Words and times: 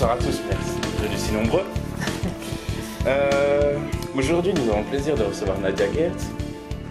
Bonsoir 0.00 0.16
à 0.16 0.22
tous, 0.22 0.40
merci 0.48 1.12
de 1.12 1.16
si 1.18 1.30
nombreux. 1.34 1.60
Euh, 3.06 3.76
Aujourd'hui, 4.16 4.54
nous 4.54 4.70
avons 4.70 4.80
le 4.80 4.86
plaisir 4.86 5.14
de 5.14 5.24
recevoir 5.24 5.58
Nadia 5.58 5.92
Gert. 5.92 6.12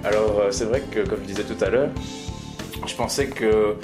Alors, 0.03 0.39
euh, 0.39 0.51
c'est 0.51 0.65
vrai 0.65 0.81
que, 0.81 0.99
comme 0.99 1.21
je 1.21 1.25
disais 1.25 1.43
tout 1.43 1.57
à 1.63 1.69
l'heure, 1.69 1.89
je 2.85 2.93
pensais 2.93 3.25
que 3.25 3.77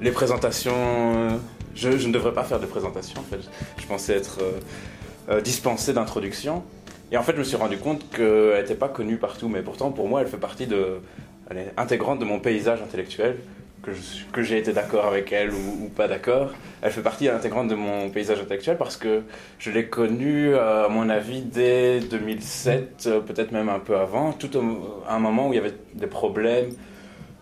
les 0.00 0.10
présentations. 0.10 1.38
Je, 1.74 1.98
je 1.98 2.08
ne 2.08 2.14
devrais 2.14 2.32
pas 2.32 2.44
faire 2.44 2.60
de 2.60 2.64
présentation, 2.64 3.20
en 3.20 3.24
fait. 3.24 3.40
Je 3.78 3.86
pensais 3.86 4.14
être 4.14 4.38
euh, 4.40 4.52
euh, 5.28 5.40
dispensé 5.42 5.92
d'introduction. 5.92 6.62
Et 7.10 7.18
en 7.18 7.22
fait, 7.22 7.32
je 7.32 7.40
me 7.40 7.44
suis 7.44 7.56
rendu 7.56 7.76
compte 7.76 8.08
qu'elle 8.10 8.56
n'était 8.58 8.74
pas 8.74 8.88
connue 8.88 9.18
partout, 9.18 9.50
mais 9.50 9.60
pourtant, 9.60 9.90
pour 9.90 10.08
moi, 10.08 10.22
elle 10.22 10.28
fait 10.28 10.38
partie 10.38 10.66
de. 10.66 11.00
Elle 11.50 11.58
est 11.58 11.72
intégrante 11.76 12.20
de 12.20 12.24
mon 12.24 12.40
paysage 12.40 12.80
intellectuel, 12.80 13.36
que 14.32 14.42
j'ai 14.42 14.58
été 14.58 14.72
d'accord 14.72 15.06
avec 15.06 15.32
elle 15.32 15.52
ou, 15.52 15.88
pas 15.94 16.06
d'accord. 16.06 16.52
Elle 16.82 16.92
fait 16.92 17.02
partie 17.02 17.28
intégrante 17.28 17.68
de 17.68 17.74
mon 17.74 18.10
paysage 18.10 18.40
intellectuel 18.40 18.76
parce 18.76 18.96
que 18.96 19.22
je 19.58 19.70
l'ai 19.70 19.86
connue, 19.86 20.54
euh, 20.54 20.86
à 20.86 20.88
mon 20.88 21.08
avis, 21.08 21.42
dès 21.42 22.00
2007, 22.00 23.04
euh, 23.06 23.20
peut-être 23.20 23.52
même 23.52 23.68
un 23.68 23.80
peu 23.80 23.96
avant, 23.96 24.32
tout 24.32 24.50
à 25.08 25.14
un 25.14 25.18
moment 25.18 25.48
où 25.48 25.52
il 25.52 25.56
y 25.56 25.58
avait 25.58 25.74
des 25.94 26.06
problèmes 26.06 26.70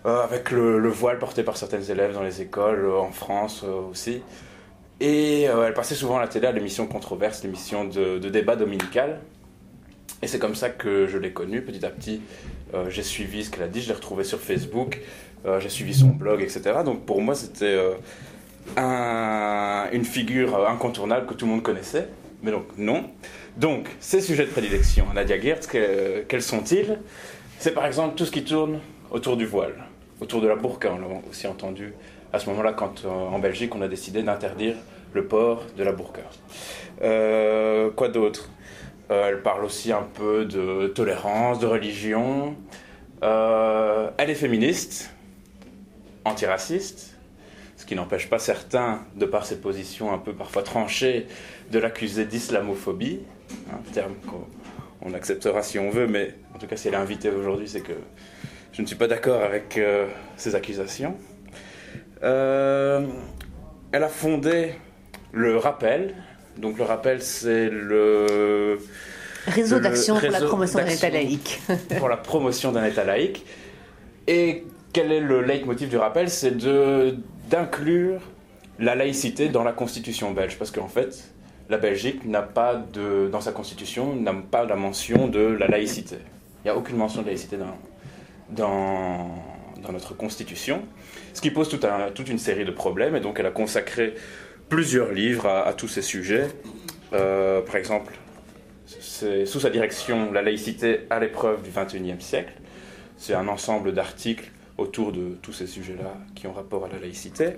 euh, 0.06 0.22
avec 0.22 0.50
le, 0.50 0.78
le 0.78 0.88
voile 0.88 1.18
porté 1.18 1.42
par 1.42 1.56
certains 1.56 1.82
élèves 1.82 2.14
dans 2.14 2.22
les 2.22 2.40
écoles, 2.40 2.90
en 2.90 3.12
France 3.12 3.64
aussi. 3.90 4.22
Et 5.00 5.43
elle 5.43 5.72
passait 5.72 5.95
souvent 5.95 6.18
à 6.18 6.20
la 6.20 6.28
télé 6.28 6.46
à 6.46 6.52
l'émission 6.52 6.87
Controverse, 6.87 7.43
l'émission 7.43 7.84
de, 7.84 8.18
de 8.18 8.28
débat 8.28 8.56
dominical. 8.56 9.20
Et 10.20 10.26
c'est 10.26 10.38
comme 10.38 10.54
ça 10.54 10.68
que 10.68 11.06
je 11.06 11.16
l'ai 11.16 11.32
connue 11.32 11.62
petit 11.62 11.87
à 11.87 11.88
petit. 11.88 12.20
j'ai 12.90 13.02
suivi 13.02 13.43
ce 13.43 13.50
qu'elle 13.50 13.62
a 13.62 13.68
dit, 13.68 13.80
je 13.80 13.88
l'ai 13.88 13.95
retrouvée 13.95 14.24
sur 14.24 14.38
Facebook, 14.38 15.00
j'ai 15.60 15.69
suivi 15.69 15.95
son 15.95 16.09
blog, 16.09 16.43
etc. 16.43 16.60
Donc 16.85 17.05
pour 17.07 17.21
moi, 17.23 17.35
c'était 17.35 17.65
euh, 17.66 17.93
un- 18.77 19.88
une 19.93 20.05
figure 20.05 20.55
euh, 20.57 20.66
incontournable 20.69 21.27
que 21.27 21.35
tout 21.35 21.46
le 21.46 21.52
monde 21.52 21.63
connaissait. 21.63 22.09
Mais 22.43 22.51
donc 22.51 22.65
non. 22.79 23.05
Donc, 23.57 23.88
ces 24.01 24.21
sujets 24.21 24.45
de 24.46 24.51
prédilection, 24.51 25.05
Nadia 25.15 25.38
Geertz, 25.38 25.66
que- 25.66 26.24
quels 26.29 26.43
sont-ils? 26.43 26.99
C'est 27.59 27.73
par 27.74 27.85
exemple 27.85 28.15
tout 28.16 28.24
ce 28.24 28.30
qui 28.30 28.45
tourne 28.45 28.79
autour 29.11 29.37
du 29.37 29.45
voile, 29.45 29.74
autour 30.21 30.41
de 30.41 30.49
la 30.49 30.55
burqa, 30.57 30.93
on 30.95 30.99
l'a 31.01 31.07
aussi 31.29 31.46
entendu 31.46 31.93
à 32.33 32.38
ce 32.38 32.49
moment-là 32.51 32.73
quand 32.73 33.05
euh, 33.05 33.09
en 33.09 33.38
Belgique 33.41 33.74
on 33.74 33.83
a 33.83 33.88
décidé 33.88 34.23
d'interdire 34.23 34.77
le 35.13 35.24
port 35.27 35.65
de 35.77 35.83
la 35.83 35.93
burqa. 35.93 36.23
Euh, 37.02 37.91
quoi 37.91 38.09
d'autre? 38.09 38.49
Euh, 39.11 39.29
Elle 39.29 39.43
parle 39.43 39.65
aussi 39.65 39.93
un 39.93 40.07
peu 40.15 40.45
de 40.45 40.87
tolérance, 40.87 41.59
de 41.59 41.66
religion. 41.66 42.55
Euh, 43.23 44.09
elle 44.16 44.30
est 44.30 44.35
féministe, 44.35 45.13
antiraciste, 46.24 47.16
ce 47.76 47.87
qui 47.87 47.95
n'empêche 47.95 48.29
pas 48.29 48.38
certains, 48.38 49.02
de 49.16 49.24
par 49.24 49.46
ses 49.46 49.60
positions 49.60 50.13
un 50.13 50.18
peu 50.18 50.35
parfois 50.35 50.62
tranchées, 50.62 51.27
de 51.71 51.79
l'accuser 51.79 52.27
d'islamophobie, 52.27 53.21
un 53.73 53.93
terme 53.93 54.15
qu'on 54.27 54.46
on 55.02 55.15
acceptera 55.15 55.62
si 55.62 55.79
on 55.79 55.90
veut, 55.90 56.07
mais 56.07 56.35
en 56.54 56.59
tout 56.59 56.66
cas 56.66 56.77
si 56.77 56.88
elle 56.88 56.95
est 56.95 56.99
invitée 56.99 57.30
aujourd'hui, 57.30 57.68
c'est 57.68 57.80
que 57.80 57.95
je 58.73 58.82
ne 58.82 58.87
suis 58.87 58.96
pas 58.96 59.09
d'accord 59.09 59.43
avec 59.43 59.79
euh, 59.79 60.07
ces 60.37 60.54
accusations. 60.54 61.16
Euh, 62.23 63.07
elle 63.93 64.03
a 64.05 64.09
fondé 64.09 64.75
le 65.32 65.56
Rappel. 65.56 66.15
Donc 66.59 66.78
le 66.78 66.84
Rappel, 66.84 67.22
c'est 67.22 67.71
le 67.71 68.78
Réseau 69.47 69.81
d'action 69.81 70.19
pour 70.21 70.31
la 70.31 70.41
promotion 70.41 70.78
d'un. 70.78 70.87
État 70.87 71.11
laïque. 71.11 71.61
pour 71.99 72.09
la 72.09 72.17
promotion 72.17 72.73
d'un 72.73 72.84
État 72.84 73.05
laïque. 73.05 73.44
Et 74.27 74.65
quel 74.93 75.12
est 75.12 75.21
le 75.21 75.43
leitmotiv 75.43 75.89
du 75.89 75.97
rappel 75.97 76.31
C'est 76.31 76.56
d'inclure 77.49 78.21
la 78.78 78.95
laïcité 78.95 79.49
dans 79.49 79.62
la 79.62 79.73
constitution 79.73 80.33
belge, 80.33 80.56
parce 80.59 80.71
qu'en 80.71 80.89
fait, 80.89 81.33
la 81.69 81.78
Belgique 81.78 82.25
n'a 82.25 82.43
pas 82.43 82.75
de, 82.75 83.29
dans 83.31 83.41
sa 83.41 83.53
constitution, 83.53 84.17
n'a 84.17 84.33
pas 84.33 84.65
la 84.65 84.77
mention 84.77 85.29
de 85.29 85.41
la 85.41 85.69
laïcité. 85.69 86.17
Il 86.17 86.65
n'y 86.65 86.71
a 86.71 86.77
aucune 86.77 86.97
mention 86.97 87.23
de 87.23 87.27
laïcité 87.27 87.56
dans, 87.56 87.77
dans, 89.83 89.93
notre 89.93 90.15
constitution, 90.15 90.83
ce 91.34 91.41
qui 91.41 91.50
pose 91.50 91.69
toute 91.69 92.29
une 92.29 92.39
série 92.39 92.65
de 92.65 92.71
problèmes, 92.71 93.17
et 93.17 93.21
donc 93.21 93.39
elle 93.39 93.47
a 93.47 93.50
consacré 93.50 94.15
plusieurs 94.69 95.12
livres 95.12 95.47
à, 95.47 95.67
à 95.67 95.73
tous 95.73 95.89
ces 95.89 96.03
sujets. 96.03 96.49
Euh, 97.12 97.61
par 97.61 97.77
exemple, 97.77 98.15
c'est 98.87 99.47
sous 99.47 99.61
sa 99.61 99.71
direction 99.71 100.33
La 100.33 100.43
laïcité 100.43 101.00
à 101.11 101.21
l'épreuve 101.21 101.62
du 101.62 101.71
XXIe 101.71 102.21
siècle. 102.21 102.53
C'est 103.17 103.34
un 103.34 103.49
ensemble 103.49 103.93
d'articles 103.93 104.50
autour 104.81 105.13
de 105.13 105.37
tous 105.43 105.53
ces 105.53 105.67
sujets-là 105.67 106.17
qui 106.35 106.47
ont 106.47 106.53
rapport 106.53 106.87
à 106.87 106.89
la 106.89 106.99
laïcité. 106.99 107.57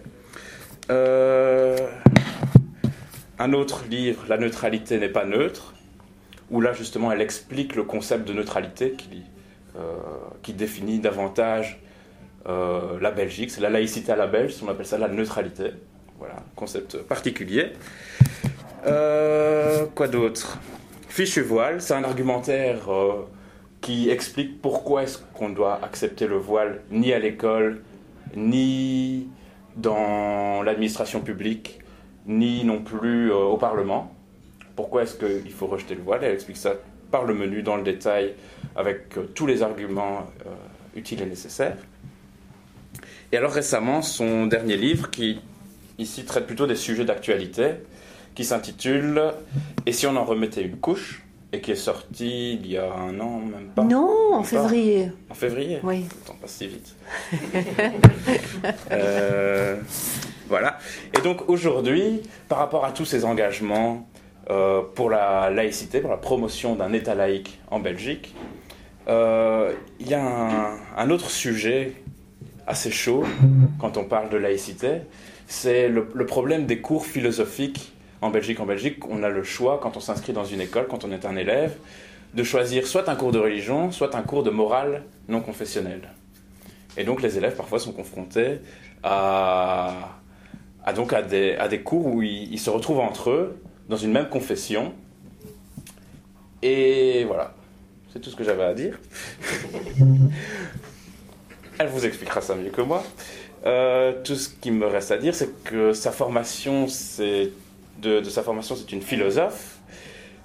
Euh, 0.90 1.76
un 3.38 3.52
autre 3.52 3.84
livre, 3.88 4.24
La 4.28 4.36
neutralité 4.36 4.98
n'est 4.98 5.08
pas 5.08 5.24
neutre, 5.24 5.74
où 6.50 6.60
là 6.60 6.72
justement 6.72 7.12
elle 7.12 7.20
explique 7.20 7.76
le 7.76 7.84
concept 7.84 8.26
de 8.26 8.32
neutralité 8.32 8.92
qui, 8.92 9.22
euh, 9.78 10.52
définit 10.54 10.98
davantage 10.98 11.80
euh, 12.46 12.98
la 13.00 13.10
Belgique. 13.10 13.50
C'est 13.50 13.60
la 13.60 13.70
laïcité 13.70 14.12
à 14.12 14.16
la 14.16 14.26
belge, 14.26 14.56
on 14.62 14.68
appelle 14.68 14.86
ça 14.86 14.98
la 14.98 15.08
neutralité. 15.08 15.70
Voilà, 16.18 16.36
concept 16.56 16.98
particulier. 16.98 17.72
Quoi 18.84 20.08
d'autre? 20.08 20.58
Fichu 21.08 21.42
voile, 21.42 21.80
c'est 21.80 21.94
un 21.94 22.04
argumentaire 22.04 22.88
qui 23.82 24.08
explique 24.08 24.62
pourquoi 24.62 25.02
est-ce 25.02 25.18
qu'on 25.34 25.50
doit 25.50 25.84
accepter 25.84 26.26
le 26.26 26.36
voile 26.36 26.80
ni 26.90 27.12
à 27.12 27.18
l'école, 27.18 27.82
ni 28.34 29.28
dans 29.76 30.62
l'administration 30.62 31.20
publique, 31.20 31.80
ni 32.26 32.64
non 32.64 32.80
plus 32.80 33.30
euh, 33.30 33.36
au 33.36 33.56
Parlement. 33.56 34.14
Pourquoi 34.76 35.02
est-ce 35.02 35.16
qu'il 35.16 35.52
faut 35.52 35.66
rejeter 35.66 35.96
le 35.96 36.02
voile? 36.02 36.20
Elle 36.22 36.32
explique 36.32 36.56
ça 36.56 36.74
par 37.10 37.24
le 37.24 37.34
menu 37.34 37.62
dans 37.62 37.76
le 37.76 37.82
détail 37.82 38.34
avec 38.76 39.18
euh, 39.18 39.24
tous 39.34 39.46
les 39.46 39.62
arguments 39.62 40.30
euh, 40.46 40.50
utiles 40.96 41.20
et 41.20 41.26
nécessaires. 41.26 41.76
Et 43.32 43.36
alors 43.36 43.52
récemment, 43.52 44.00
son 44.00 44.46
dernier 44.46 44.76
livre, 44.76 45.10
qui 45.10 45.40
ici 45.98 46.24
traite 46.24 46.46
plutôt 46.46 46.66
des 46.66 46.76
sujets 46.76 47.04
d'actualité, 47.04 47.72
qui 48.34 48.44
s'intitule 48.44 49.32
Et 49.86 49.92
si 49.92 50.06
on 50.06 50.16
en 50.16 50.24
remettait 50.24 50.62
une 50.62 50.76
couche? 50.76 51.22
Et 51.52 51.60
qui 51.60 51.70
est 51.72 51.76
sorti 51.76 52.54
il 52.54 52.66
y 52.70 52.78
a 52.78 52.90
un 52.92 53.18
an, 53.20 53.40
même 53.40 53.68
pas. 53.74 53.84
Non, 53.84 54.34
en 54.34 54.38
pas. 54.40 54.44
février. 54.44 55.10
En 55.30 55.34
février 55.34 55.80
Oui. 55.82 56.06
Le 56.08 56.26
temps 56.26 56.36
passe 56.40 56.52
si 56.52 56.66
vite. 56.68 56.94
Euh, 58.92 59.76
voilà. 60.48 60.78
Et 61.16 61.20
donc 61.20 61.48
aujourd'hui, 61.48 62.22
par 62.48 62.58
rapport 62.58 62.84
à 62.84 62.92
tous 62.92 63.04
ces 63.04 63.24
engagements 63.24 64.08
euh, 64.50 64.82
pour 64.94 65.10
la 65.10 65.50
laïcité, 65.50 66.00
pour 66.00 66.10
la 66.10 66.16
promotion 66.16 66.74
d'un 66.76 66.92
État 66.92 67.14
laïque 67.14 67.58
en 67.70 67.80
Belgique, 67.80 68.34
euh, 69.08 69.72
il 69.98 70.08
y 70.08 70.14
a 70.14 70.22
un, 70.24 70.76
un 70.96 71.10
autre 71.10 71.30
sujet 71.30 71.94
assez 72.66 72.90
chaud 72.90 73.24
quand 73.80 73.96
on 73.96 74.04
parle 74.04 74.30
de 74.30 74.36
laïcité, 74.36 75.02
c'est 75.48 75.88
le, 75.88 76.08
le 76.14 76.26
problème 76.26 76.66
des 76.66 76.78
cours 76.80 77.06
philosophiques 77.06 77.92
en 78.22 78.30
Belgique. 78.30 78.60
En 78.60 78.66
Belgique, 78.66 79.06
on 79.10 79.22
a 79.22 79.28
le 79.28 79.42
choix, 79.42 79.78
quand 79.82 79.96
on 79.98 80.00
s'inscrit 80.00 80.32
dans 80.32 80.44
une 80.44 80.62
école, 80.62 80.86
quand 80.88 81.04
on 81.04 81.12
est 81.12 81.26
un 81.26 81.36
élève, 81.36 81.76
de 82.34 82.42
choisir 82.42 82.86
soit 82.86 83.10
un 83.10 83.16
cours 83.16 83.32
de 83.32 83.38
religion, 83.38 83.90
soit 83.92 84.14
un 84.14 84.22
cours 84.22 84.42
de 84.42 84.50
morale 84.50 85.02
non 85.28 85.40
confessionnelle. 85.40 86.08
Et 86.96 87.04
donc 87.04 87.20
les 87.20 87.36
élèves 87.36 87.56
parfois 87.56 87.78
sont 87.78 87.92
confrontés 87.92 88.60
à, 89.02 90.16
à, 90.84 90.92
donc 90.94 91.12
à, 91.12 91.20
des, 91.22 91.56
à 91.56 91.68
des 91.68 91.80
cours 91.82 92.06
où 92.06 92.22
ils, 92.22 92.50
ils 92.52 92.58
se 92.58 92.70
retrouvent 92.70 93.00
entre 93.00 93.30
eux 93.30 93.60
dans 93.88 93.96
une 93.96 94.12
même 94.12 94.28
confession. 94.28 94.94
Et 96.62 97.24
voilà, 97.24 97.54
c'est 98.12 98.20
tout 98.20 98.30
ce 98.30 98.36
que 98.36 98.44
j'avais 98.44 98.64
à 98.64 98.72
dire. 98.72 98.98
Elle 101.78 101.88
vous 101.88 102.06
expliquera 102.06 102.40
ça 102.40 102.54
mieux 102.54 102.70
que 102.70 102.82
moi. 102.82 103.02
Euh, 103.64 104.12
tout 104.22 104.36
ce 104.36 104.48
qui 104.48 104.70
me 104.70 104.86
reste 104.86 105.10
à 105.10 105.18
dire, 105.18 105.34
c'est 105.34 105.64
que 105.64 105.92
sa 105.92 106.12
formation, 106.12 106.88
c'est 106.88 107.50
de, 108.02 108.22
sa 108.24 108.42
formation, 108.42 108.76
c'est 108.76 108.92
une 108.92 109.02
philosophe 109.02 109.78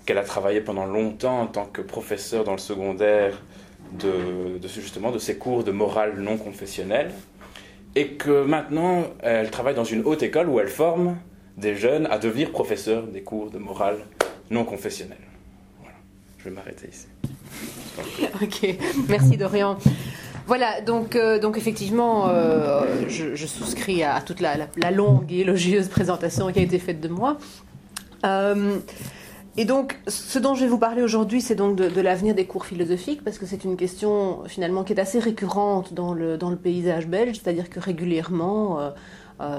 qu'elle 0.06 0.18
a 0.18 0.24
travaillé 0.24 0.62
pendant 0.62 0.86
longtemps 0.86 1.42
en 1.42 1.48
tant 1.48 1.66
que 1.66 1.82
professeur 1.82 2.44
dans 2.44 2.54
le 2.54 2.60
secondaire 2.60 3.42
de, 4.00 4.60
justement 4.68 5.12
de 5.12 5.20
ces 5.20 5.38
cours 5.38 5.64
de 5.64 5.72
morale 5.72 6.20
non 6.20 6.38
confessionnelle 6.38 7.12
et 7.96 8.10
que 8.10 8.44
maintenant 8.44 9.06
elle 9.22 9.50
travaille 9.50 9.76
dans 9.76 9.84
une 9.84 10.04
haute 10.06 10.24
école 10.24 10.50
où 10.50 10.60
elle 10.60 10.68
forme 10.68 11.18
des 11.58 11.76
jeunes 11.76 12.06
à 12.08 12.18
devenir 12.18 12.52
professeurs 12.52 13.04
des 13.04 13.22
cours 13.22 13.50
de 13.50 13.58
morale 13.58 13.98
non 14.50 14.64
confessionnelle. 14.64 15.18
Voilà, 15.82 15.96
je 16.38 16.44
vais 16.46 16.52
m'arrêter 16.52 16.88
ici. 16.88 17.08
Ok, 18.42 18.78
merci 19.10 19.38
Dorian. 19.38 19.78
Voilà, 20.48 20.80
donc, 20.80 21.18
euh, 21.18 21.40
donc 21.40 21.58
effectivement, 21.58 22.30
euh, 22.30 22.86
je, 23.10 23.46
souscris 23.46 24.02
à 24.04 24.22
toute 24.22 24.40
la, 24.40 24.56
la- 24.56 24.92
longue 24.92 25.30
et 25.30 25.40
élogieuse 25.40 25.90
présentation 25.90 26.50
qui 26.54 26.60
a 26.60 26.62
été 26.62 26.80
faite 26.80 27.02
de 27.02 27.10
moi. 27.10 27.36
Euh, 28.26 28.78
et 29.58 29.66
donc, 29.66 30.00
ce 30.08 30.40
dont 30.40 30.56
je 30.56 30.62
vais 30.62 30.70
vous 30.70 30.78
parler 30.78 31.02
aujourd'hui, 31.02 31.42
c'est 31.42 31.56
donc 31.56 31.76
de, 31.76 32.00
l'avenir 32.02 32.34
des 32.34 32.46
cours 32.46 32.66
philosophiques, 32.66 33.26
parce 33.26 33.40
que 33.40 33.46
c'est 33.46 33.66
une 33.66 33.76
question 33.76 34.44
finalement 34.46 34.86
qui 34.86 34.94
est 34.94 35.00
assez 35.02 35.20
récurrente 35.20 35.94
dans 35.94 36.14
le, 36.14 36.38
dans 36.38 36.50
le 36.50 36.56
paysage 36.56 37.08
belge, 37.08 37.42
c'est-à-dire 37.44 37.70
que 37.70 37.82
régulièrement, 37.82 38.80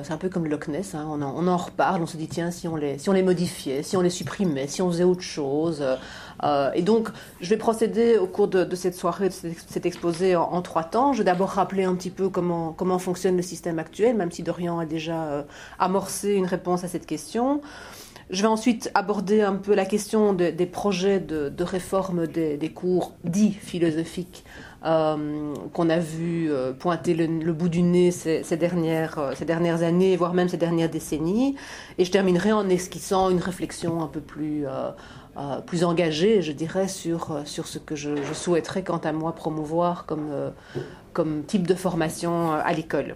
c'est 0.02 0.12
un 0.12 0.17
peu 0.17 0.31
comme 0.31 0.44
le 0.44 0.50
Loch 0.50 0.69
Ness, 0.69 0.94
hein, 0.94 1.06
on, 1.11 1.20
en, 1.20 1.35
on, 1.37 1.49
en, 1.49 1.56
reparle, 1.56 2.00
on 2.00 2.06
se 2.06 2.17
dit 2.17 2.29
tiens, 2.29 2.50
si 2.50 2.67
on, 2.67 2.76
les, 2.76 2.96
si 2.96 3.11
on 3.11 3.12
les 3.12 3.23
modifiait, 3.23 3.82
si 3.82 3.96
on 3.96 4.00
les 4.00 4.11
supprimait, 4.11 4.69
si 4.69 4.81
on 4.81 4.90
faisait 4.90 5.05
autre 5.05 5.20
chose. 5.20 5.85
Euh, 6.44 6.70
et 6.75 6.82
donc, 6.82 7.08
je 7.40 7.50
vais 7.50 7.56
procéder 7.56 8.17
au 8.17 8.26
cours 8.26 8.49
de, 8.49 8.75
cette 8.75 8.94
soirée, 8.94 9.29
de 9.29 9.35
cet 9.35 9.87
exposé 9.87 10.37
en, 10.37 10.62
trois 10.62 10.85
temps. 10.85 11.12
Je 11.12 11.19
vais 11.19 11.25
d'abord 11.25 11.50
rappeler 11.50 11.85
un 11.85 11.94
petit 11.94 12.11
peu 12.11 12.29
comment, 12.29 12.99
fonctionne 12.99 13.37
le 13.37 13.43
système 13.43 13.79
actuel, 13.79 14.17
même 14.17 14.31
si 14.31 14.43
Dorian 14.43 14.79
a 14.79 14.87
déjà 14.87 15.46
amorcé 15.79 16.35
une 16.35 16.46
réponse 16.46 16.85
à 16.85 16.88
cette 16.88 17.06
question. 17.06 17.61
Je 18.31 18.43
vais 18.43 18.49
ensuite 18.49 18.90
aborder 18.94 19.40
un 19.40 19.55
peu 19.55 19.75
la 19.75 19.87
question 19.87 20.35
des 20.35 20.67
projets 20.67 21.19
de, 21.19 21.62
réforme 21.62 22.26
des, 22.26 22.73
cours 22.75 23.14
dits 23.25 23.52
philosophiques 23.52 24.44
euh, 24.85 25.55
qu'on 25.73 25.88
a 25.88 25.99
vu 25.99 26.52
euh, 26.52 26.73
pointer 26.73 27.14
le, 27.14 27.52
bout 27.52 27.69
du 27.69 27.82
nez 27.82 28.12
ces, 28.12 28.43
dernières, 28.56 29.19
euh, 29.19 29.32
ces 29.35 29.44
dernières 29.44 29.82
années, 29.82 30.17
voire 30.17 30.35
même 30.35 30.49
ces 30.49 30.56
dernières 30.56 30.90
décennies. 30.90 31.56
Et 31.96 32.05
je 32.05 32.12
terminerai 32.12 32.52
en 32.52 32.69
esquissant 32.69 33.31
une 33.31 33.40
réflexion 33.40 34.02
un 34.02 34.06
peu 34.06 34.20
plus, 34.20 34.67
plus 35.67 35.85
engagée, 35.85 36.43
je 36.43 36.52
dirais, 36.52 36.88
sur, 36.88 37.43
sur 37.44 37.67
ce 37.67 37.79
que 37.79 37.94
je, 37.94 38.11
souhaiterais, 38.32 38.82
quant 38.82 38.99
à 38.99 39.12
moi, 39.12 39.35
promouvoir 39.35 40.05
comme, 40.06 40.31
comme 41.12 41.44
type 41.44 41.67
de 41.67 41.75
formation 41.75 42.52
à 42.52 42.73
l'école. 42.73 43.14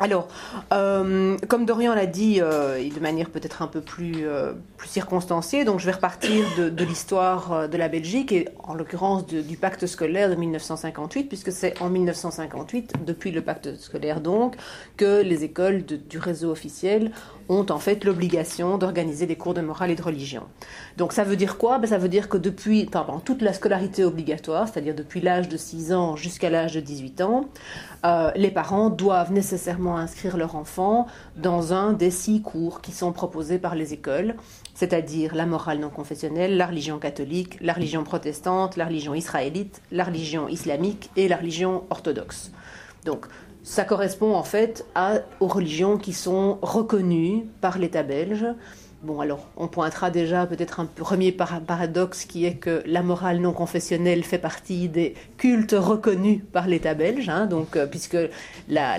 Alors, 0.00 0.28
euh, 0.72 1.36
comme 1.48 1.66
Dorian 1.66 1.92
l'a 1.94 2.06
dit, 2.06 2.38
euh, 2.40 2.78
de 2.88 3.00
manière 3.00 3.30
peut-être 3.30 3.62
un 3.62 3.66
peu 3.66 3.80
plus, 3.80 4.28
euh, 4.28 4.52
plus 4.76 4.88
circonstanciée, 4.88 5.64
donc 5.64 5.80
je 5.80 5.86
vais 5.86 5.92
repartir 5.92 6.46
de, 6.56 6.84
l'histoire 6.84 7.68
de 7.68 7.76
la 7.76 7.88
Belgique 7.88 8.30
et 8.30 8.48
en 8.62 8.74
l'occurrence 8.74 9.26
du 9.26 9.56
pacte 9.56 9.86
scolaire 9.86 10.30
de 10.30 10.36
1958, 10.36 11.24
puisque 11.24 11.50
c'est 11.50 11.80
en 11.82 11.90
1958, 11.90 13.04
depuis 13.04 13.32
le 13.32 13.42
pacte 13.42 13.76
scolaire 13.76 14.20
donc, 14.20 14.54
que 14.96 15.20
les 15.20 15.42
écoles 15.42 15.84
du 15.84 16.18
réseau 16.18 16.50
officiel 16.50 17.10
ont 17.48 17.66
en 17.70 17.78
fait 17.78 18.04
l'obligation 18.04 18.78
d'organiser 18.78 19.26
des 19.26 19.36
cours 19.36 19.54
de 19.54 19.60
morale 19.60 19.90
et 19.90 19.94
de 19.94 20.02
religion. 20.02 20.42
Donc 20.96 21.12
ça 21.12 21.24
veut 21.24 21.36
dire 21.36 21.58
quoi? 21.58 21.78
Ben, 21.78 21.86
Ça 21.86 21.98
veut 21.98 22.08
dire 22.08 22.28
que 22.28 22.36
depuis 22.36 22.88
enfin, 22.94 23.20
toute 23.24 23.42
la 23.42 23.52
scolarité 23.52 24.04
obligatoire, 24.04 24.68
c'est-à-dire 24.68 24.94
depuis 24.94 25.20
l'âge 25.20 25.48
de 25.48 25.56
6 25.56 25.92
ans 25.92 26.16
jusqu'à 26.16 26.50
l'âge 26.50 26.74
de 26.74 26.80
18 26.80 27.20
ans, 27.22 27.48
euh, 28.04 28.30
les 28.36 28.50
parents 28.50 28.90
doivent 28.90 29.32
nécessairement 29.32 29.96
inscrire 29.96 30.36
leur 30.36 30.56
enfant 30.56 31.06
dans 31.36 31.72
un 31.72 31.92
des 31.92 32.10
six 32.10 32.42
cours 32.42 32.80
qui 32.80 32.92
sont 32.92 33.12
proposés 33.12 33.58
par 33.58 33.74
les 33.74 33.92
écoles, 33.92 34.36
c'est-à-dire 34.74 35.34
la 35.34 35.46
morale 35.46 35.80
non 35.80 35.90
confessionnelle, 35.90 36.56
la 36.56 36.66
religion 36.66 36.98
catholique, 36.98 37.58
la 37.60 37.72
religion 37.72 38.04
protestante, 38.04 38.76
la 38.76 38.86
religion 38.86 39.14
israélite, 39.14 39.82
la 39.90 40.04
religion 40.04 40.48
islamique 40.48 41.10
et 41.16 41.28
la 41.28 41.36
religion 41.36 41.84
orthodoxe. 41.90 42.52
Donc 43.04 43.26
ça 43.68 43.84
correspond 43.84 44.34
en 44.34 44.44
fait 44.44 44.86
aux 45.40 45.46
religions 45.46 45.98
qui 45.98 46.14
sont 46.14 46.58
reconnues 46.62 47.44
par 47.60 47.78
l'État 47.78 48.02
belge 48.02 48.46
Bon, 49.00 49.20
alors, 49.20 49.46
on 49.56 49.68
pointera 49.68 50.10
déjà 50.10 50.44
peut-être 50.44 50.80
un 50.80 50.84
premier 50.84 51.30
paradoxe 51.30 52.24
qui 52.24 52.46
est 52.46 52.56
que 52.56 52.82
la 52.84 53.04
morale 53.04 53.38
non 53.38 53.52
confessionnelle 53.52 54.24
fait 54.24 54.38
partie 54.38 54.88
des 54.88 55.14
cultes 55.36 55.76
reconnus 55.78 56.40
par 56.52 56.66
l'État 56.66 56.94
belge, 56.94 57.28
hein, 57.28 57.46
donc, 57.46 57.76
euh, 57.76 57.86
puisque 57.86 58.16
la, 58.68 58.98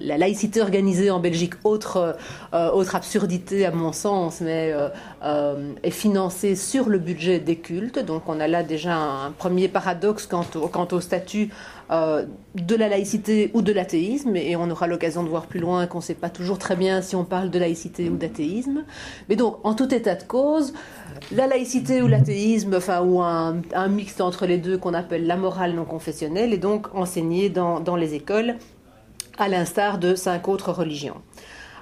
laïcité 0.00 0.60
organisée 0.60 1.12
en 1.12 1.20
Belgique, 1.20 1.54
autre, 1.62 2.16
euh, 2.54 2.70
autre 2.72 2.96
absurdité 2.96 3.64
à 3.66 3.70
mon 3.70 3.92
sens, 3.92 4.40
mais 4.40 4.74
euh, 5.22 5.74
est 5.84 5.92
financée 5.92 6.56
sur 6.56 6.88
le 6.88 6.98
budget 6.98 7.38
des 7.38 7.56
cultes. 7.56 8.00
Donc, 8.00 8.24
on 8.26 8.40
a 8.40 8.48
là 8.48 8.64
déjà 8.64 8.96
un, 8.96 9.30
premier 9.30 9.68
paradoxe 9.68 10.26
quant 10.26 10.44
au, 10.56 10.66
quant 10.66 10.88
au 10.90 11.00
statut 11.00 11.50
euh, 11.90 12.24
de 12.54 12.76
la 12.76 12.88
laïcité 12.88 13.50
ou 13.52 13.62
de 13.62 13.72
l'athéisme, 13.72 14.36
et 14.36 14.54
on 14.54 14.70
aura 14.70 14.86
l'occasion 14.86 15.24
de 15.24 15.28
voir 15.28 15.46
plus 15.46 15.58
loin 15.58 15.86
qu'on 15.86 15.98
ne 15.98 16.02
sait 16.02 16.14
pas 16.14 16.30
toujours 16.30 16.58
très 16.58 16.76
bien 16.76 17.02
si 17.02 17.16
on 17.16 17.24
parle 17.24 17.50
de 17.50 17.58
laïcité 17.58 18.08
ou 18.08 18.16
d'athéisme. 18.16 18.84
Mais 19.28 19.34
donc, 19.34 19.58
en 19.64 19.74
tout 19.74 19.92
état 19.92 20.14
de 20.14 20.22
cause, 20.22 20.72
la 21.32 21.48
laïcité 21.48 22.00
ou 22.00 22.06
l'athéisme, 22.06 22.74
enfin, 22.76 23.02
ou 23.02 23.20
un, 23.20 23.60
mixte 23.88 24.20
entre 24.20 24.46
les 24.46 24.58
deux 24.58 24.78
qu'on 24.78 24.94
appelle 24.94 25.26
la 25.26 25.36
morale 25.36 25.74
non 25.74 25.84
confessionnelle, 25.84 26.52
est 26.52 26.58
donc 26.58 26.94
enseigné 26.94 27.50
dans, 27.50 27.96
les 27.96 28.14
écoles, 28.14 28.54
à 29.38 29.48
l'instar 29.48 29.98
de 29.98 30.14
cinq 30.14 30.46
autres 30.46 30.70
religions. 30.70 31.16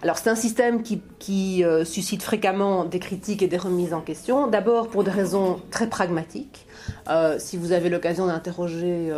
Alors 0.00 0.16
c'est 0.16 0.30
un 0.30 0.36
système 0.36 0.82
qui, 0.82 1.64
euh, 1.64 1.84
suscite 1.84 2.22
fréquemment 2.22 2.84
des 2.84 3.00
critiques 3.00 3.42
et 3.42 3.48
des 3.48 3.56
remises 3.56 3.92
en 3.92 4.00
question, 4.00 4.46
d'abord 4.46 4.88
pour 4.88 5.04
des 5.04 5.10
raisons 5.10 5.60
très 5.70 5.88
pragmatiques. 5.88 6.66
Euh, 7.10 7.36
si 7.38 7.56
vous 7.56 7.72
avez 7.72 7.90
l'occasion 7.90 8.26
d'interroger 8.26 9.10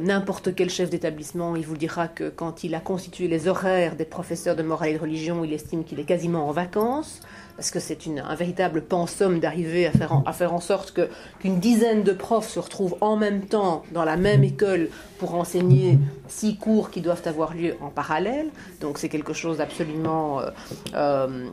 n'importe 0.00 0.54
quel 0.54 0.70
chef 0.70 0.90
d'établissement, 0.90 1.56
il 1.56 1.66
vous 1.66 1.76
dira 1.76 2.08
que 2.08 2.28
quand 2.28 2.64
il 2.64 2.74
a 2.74 2.80
constitué 2.80 3.28
les 3.28 3.48
horaires 3.48 3.96
des 3.96 4.04
professeurs 4.04 4.56
de 4.56 4.62
morale 4.62 4.90
et 4.90 4.94
de 4.94 4.98
religion, 4.98 5.44
il 5.44 5.52
estime 5.52 5.84
qu'il 5.84 5.98
est 6.00 6.04
quasiment 6.04 6.48
en 6.48 6.52
vacances 6.52 7.20
parce 7.56 7.70
que 7.70 7.80
c'est 7.80 7.98
un 8.08 8.34
véritable 8.34 8.82
pensum 8.82 9.38
d'arriver 9.38 9.86
à 9.86 9.92
faire, 9.92 10.12
en, 10.12 10.22
à 10.24 10.32
faire 10.32 10.54
en 10.54 10.60
sorte 10.60 10.98
qu'une 11.40 11.60
dizaine 11.60 12.02
de 12.02 12.12
profs 12.12 12.48
se 12.48 12.58
retrouvent 12.58 12.96
en 13.00 13.16
même 13.16 13.42
temps 13.42 13.84
dans 13.92 14.04
la 14.04 14.16
même 14.16 14.42
école 14.44 14.88
pour 15.18 15.34
enseigner 15.34 15.98
six 16.28 16.56
cours 16.56 16.90
qui 16.90 17.00
doivent 17.00 17.22
avoir 17.26 17.54
lieu 17.54 17.76
en 17.80 17.90
parallèle. 17.90 18.48
Donc 18.80 18.98
c'est 18.98 19.08
quelque 19.08 19.32
chose 19.32 19.58
d'absolument 19.58 20.40
euh, 20.40 20.50
euh, 20.94 21.50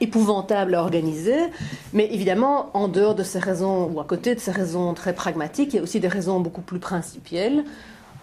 épouvantable 0.00 0.74
à 0.74 0.82
organiser. 0.82 1.38
Mais 1.92 2.08
évidemment, 2.12 2.70
en 2.74 2.88
dehors 2.88 3.14
de 3.14 3.22
ces 3.22 3.38
raisons, 3.38 3.90
ou 3.92 4.00
à 4.00 4.04
côté 4.04 4.34
de 4.34 4.40
ces 4.40 4.50
raisons 4.50 4.94
très 4.94 5.12
pragmatiques, 5.12 5.74
il 5.74 5.76
y 5.76 5.78
a 5.80 5.82
aussi 5.82 6.00
des 6.00 6.08
raisons 6.08 6.40
beaucoup 6.40 6.62
plus 6.62 6.78
principielles 6.78 7.64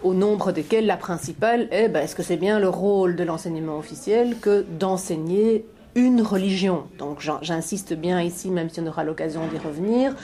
au 0.02 0.14
nombre 0.14 0.52
desquelles 0.52 0.86
la 0.86 0.96
principale 0.96 1.68
est 1.70 1.88
ben, 1.88 2.02
est-ce 2.02 2.14
que 2.14 2.22
c'est 2.22 2.36
bien 2.36 2.60
le 2.60 2.68
rôle 2.68 3.16
de 3.16 3.24
l'enseignement 3.24 3.78
officiel 3.78 4.36
que 4.38 4.64
d'enseigner 4.78 5.64
une 5.94 6.20
religion? 6.20 6.84
Donc 6.98 7.26
j'insiste 7.42 7.94
bien 7.94 8.20
ici, 8.20 8.50
même 8.50 8.68
si 8.68 8.80
on 8.80 8.86
aura 8.86 9.04
l'occasion 9.04 9.40
d'y 9.48 9.58
revenir, 9.58 10.14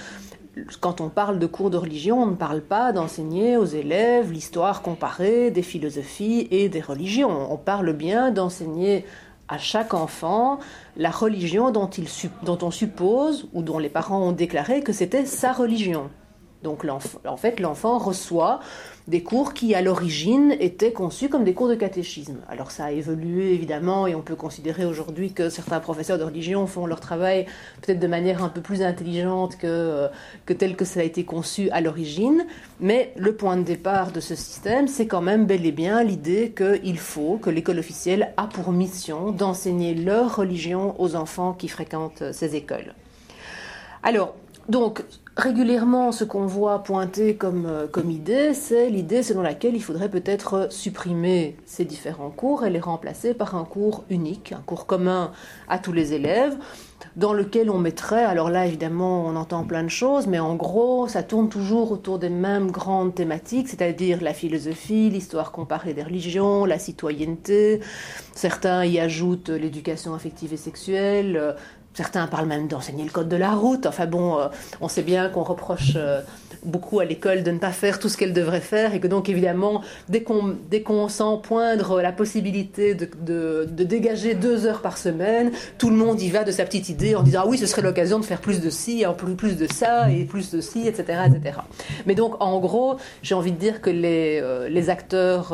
quand 0.81 1.01
on 1.01 1.09
parle 1.09 1.39
de 1.39 1.47
cours 1.47 1.71
de 1.71 1.79
religion, 1.79 2.23
on 2.23 2.27
ne 2.27 2.35
parle 2.35 2.61
pas 2.61 2.93
d'enseigner 2.93 3.57
aux 3.57 3.65
élèves 3.65 4.31
l'histoire 4.31 4.83
comparée 4.83 5.51
des 5.51 5.63
philosophies 5.63 6.47
et 6.51 6.69
des 6.69 6.83
religions. 6.83 7.51
On 7.51 7.57
parle 7.57 7.95
bien 7.95 8.31
d'enseigner 8.31 9.07
à 9.53 9.59
chaque 9.59 9.93
enfant 9.93 10.59
la 10.97 11.11
religion 11.11 11.71
dont, 11.71 11.89
il, 11.89 12.07
dont 12.43 12.59
on 12.63 12.71
suppose 12.71 13.49
ou 13.53 13.63
dont 13.63 13.79
les 13.79 13.91
parents 13.91 14.21
ont 14.21 14.33
déclaré 14.33 14.83
que 14.83 14.95
c'était 14.95 15.27
sa 15.27 15.53
religion. 15.53 16.11
Donc 16.63 16.87
en 17.27 17.37
fait, 17.37 17.61
l'enfant 17.61 17.99
reçoit 17.99 18.61
des 19.09 19.23
cours 19.23 19.53
qui, 19.53 19.75
à 19.75 19.83
l'origine, 19.83 20.55
étaient 20.61 20.93
conçus 20.93 21.29
comme 21.29 21.45
des 21.45 21.55
cours 21.55 21.69
de 21.69 21.75
catéchisme. 21.75 22.39
Alors 22.49 22.71
ça 22.71 22.85
a 22.87 22.91
évolué, 22.93 23.53
évidemment, 23.53 24.07
et 24.07 24.15
on 24.15 24.23
peut 24.23 24.37
considérer 24.37 24.85
aujourd'hui 24.85 25.33
que 25.33 25.49
certains 25.49 25.81
professeurs 25.81 26.19
de 26.19 26.25
religion 26.25 26.67
font 26.67 26.87
leur 26.87 27.01
travail 27.01 27.47
peut-être 27.81 27.99
de 27.99 28.07
manière 28.07 28.45
un 28.45 28.49
peu 28.49 28.61
plus 28.61 28.83
intelligente 28.83 29.57
que, 29.57 29.67
euh, 29.67 30.09
tel 30.47 30.77
que 30.77 30.85
ça 30.85 31.01
a 31.01 31.03
été 31.03 31.25
conçu 31.25 31.69
à 31.71 31.81
l'origine. 31.81 32.47
Mais 32.81 33.13
le 33.17 33.35
point 33.35 33.57
de 33.57 33.63
départ 33.63 34.13
de 34.13 34.21
ce 34.21 34.35
système, 34.35 34.87
c'est 34.87 35.07
quand 35.07 35.23
même 35.23 35.47
bel 35.47 35.67
et 35.67 35.73
bien 35.73 36.03
l'idée 36.05 36.55
qu'il 36.57 36.99
faut, 36.99 37.39
que 37.39 37.51
l'école 37.51 37.79
officielle 37.79 38.33
a 38.37 38.47
pour 38.47 38.73
mission 38.73 39.33
d'enseigner 39.33 39.95
leur 39.95 40.37
religion 40.37 41.01
aux 41.01 41.17
enfants 41.17 41.55
qui 41.55 41.69
fréquentent 41.69 42.33
ces 42.33 42.55
écoles. 42.55 42.95
Alors, 44.03 44.35
donc, 44.69 45.03
régulièrement, 45.37 46.13
ce 46.13 46.25
qu'on 46.25 46.47
voit 46.47 46.83
pointer 46.83 47.37
comme, 47.37 47.67
euh, 47.67 47.87
comme 47.87 48.11
idée, 48.11 48.53
c'est 48.55 48.91
l'idée 48.91 49.23
selon 49.23 49.43
laquelle 49.43 49.75
il 49.75 49.83
faudrait 49.83 50.11
peut-être 50.11 50.69
supprimer 50.71 51.57
ces 51.65 51.85
différents 51.85 52.31
cours 52.31 52.65
et 52.65 52.71
les 52.71 52.81
remplacer 52.81 53.33
par 53.33 53.55
un 53.55 53.65
cours 53.65 54.05
unique, 54.11 54.53
un 54.53 54.63
cours 54.65 54.87
commun 54.87 55.33
à 55.69 55.79
tous 55.79 55.93
les 55.93 56.13
élèves, 56.13 56.57
dans 57.17 57.33
lequel 57.33 57.71
on 57.71 57.79
mettrait, 57.79 58.25
alors 58.25 58.51
là 58.51 58.67
évidemment 58.67 59.25
on 59.27 59.35
entend 59.37 59.65
plein 59.65 59.83
de 59.83 59.89
choses, 59.89 60.27
mais 60.27 60.39
en 60.39 60.55
gros 60.55 61.09
ça 61.09 61.23
tourne 61.23 61.49
toujours 61.49 61.93
autour 61.93 62.19
des 62.19 62.29
mêmes 62.29 62.71
grandes 62.71 63.15
thématiques, 63.15 63.69
c'est-à-dire 63.69 64.23
la 64.23 64.35
philosophie, 64.35 65.11
l'histoire 65.11 65.51
comparée 65.51 65.95
des 65.95 66.03
religions, 66.03 66.65
la 66.65 66.79
citoyenneté, 66.79 67.81
certains 68.35 68.85
y 68.85 69.01
ajoutent 69.01 69.49
l'éducation 69.49 70.15
affective 70.15 70.53
et 70.53 70.59
sexuelle, 70.59 71.37
euh, 71.37 71.53
Certains 71.95 72.27
parlent 72.27 72.47
même 72.47 72.69
d'enseigner 72.69 73.05
le 73.05 73.11
code 73.11 73.29
de 73.29 73.37
la 73.37 73.53
route. 73.53 73.87
Enfin 73.87 74.07
bon, 74.07 74.39
euh, 74.39 74.49
on 74.81 74.89
sait 74.89 75.03
bien 75.03 75.29
qu'on 75.29 75.43
reproche 75.43 75.93
euh, 75.97 76.23
beaucoup 76.65 77.01
à 77.01 77.05
l'école 77.05 77.43
de 77.43 77.51
ne 77.51 77.59
pas 77.59 77.73
faire 77.73 77.99
tout 77.99 78.09
ce 78.09 78.17
qu'elle 78.17 78.33
devrait 78.33 78.61
faire 78.61 78.95
et 78.95 79.01
que 79.01 79.07
donc 79.07 79.29
évidemment, 79.29 79.83
dès 80.09 80.23
qu'on 80.23 80.57
qu'on 80.85 81.09
sent 81.09 81.41
poindre 81.43 82.01
la 82.01 82.13
possibilité 82.13 82.95
de, 82.95 83.09
de, 83.21 83.85
dégager 83.85 84.35
deux 84.35 84.67
heures 84.67 84.81
par 84.81 84.97
semaine, 84.97 85.53
tout 85.77 85.91
le 85.91 85.97
monde 85.97 86.21
y 86.21 86.31
va 86.31 86.45
de 86.45 86.51
sa 86.51 86.65
petite 86.65 86.89
idée 86.89 87.15
en 87.15 87.23
disant 87.23 87.43
ah 87.45 87.49
oui, 87.49 87.59
ce 87.59 87.67
serait 87.67 87.83
l'occasion 87.83 88.19
de 88.19 88.25
faire 88.25 88.41
plus 88.41 88.61
de 88.61 88.71
ci, 88.71 89.05
plus, 89.37 89.57
de 89.57 89.67
ça 89.71 90.11
et 90.11 90.25
plus 90.25 90.51
de 90.51 90.61
ci, 90.61 90.89
etc. 90.89 91.21
etc. 91.27 91.59
Mais 92.07 92.15
donc 92.15 92.41
en 92.41 92.59
gros, 92.59 92.97
j'ai 93.23 93.35
envie 93.35 93.53
de 93.53 93.59
dire 93.59 93.81
que 93.81 93.91
les, 93.91 94.41
euh, 94.41 94.69
les 94.69 94.89
acteurs 94.89 95.53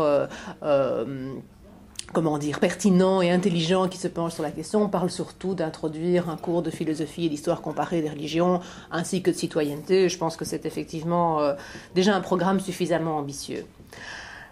comment 2.13 2.39
dire, 2.39 2.61
pertinent 2.61 3.21
et 3.21 3.31
intelligent 3.31 3.89
qui 3.89 3.99
se 3.99 4.09
penche 4.09 4.35
sur 4.35 4.43
la 4.43 4.51
question, 4.51 4.83
on 4.83 4.89
parle 4.89 5.11
surtout 5.11 5.55
d'introduire 5.55 6.29
un 6.31 6.37
cours 6.37 6.63
de 6.63 6.71
philosophie 6.71 7.27
et 7.27 7.29
d'histoire 7.29 7.61
comparée 7.61 8.01
des 8.03 8.11
religions, 8.11 8.61
ainsi 8.91 9.23
que 9.23 9.31
de 9.31 9.37
citoyenneté. 9.37 10.09
Je 10.09 10.19
pense 10.19 10.37
que 10.37 10.45
c'est 10.45 10.67
effectivement 10.67 11.41
euh, 11.41 11.55
déjà 11.95 12.15
un 12.15 12.21
programme 12.21 12.61
suffisamment 12.61 13.19
ambitieux. 13.19 13.67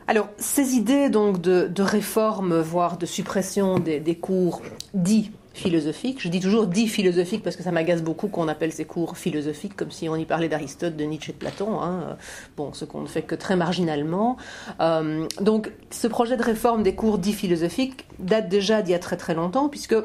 Alors, 0.08 0.28
ces 0.38 0.74
idées 0.74 1.08
de, 1.08 1.82
réforme, 1.82 2.60
voire 2.60 2.96
de 2.96 3.06
suppression 3.06 3.80
des 3.80 4.14
cours 4.14 4.62
dits 4.94 5.32
philosophique. 5.56 6.18
Je 6.20 6.28
dis 6.28 6.40
toujours 6.40 6.66
dit 6.66 6.88
philosophique 6.88 7.42
parce 7.42 7.56
que 7.56 7.62
ça 7.62 7.72
m'agace 7.72 8.02
beaucoup 8.02 8.28
qu'on 8.28 8.48
appelle 8.48 8.72
ces 8.72 8.84
cours 8.84 9.16
philosophiques 9.16 9.76
comme 9.76 9.90
si 9.90 10.08
on 10.08 10.16
y 10.16 10.24
parlait 10.24 10.48
d'Aristote, 10.48 10.96
de 10.96 11.04
Nietzsche 11.04 11.30
et 11.30 11.32
de 11.32 11.38
Platon. 11.38 11.80
Hein. 11.82 12.16
Bon, 12.56 12.72
ce 12.72 12.84
qu'on 12.84 13.00
ne 13.00 13.06
fait 13.06 13.22
que 13.22 13.34
très 13.34 13.56
marginalement. 13.56 14.36
Euh, 14.80 15.26
donc, 15.40 15.72
ce 15.90 16.06
projet 16.06 16.36
de 16.36 16.42
réforme 16.42 16.82
des 16.82 16.94
cours 16.94 17.18
dits 17.18 17.32
philosophiques 17.32 18.06
date 18.18 18.48
déjà 18.48 18.82
d'il 18.82 18.92
y 18.92 18.94
a 18.94 18.98
très 18.98 19.16
très 19.16 19.34
longtemps 19.34 19.68
puisque 19.68 19.96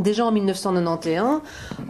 Déjà 0.00 0.26
en 0.26 0.32
1991, 0.32 1.40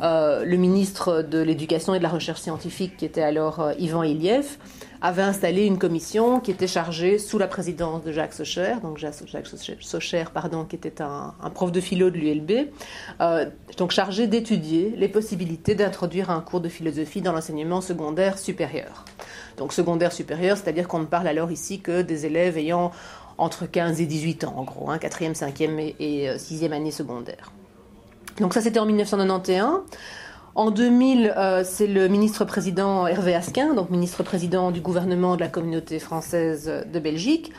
euh, 0.02 0.44
le 0.44 0.56
ministre 0.58 1.22
de 1.22 1.38
l'Éducation 1.38 1.94
et 1.94 1.98
de 1.98 2.02
la 2.02 2.10
Recherche 2.10 2.40
scientifique, 2.40 2.98
qui 2.98 3.06
était 3.06 3.22
alors 3.22 3.60
euh, 3.60 3.72
Ivan 3.78 4.02
Iliev, 4.02 4.58
avait 5.04 5.20
installé 5.20 5.66
une 5.66 5.76
commission 5.76 6.40
qui 6.40 6.50
était 6.50 6.66
chargée, 6.66 7.18
sous 7.18 7.36
la 7.36 7.46
présidence 7.46 8.02
de 8.04 8.10
Jacques 8.10 8.32
Socher, 8.32 8.76
donc 8.82 8.96
Jacques 8.96 9.46
Socher, 9.80 10.24
pardon, 10.32 10.64
qui 10.64 10.76
était 10.76 11.02
un, 11.02 11.34
prof 11.52 11.70
de 11.70 11.80
philo 11.82 12.08
de 12.08 12.16
l'ULB, 12.16 12.70
euh, 13.20 13.44
donc 13.76 13.90
chargée 13.90 14.26
d'étudier 14.28 14.94
les 14.96 15.08
possibilités 15.08 15.74
d'introduire 15.74 16.30
un 16.30 16.40
cours 16.40 16.62
de 16.62 16.70
philosophie 16.70 17.20
dans 17.20 17.32
l'enseignement 17.32 17.82
secondaire 17.82 18.38
supérieur. 18.38 19.04
Donc 19.58 19.74
secondaire 19.74 20.10
supérieur, 20.10 20.56
c'est-à-dire 20.56 20.88
qu'on 20.88 21.00
ne 21.00 21.04
parle 21.04 21.28
alors 21.28 21.52
ici 21.52 21.80
que 21.80 22.00
des 22.00 22.24
élèves 22.24 22.56
ayant 22.56 22.90
entre 23.36 23.66
15 23.66 24.00
et 24.00 24.06
18 24.06 24.44
ans, 24.44 24.54
en 24.56 24.64
gros, 24.64 24.90
4e, 24.90 25.36
5e 25.36 25.94
et, 26.00 26.30
6e 26.38 26.72
année 26.72 26.90
secondaire. 26.90 27.52
Donc 28.40 28.54
ça, 28.54 28.62
c'était 28.62 28.78
en 28.78 28.86
1991. 28.86 29.82
En 30.56 30.70
2000, 30.70 31.34
euh, 31.36 31.62
c'est 31.64 31.88
le 31.88 32.06
ministre-président 32.06 33.08
Hervé 33.08 33.34
Asquin, 33.34 33.74
donc 33.74 33.90
ministre-président 33.90 34.70
du 34.70 34.80
gouvernement 34.80 35.34
de 35.34 35.40
la 35.40 35.48
communauté 35.48 35.98
française 35.98 36.70
de 36.86 36.98
Belgique, 37.00 37.50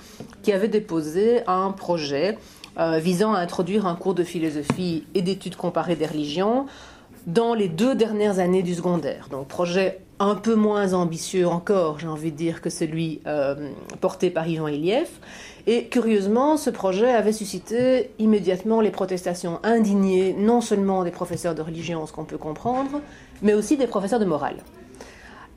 qui 0.44 0.54
avait 0.54 0.70
déposé 0.70 1.42
un 1.46 1.72
projet 1.72 2.38
euh, 2.80 2.98
visant 3.00 3.34
à 3.34 3.40
introduire 3.40 3.86
un 3.86 3.96
cours 3.96 4.14
de 4.14 4.24
philosophie 4.24 5.04
et 5.14 5.22
d'études 5.22 5.58
comparées 5.58 5.98
des 5.98 6.06
religions 6.06 6.68
dans 7.28 7.54
les 7.54 7.68
deux 7.68 7.96
dernières 7.96 8.40
années 8.40 8.64
du 8.64 8.76
secondaire. 8.76 9.28
Donc 9.32 9.48
projet 9.48 10.00
un 10.20 10.36
peu 10.36 10.56
moins 10.56 10.94
ambitieux 10.94 11.48
encore, 11.48 12.00
j'ai 12.00 12.08
envie 12.08 12.32
de 12.32 12.38
dire, 12.38 12.62
que 12.62 12.70
celui 12.70 13.20
euh, 13.28 13.70
porté 14.00 14.30
par 14.30 14.48
Yvan 14.48 14.68
Iliev, 14.68 15.10
et 15.68 15.88
curieusement, 15.88 16.58
ce 16.58 16.70
projet 16.70 17.10
avait 17.10 17.34
suscité 17.34 18.12
immédiatement 18.20 18.82
les 18.82 18.92
protestations 18.92 19.60
indignées, 19.64 20.34
non 20.38 20.62
seulement 20.62 21.04
des 21.04 21.12
professeurs 21.12 21.56
de 21.56 21.62
religion, 21.62 22.06
ce 22.06 22.14
qu'on 22.14 22.24
peut 22.24 22.38
comprendre, 22.38 23.02
mais 23.42 23.54
aussi 23.54 23.76
des 23.76 23.88
professeurs 23.88 24.20
de 24.20 24.26
morale. 24.26 24.58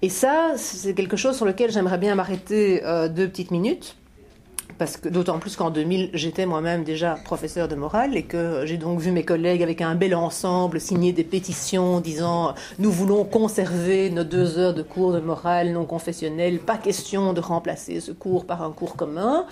Et 0.00 0.08
ça, 0.08 0.52
c'est 0.56 0.94
quelque 0.94 1.16
chose 1.16 1.37
sur 1.37 1.44
lequel 1.44 1.70
j'aimerais 1.70 1.98
bien 1.98 2.14
m'arrêter 2.14 2.84
euh, 2.84 3.08
deux 3.08 3.28
petites 3.28 3.50
minutes, 3.50 3.96
parce 4.78 4.97
que 4.97 5.08
d'autant 5.08 5.38
plus 5.38 5.56
qu'en 5.56 5.70
2000, 5.70 6.11
j'étais 6.14 6.47
moi-même 6.47 6.85
déjà 6.85 7.16
professeur 7.25 7.68
de 7.68 7.75
morale 7.75 8.16
et 8.16 8.23
que 8.23 8.64
j'ai 8.64 8.76
donc 8.76 9.00
vu 9.00 9.11
mes 9.11 9.25
collègues 9.25 9.62
avec 9.62 9.80
un 9.80 9.94
bel 9.94 10.14
ensemble 10.14 10.80
signer 10.80 11.12
des 11.12 11.25
pétitions 11.25 12.00
disant 12.00 12.54
nous 12.78 12.90
voulons 12.90 13.25
conserver 13.25 14.11
nos 14.11 14.25
deux 14.25 14.58
heures 14.58 14.75
de 14.75 14.82
cours 14.82 15.12
de 15.12 15.20
morale 15.20 15.73
non 15.73 15.85
confessionnel, 15.85 16.61
pas 16.61 16.78
question 16.78 17.32
de 17.32 17.40
remplacer 17.40 18.00
ce 18.00 18.12
cours 18.12 18.47
par 18.47 18.62
un 18.62 18.70
cours 18.70 18.97
commun. 18.97 19.44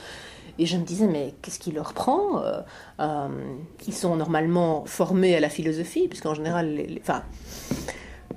Et 0.58 0.64
je 0.64 0.78
me 0.78 0.84
disais, 0.84 1.06
mais 1.06 1.34
qu'est-ce 1.42 1.58
qui 1.58 1.70
leur 1.70 1.92
prend 1.92 2.42
euh, 2.42 2.60
euh, 3.00 3.28
Ils 3.86 3.92
sont 3.92 4.16
normalement 4.16 4.84
formés 4.86 5.36
à 5.36 5.40
la 5.40 5.50
philosophie, 5.50 6.08
puisqu'en 6.08 6.32
général, 6.32 6.74
les, 6.74 6.98
enfin, 7.02 7.22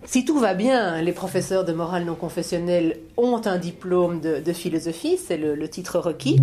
si 0.09 0.25
tout 0.25 0.39
va 0.39 0.55
bien, 0.55 1.03
les 1.03 1.11
professeurs 1.11 1.65
de 1.65 1.71
morale 1.71 2.03
non 2.03 2.15
confessionnelle 2.15 2.97
ont 3.15 3.39
un 3.45 3.59
diplôme 3.59 4.19
de, 4.21 4.53
philosophie, 4.53 5.19
c'est 5.19 5.37
le, 5.37 5.69
titre 5.69 5.99
requis. 5.99 6.39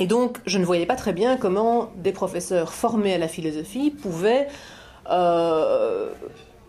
Et 0.00 0.08
donc, 0.08 0.38
je 0.46 0.58
ne 0.58 0.64
voyais 0.64 0.84
pas 0.84 0.96
très 0.96 1.12
bien 1.12 1.36
comment 1.36 1.92
des 2.02 2.10
professeurs 2.10 2.72
formés 2.72 3.14
à 3.14 3.18
la 3.18 3.28
philosophie 3.28 3.92
pouvaient 3.92 4.48
euh, 5.08 6.08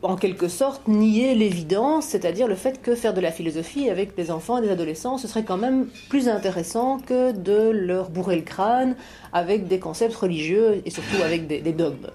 en 0.04 0.18
quelque 0.18 0.48
sorte 0.48 0.88
nier 0.88 1.34
l'évidence, 1.34 2.06
c'est-à-dire 2.06 2.48
le 2.48 2.54
fait 2.54 2.80
que 2.80 2.94
faire 2.94 3.16
de 3.16 3.22
la 3.22 3.32
philosophie 3.32 3.90
avec 3.90 4.16
des 4.16 4.30
enfants 4.30 4.60
et 4.60 4.62
des 4.62 4.70
adolescents, 4.70 5.18
ce 5.18 5.28
serait 5.28 5.46
quand 5.46 5.58
même 5.58 5.88
plus 6.10 6.30
intéressant 6.30 7.00
que 7.00 7.32
de 7.32 7.72
leur 7.72 8.12
bourrer 8.12 8.36
le 8.36 8.44
crâne 8.44 8.96
avec 9.34 9.68
des 9.68 9.80
concepts 9.80 10.16
religieux 10.16 10.80
et 10.86 10.92
surtout 10.92 11.24
avec 11.26 11.48
des, 11.48 11.74
dogmes. 11.74 12.12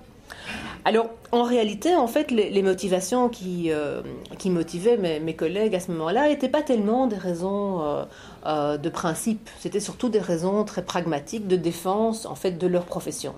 Alors, 0.85 1.11
en 1.31 1.45
réalité, 1.45 1.95
en 1.95 2.09
fait, 2.09 2.33
les, 2.33 2.62
motivations 2.62 3.29
qui, 3.29 3.71
euh, 3.71 4.03
qui 4.39 4.51
motivaient 4.51 4.97
mes, 4.97 5.37
collègues 5.37 5.77
à 5.77 5.81
ce 5.81 5.93
moment-là 5.93 6.29
n'étaient 6.29 6.49
pas 6.49 6.62
tellement 6.62 7.07
des 7.07 7.17
raisons 7.17 7.83
euh, 7.83 8.05
euh, 8.47 8.79
de 8.79 8.89
principe, 8.89 9.49
c'était 9.61 9.81
surtout 9.81 10.09
des 10.09 10.19
raisons 10.19 10.65
très 10.65 10.83
pragmatiques 10.83 11.47
de 11.47 11.57
défense, 11.57 12.27
en 12.27 12.35
fait, 12.35 12.53
de 12.53 12.67
leur 12.67 12.85
profession. 12.85 13.35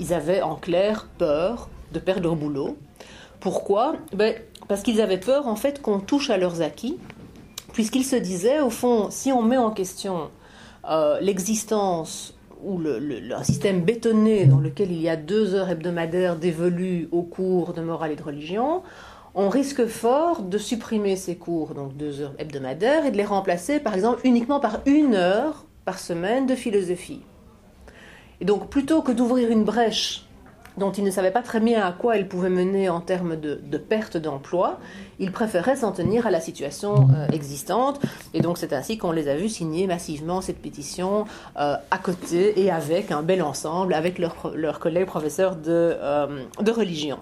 ils 0.00 0.12
avaient 0.12 0.42
en 0.42 0.56
clair 0.56 1.06
peur 1.18 1.68
de 1.92 2.00
perdre 2.00 2.24
leur 2.24 2.36
boulot, 2.36 2.76
pourquoi? 3.38 3.94
Ben, 4.12 4.34
Parce 4.66 4.82
qu'ils 4.82 5.00
avaient 5.00 5.20
peur 5.20 5.46
en 5.46 5.56
fait 5.56 5.80
qu'on 5.80 6.00
touche 6.00 6.30
à 6.30 6.38
leurs 6.38 6.60
acquis, 6.62 6.98
puisqu'ils 7.72 8.04
se 8.04 8.16
disaient 8.16 8.60
au 8.60 8.70
fond, 8.70 9.08
si 9.10 9.30
on 9.30 9.42
met 9.42 9.58
en 9.58 9.70
question 9.70 10.30
l'existence 11.20 12.34
ou 12.64 12.78
le, 12.78 13.00
un 13.34 13.42
système 13.42 13.82
bétonné 13.82 14.46
dans 14.46 14.58
lequel 14.58 14.92
il 14.92 15.00
y 15.00 15.08
a 15.08 15.16
deux 15.16 15.54
heures 15.54 15.70
hebdomadaires 15.70 16.36
dévolues 16.36 17.08
aux 17.12 17.22
cours 17.22 17.72
de 17.72 17.82
morale 17.82 18.12
et 18.12 18.16
de 18.16 18.22
religion, 18.22 18.82
on 19.34 19.48
risque 19.48 19.86
fort 19.86 20.42
de 20.42 20.58
supprimer 20.58 21.16
ces 21.16 21.36
cours, 21.36 21.74
donc 21.74 21.96
deux 21.96 22.20
heures 22.20 22.34
hebdomadaires, 22.38 23.06
et 23.06 23.10
de 23.10 23.16
les 23.16 23.24
remplacer 23.24 23.80
par 23.80 23.94
exemple 23.94 24.20
uniquement 24.24 24.60
par 24.60 24.80
une 24.86 25.14
heure 25.14 25.64
par 25.84 25.98
semaine 25.98 26.46
de 26.46 26.54
philosophie. 26.54 27.22
Et 28.40 28.44
donc 28.44 28.68
plutôt 28.68 29.02
que 29.02 29.12
d'ouvrir 29.12 29.50
une 29.50 29.64
brèche 29.64 30.26
dont 30.76 30.92
ils 30.92 31.04
ne 31.04 31.10
savaient 31.10 31.30
pas 31.30 31.42
très 31.42 31.60
bien 31.60 31.84
à 31.84 31.92
quoi 31.92 32.16
elle 32.16 32.28
pouvait 32.28 32.48
mener 32.50 32.88
en 32.88 33.00
termes 33.00 33.36
de, 33.36 33.58
perte 33.76 34.16
d'emploi, 34.16 34.78
ils 35.18 35.32
préféraient 35.32 35.76
s'en 35.76 35.92
tenir 35.92 36.26
à 36.26 36.30
la 36.30 36.40
situation 36.40 37.08
euh, 37.14 37.26
existante. 37.32 38.00
Et 38.34 38.40
donc 38.40 38.58
c'est 38.58 38.72
ainsi 38.72 38.98
qu'on 38.98 39.12
les 39.12 39.28
a 39.28 39.36
vus 39.36 39.48
signer 39.48 39.86
massivement 39.86 40.40
cette 40.40 40.60
pétition 40.60 41.24
euh, 41.58 41.76
à 41.90 41.98
côté 41.98 42.60
et 42.60 42.70
avec 42.70 43.10
un 43.10 43.22
bel 43.22 43.42
ensemble, 43.42 43.94
avec 43.94 44.18
leurs 44.18 44.78
collègues 44.78 45.06
professeurs 45.06 45.56
euh, 45.66 46.44
de 46.60 46.70
religion. 46.70 47.18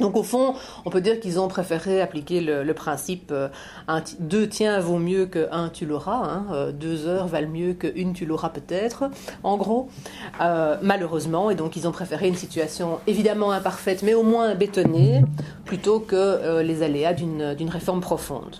Donc 0.00 0.16
au 0.16 0.22
fond, 0.22 0.54
on 0.84 0.90
peut 0.90 1.00
dire 1.00 1.20
qu'ils 1.20 1.40
ont 1.40 1.48
préféré 1.48 2.02
appliquer 2.02 2.40
le, 2.40 2.74
principe 2.74 3.30
euh, 3.32 3.48
deux 4.20 4.46
tiens 4.48 4.78
vaut 4.80 4.98
mieux 4.98 5.24
que 5.26 5.48
un 5.50 5.70
tu 5.70 5.86
l'auras, 5.86 6.22
hein, 6.22 6.46
euh, 6.52 6.72
deux 6.72 7.06
heures 7.06 7.26
valent 7.26 7.48
mieux 7.48 7.72
que 7.72 7.86
une 7.96 8.12
tu 8.12 8.26
l'auras 8.26 8.50
peut-être, 8.50 9.04
en 9.42 9.56
gros, 9.56 9.88
euh, 10.42 10.76
malheureusement, 10.82 11.50
et 11.50 11.54
donc 11.54 11.76
ils 11.76 11.88
ont 11.88 11.92
préféré 11.92 12.28
une 12.28 12.34
situation 12.34 12.98
évidemment 13.06 13.52
imparfaite, 13.52 14.02
mais 14.02 14.12
au 14.12 14.22
moins 14.22 14.54
bétonnée, 14.54 15.22
plutôt 15.64 16.00
que 16.00 16.60
les 16.60 16.82
aléas 16.82 17.14
d'une 17.14 17.70
réforme 17.70 18.00
profonde. 18.00 18.56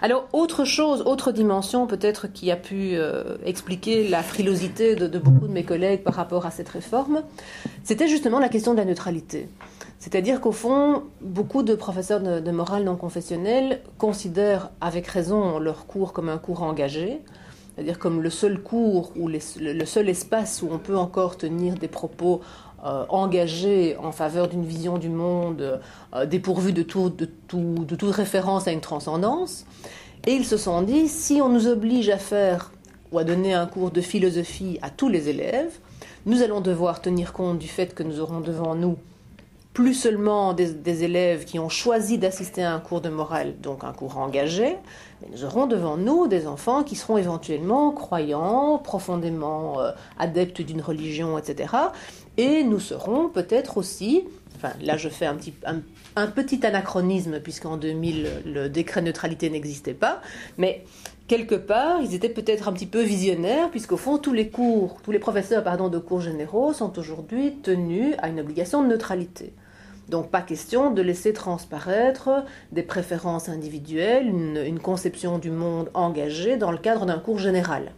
Alors, 0.00 0.26
autre 0.32 0.64
chose, 0.64 1.02
autre 1.02 1.32
dimension 1.32 1.86
peut-être 1.86 2.28
qui 2.28 2.50
a 2.50 2.56
pu 2.56 2.96
expliquer 3.44 4.08
la 4.08 4.22
frilosité 4.22 4.94
de, 4.94 5.18
beaucoup 5.18 5.48
de 5.48 5.52
mes 5.52 5.64
collègues 5.64 6.02
par 6.02 6.14
rapport 6.14 6.46
à 6.46 6.50
cette 6.50 6.68
réforme, 6.68 7.22
c'était 7.84 8.08
justement 8.08 8.38
la 8.38 8.48
question 8.48 8.72
de 8.72 8.78
la 8.78 8.84
neutralité. 8.84 9.48
C'est-à-dire 10.06 10.40
qu'au 10.40 10.52
fond, 10.52 11.02
beaucoup 11.20 11.64
de 11.64 11.74
professeurs 11.74 12.20
de, 12.20 12.50
morale 12.52 12.84
non 12.84 12.94
confessionnelle 12.94 13.80
considèrent 13.98 14.70
avec 14.80 15.08
raison 15.08 15.58
leur 15.58 15.88
cours 15.88 16.12
comme 16.12 16.28
un 16.28 16.38
cours 16.38 16.62
engagé, 16.62 17.22
c'est-à-dire 17.74 17.98
comme 17.98 18.22
le 18.22 18.30
seul 18.30 18.62
cours 18.62 19.10
ou 19.16 19.26
le 19.26 19.84
seul 19.84 20.08
espace 20.08 20.62
où 20.62 20.68
on 20.70 20.78
peut 20.78 20.96
encore 20.96 21.36
tenir 21.36 21.74
des 21.74 21.88
propos 21.88 22.40
euh, 22.84 23.04
engagés 23.08 23.96
en 23.96 24.12
faveur 24.12 24.46
d'une 24.46 24.64
vision 24.64 24.96
du 24.96 25.08
monde 25.08 25.80
euh, 26.14 26.24
dépourvue 26.24 26.72
de, 26.72 26.84
de, 26.84 27.28
de 27.84 27.94
toute 27.96 28.14
référence 28.14 28.68
à 28.68 28.70
une 28.70 28.80
transcendance. 28.80 29.66
Et 30.24 30.34
ils 30.34 30.44
se 30.44 30.56
sont 30.56 30.82
dit, 30.82 31.08
si 31.08 31.42
on 31.42 31.48
nous 31.48 31.66
oblige 31.66 32.10
à 32.10 32.18
faire 32.18 32.70
ou 33.10 33.18
à 33.18 33.24
donner 33.24 33.54
un 33.54 33.66
cours 33.66 33.90
de 33.90 34.00
philosophie 34.00 34.78
à 34.82 34.90
tous 34.90 35.08
les 35.08 35.28
élèves, 35.28 35.80
nous 36.26 36.42
allons 36.42 36.60
devoir 36.60 37.02
tenir 37.02 37.32
compte 37.32 37.58
du 37.58 37.66
fait 37.66 37.92
que 37.92 38.04
nous 38.04 38.20
aurons 38.20 38.38
devant 38.38 38.76
nous 38.76 38.98
plus 39.76 39.92
seulement 39.92 40.54
des, 40.54 41.04
élèves 41.04 41.44
qui 41.44 41.58
ont 41.58 41.68
choisi 41.68 42.16
d'assister 42.16 42.62
à 42.62 42.72
un 42.72 42.80
cours 42.80 43.02
de 43.02 43.10
morale, 43.10 43.60
donc 43.60 43.84
un 43.84 43.92
cours 43.92 44.16
engagé, 44.16 44.74
mais 45.20 45.28
nous 45.30 45.44
aurons 45.44 45.66
devant 45.66 45.98
nous 45.98 46.28
des 46.28 46.46
enfants 46.46 46.82
qui 46.82 46.96
seront 46.96 47.18
éventuellement 47.18 47.90
croyants, 47.90 48.78
profondément 48.78 49.78
euh, 49.82 49.90
adeptes 50.18 50.62
d'une 50.62 50.80
religion, 50.80 51.36
etc. 51.36 51.74
Et 52.38 52.64
nous 52.64 52.80
serons 52.80 53.28
peut-être 53.28 53.76
aussi, 53.76 54.24
enfin 54.56 54.70
là 54.80 54.96
je 54.96 55.10
fais 55.10 55.26
un 55.26 55.34
petit, 55.34 55.52
un, 55.66 56.26
petit 56.28 56.64
anachronisme 56.64 57.40
puisqu'en 57.40 57.76
2000 57.76 58.44
le 58.46 58.68
décret 58.70 59.02
neutralité 59.02 59.50
n'existait 59.50 59.92
pas, 59.92 60.22
mais 60.56 60.86
quelque 61.28 61.54
part, 61.54 62.00
ils 62.00 62.14
étaient 62.14 62.30
peut-être 62.30 62.68
un 62.68 62.72
petit 62.72 62.86
peu 62.86 63.02
visionnaires, 63.02 63.70
puisqu'au 63.70 63.98
fond, 63.98 64.16
tous 64.16 64.32
les 64.32 64.48
cours, 64.48 65.02
tous 65.02 65.10
les 65.10 65.18
professeurs 65.18 65.62
pardon, 65.62 65.90
de 65.90 65.98
cours 65.98 66.22
généraux 66.22 66.72
sont 66.72 66.98
aujourd'hui 66.98 67.58
tenus 67.62 68.14
à 68.22 68.30
une 68.30 68.40
obligation 68.40 68.82
de 68.82 68.88
neutralité. 68.88 69.52
Donc 70.08 70.30
pas 70.30 70.42
question 70.42 70.92
de 70.92 71.02
laisser 71.02 71.32
transparaître 71.32 72.44
des 72.70 72.82
préférences 72.82 73.48
individuelles, 73.48 74.28
une, 74.28 74.78
conception 74.78 75.38
du 75.38 75.50
monde 75.50 75.90
engagée 75.94 76.56
dans 76.56 76.70
le 76.70 76.78
cadre 76.78 77.06
d'un 77.06 77.18
cours 77.18 77.40
général. 77.40 77.92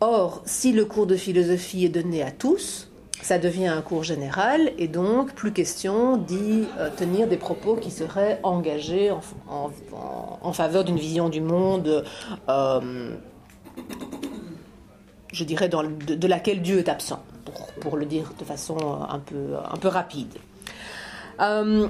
Or, 0.00 0.42
si 0.44 0.72
le 0.72 0.84
cours 0.84 1.06
de 1.06 1.16
philosophie 1.16 1.86
est 1.86 1.90
donné 1.90 2.22
à 2.22 2.30
tous, 2.30 2.90
ça 3.22 3.38
devient 3.38 3.68
un 3.68 3.80
cours 3.80 4.02
général 4.02 4.72
et 4.78 4.88
donc 4.88 5.34
plus 5.34 5.52
question 5.52 6.16
d'y 6.16 6.64
euh, 6.78 6.90
tenir 6.94 7.28
des 7.28 7.36
propos 7.36 7.76
qui 7.76 7.90
seraient 7.90 8.40
engagés 8.42 9.10
en, 9.48 10.52
faveur 10.52 10.84
d'une 10.84 10.98
vision 10.98 11.28
du 11.28 11.40
monde, 11.40 12.04
euh, 12.48 13.16
je 15.32 15.44
dirais, 15.44 15.68
de, 15.68 16.26
laquelle 16.26 16.60
Dieu 16.60 16.78
est 16.78 16.88
absent, 16.88 17.22
pour, 17.80 17.96
le 17.96 18.04
dire 18.04 18.32
de 18.38 18.44
façon 18.44 18.76
un 19.08 19.18
peu, 19.18 19.54
un 19.70 19.76
peu 19.76 19.88
rapide. 19.88 20.34
Euh, 21.40 21.88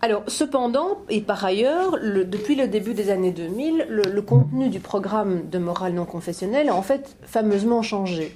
alors, 0.00 0.22
cependant, 0.28 0.98
et 1.08 1.20
par 1.20 1.44
ailleurs, 1.44 1.98
depuis 2.00 2.54
le 2.54 2.68
début 2.68 2.94
des 2.94 3.10
années 3.10 3.32
2000, 3.32 3.86
le, 3.88 4.22
contenu 4.22 4.68
du 4.68 4.78
programme 4.78 5.48
de 5.50 5.58
morale 5.58 5.92
non 5.92 6.04
confessionnelle 6.04 6.68
a 6.68 6.74
en 6.74 6.82
fait 6.82 7.16
fameusement 7.22 7.82
changé. 7.82 8.32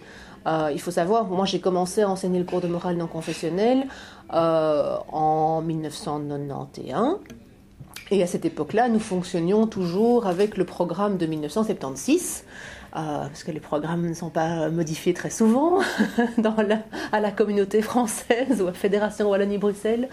Euh, 0.48 0.70
il 0.72 0.80
faut 0.80 0.90
savoir, 0.90 1.26
moi 1.26 1.46
j'ai 1.46 1.60
commencé 1.60 2.02
à 2.02 2.08
enseigner 2.08 2.40
le 2.40 2.44
cours 2.44 2.60
de 2.60 2.66
morale 2.66 2.96
non 2.96 3.06
confessionnelle 3.06 3.86
euh, 4.34 4.96
en 5.12 5.62
1991. 5.62 7.18
Et 8.10 8.24
à 8.24 8.26
cette 8.26 8.44
époque-là, 8.44 8.88
nous 8.88 8.98
fonctionnions 8.98 9.68
toujours 9.68 10.26
avec 10.26 10.56
le 10.56 10.64
programme 10.64 11.16
de 11.16 11.26
1976, 11.26 12.44
euh, 12.44 12.48
parce 12.92 13.44
que 13.44 13.50
les 13.50 13.60
programmes 13.60 14.06
ne 14.06 14.14
sont 14.14 14.30
pas 14.30 14.68
modifiés 14.68 15.14
très 15.14 15.30
souvent 15.30 15.80
à 17.12 17.20
la 17.20 17.30
communauté 17.30 17.82
française 17.82 18.62
ou 18.62 18.66
à 18.68 18.72
Fédération 18.72 19.30
Wallonie-Bruxelles. 19.30 20.08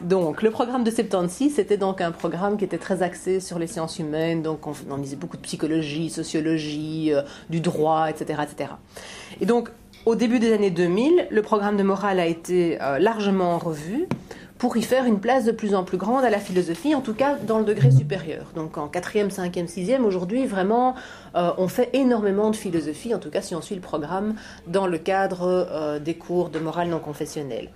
Donc 0.00 0.42
le 0.42 0.50
programme 0.50 0.84
de 0.84 0.90
76, 0.90 1.54
c'était 1.54 1.76
donc 1.76 2.00
un 2.00 2.12
programme 2.12 2.56
qui 2.56 2.64
était 2.64 2.78
très 2.78 3.02
axé 3.02 3.40
sur 3.40 3.58
les 3.58 3.66
sciences 3.66 3.98
humaines, 3.98 4.42
donc 4.42 4.66
on, 4.66 4.72
on 4.90 4.98
disait 4.98 5.16
beaucoup 5.16 5.36
de 5.36 5.42
psychologie, 5.42 6.10
sociologie, 6.10 7.12
euh, 7.12 7.22
du 7.50 7.60
droit, 7.60 8.08
etc., 8.08 8.40
etc. 8.42 8.70
Et 9.40 9.46
donc 9.46 9.70
au 10.06 10.16
début 10.16 10.38
des 10.38 10.52
années 10.52 10.70
2000, 10.70 11.28
le 11.30 11.42
programme 11.42 11.78
de 11.78 11.82
morale 11.82 12.20
a 12.20 12.26
été 12.26 12.80
euh, 12.82 12.98
largement 12.98 13.58
revu 13.58 14.06
pour 14.58 14.76
y 14.76 14.82
faire 14.82 15.04
une 15.04 15.18
place 15.18 15.44
de 15.44 15.52
plus 15.52 15.74
en 15.74 15.84
plus 15.84 15.98
grande 15.98 16.24
à 16.24 16.30
la 16.30 16.38
philosophie, 16.38 16.94
en 16.94 17.00
tout 17.00 17.14
cas 17.14 17.36
dans 17.36 17.58
le 17.58 17.64
degré 17.64 17.90
supérieur. 17.90 18.46
Donc 18.54 18.78
en 18.78 18.88
quatrième, 18.88 19.30
cinquième, 19.30 19.66
sixième, 19.66 20.04
aujourd'hui, 20.04 20.46
vraiment, 20.46 20.94
euh, 21.34 21.52
on 21.58 21.68
fait 21.68 21.90
énormément 21.92 22.50
de 22.50 22.56
philosophie, 22.56 23.14
en 23.14 23.18
tout 23.18 23.30
cas 23.30 23.42
si 23.42 23.54
on 23.54 23.62
suit 23.62 23.74
le 23.74 23.80
programme, 23.80 24.34
dans 24.66 24.86
le 24.86 24.98
cadre 24.98 25.42
euh, 25.42 25.98
des 25.98 26.14
cours 26.14 26.50
de 26.50 26.58
morale 26.58 26.88
non 26.88 27.00
confessionnelle. 27.00 27.70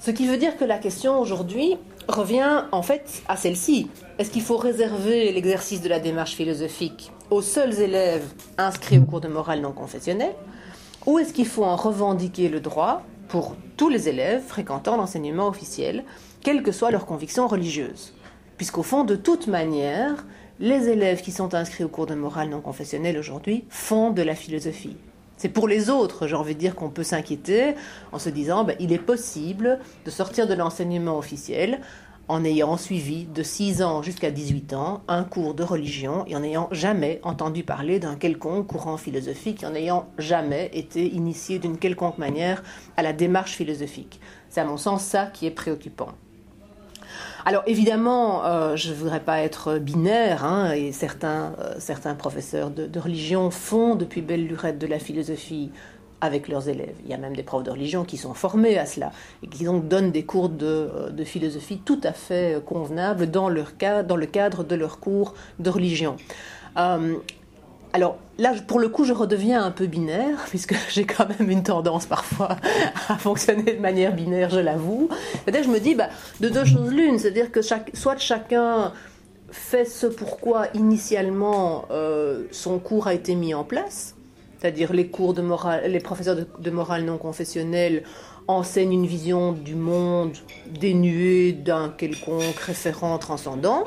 Ce 0.00 0.10
qui 0.10 0.26
veut 0.26 0.36
dire 0.36 0.56
que 0.58 0.64
la 0.64 0.78
question 0.78 1.18
aujourd'hui 1.18 1.78
revient 2.08 2.64
en 2.72 2.82
fait 2.82 3.22
à 3.28 3.36
celle-ci. 3.36 3.88
Est-ce 4.18 4.30
qu'il 4.30 4.42
faut 4.42 4.58
réserver 4.58 5.32
l'exercice 5.32 5.80
de 5.80 5.88
la 5.88 6.00
démarche 6.00 6.34
philosophique 6.34 7.10
aux 7.30 7.40
seuls 7.40 7.80
élèves 7.80 8.26
inscrits 8.58 8.98
au 8.98 9.04
cours 9.04 9.22
de 9.22 9.28
morale 9.28 9.60
non 9.60 9.72
confessionnelle 9.72 10.34
ou 11.06 11.18
est-ce 11.18 11.32
qu'il 11.32 11.46
faut 11.46 11.64
en 11.64 11.76
revendiquer 11.76 12.48
le 12.48 12.60
droit 12.60 13.02
pour 13.34 13.56
tous 13.76 13.88
les 13.88 14.08
élèves 14.08 14.44
fréquentant 14.46 14.96
l'enseignement 14.96 15.48
officiel, 15.48 16.04
quelles 16.40 16.62
que 16.62 16.70
soient 16.70 16.92
leurs 16.92 17.04
convictions 17.04 17.48
religieuses. 17.48 18.14
Puisqu'au 18.58 18.84
fond, 18.84 19.02
de 19.02 19.16
toute 19.16 19.48
manière, 19.48 20.24
les 20.60 20.88
élèves 20.88 21.20
qui 21.20 21.32
sont 21.32 21.52
inscrits 21.52 21.82
au 21.82 21.88
cours 21.88 22.06
de 22.06 22.14
morale 22.14 22.48
non 22.48 22.60
confessionnelle 22.60 23.18
aujourd'hui 23.18 23.64
font 23.70 24.10
de 24.10 24.22
la 24.22 24.36
philosophie. 24.36 24.96
C'est 25.36 25.48
pour 25.48 25.66
les 25.66 25.90
autres, 25.90 26.28
j'ai 26.28 26.36
envie 26.36 26.54
de 26.54 26.60
dire 26.60 26.76
qu'on 26.76 26.90
peut 26.90 27.02
s'inquiéter 27.02 27.74
en 28.12 28.20
se 28.20 28.28
disant 28.28 28.62
ben, 28.62 28.76
il 28.78 28.92
est 28.92 28.98
possible 28.98 29.80
de 30.04 30.10
sortir 30.12 30.46
de 30.46 30.54
l'enseignement 30.54 31.18
officiel 31.18 31.80
en 32.28 32.44
ayant 32.44 32.76
suivi 32.76 33.24
de 33.26 33.42
6 33.42 33.82
ans 33.82 34.02
jusqu'à 34.02 34.30
18 34.30 34.72
ans 34.72 35.02
un 35.08 35.24
cours 35.24 35.54
de 35.54 35.62
religion 35.62 36.24
et 36.26 36.36
en 36.36 36.40
n'ayant 36.40 36.68
jamais 36.72 37.20
entendu 37.22 37.64
parler 37.64 37.98
d'un 37.98 38.16
quelconque 38.16 38.66
courant 38.66 38.96
philosophique, 38.96 39.62
et 39.62 39.66
en 39.66 39.70
n'ayant 39.70 40.08
jamais 40.18 40.70
été 40.72 41.06
initié 41.06 41.58
d'une 41.58 41.78
quelconque 41.78 42.18
manière 42.18 42.62
à 42.96 43.02
la 43.02 43.12
démarche 43.12 43.54
philosophique. 43.54 44.20
C'est 44.48 44.60
à 44.60 44.64
mon 44.64 44.76
sens 44.76 45.02
ça 45.02 45.26
qui 45.26 45.46
est 45.46 45.50
préoccupant. 45.50 46.10
Alors 47.46 47.62
évidemment, 47.66 48.44
euh, 48.46 48.74
je 48.74 48.90
ne 48.90 48.94
voudrais 48.94 49.20
pas 49.20 49.40
être 49.40 49.78
binaire, 49.78 50.44
hein, 50.44 50.72
et 50.72 50.92
certains, 50.92 51.52
euh, 51.58 52.14
professeurs 52.14 52.70
de, 52.70 52.98
religion 52.98 53.50
font 53.50 53.96
depuis 53.96 54.22
belle 54.22 54.46
lurette 54.46 54.78
de 54.78 54.86
la 54.86 54.98
philosophie 54.98 55.70
avec 56.24 56.48
leurs 56.48 56.68
élèves. 56.68 56.94
Il 57.04 57.10
y 57.10 57.14
a 57.14 57.18
même 57.18 57.36
des 57.36 57.42
profs 57.42 57.62
de 57.62 57.70
religion 57.70 58.04
qui 58.04 58.16
sont 58.16 58.34
formés 58.34 58.78
à 58.78 58.86
cela 58.86 59.12
et 59.42 59.46
qui 59.46 59.64
donc 59.64 59.88
donnent 59.88 60.10
des 60.10 60.24
cours 60.24 60.48
de, 60.48 60.66
euh, 60.66 61.24
philosophie 61.24 61.80
tout 61.84 62.00
à 62.02 62.12
fait 62.12 62.56
euh, 62.56 62.60
convenables 62.60 63.30
dans, 63.30 63.48
leur 63.48 63.72
dans 64.06 64.16
le 64.16 64.26
cadre 64.26 64.64
de 64.64 64.74
leurs 64.74 65.00
cours 65.00 65.34
de 65.58 65.68
religion. 65.70 66.16
Euh, 66.78 67.16
alors 67.92 68.16
là, 68.38 68.54
pour 68.66 68.80
le 68.80 68.88
coup, 68.88 69.04
je 69.04 69.12
redeviens 69.12 69.62
un 69.62 69.70
peu 69.70 69.86
binaire, 69.86 70.38
puisque 70.48 70.74
j'ai 70.88 71.04
quand 71.04 71.28
même 71.28 71.50
une 71.50 71.62
tendance 71.62 72.06
parfois 72.06 72.56
à 73.08 73.16
fonctionner 73.16 73.74
de 73.74 73.80
manière 73.80 74.14
binaire, 74.14 74.50
je 74.50 74.60
l'avoue. 74.60 75.10
C'est-à-dire, 75.44 75.64
je 75.64 75.70
me 75.70 75.78
dis, 75.78 75.94
bah, 75.94 76.08
de 76.40 76.48
deux 76.48 76.64
choses 76.64 76.90
l'une, 76.90 77.18
c'est-à-dire 77.18 77.52
que 77.52 77.60
soit 77.62 78.18
chacun 78.18 78.92
fait 79.50 79.84
ce 79.84 80.06
pourquoi 80.06 80.66
initialement 80.74 81.84
son 82.50 82.80
cours 82.80 83.06
a 83.06 83.14
été 83.14 83.36
mis 83.36 83.54
en 83.54 83.62
place, 83.62 84.13
c'est-à-dire 84.64 84.94
les 84.94 85.04
de 85.04 85.88
les 85.88 86.00
professeurs 86.00 86.36
de, 86.58 86.70
morale 86.70 87.04
non 87.04 87.18
confessionnelle 87.18 88.02
enseignent 88.48 88.94
une 88.94 89.06
vision 89.06 89.52
du 89.52 89.74
monde 89.74 90.32
dénuée 90.80 91.52
d'un 91.52 91.90
quelconque 91.90 92.56
référent 92.56 93.18
transcendant. 93.18 93.84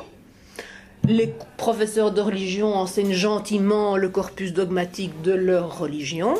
Les 1.04 1.34
professeurs 1.56 2.12
de 2.12 2.20
religion 2.20 2.76
enseignent 2.76 3.12
gentiment 3.12 3.96
le 3.96 4.08
corpus 4.08 4.52
dogmatique 4.52 5.20
de 5.22 5.32
leur 5.32 5.80
religion. 5.80 6.36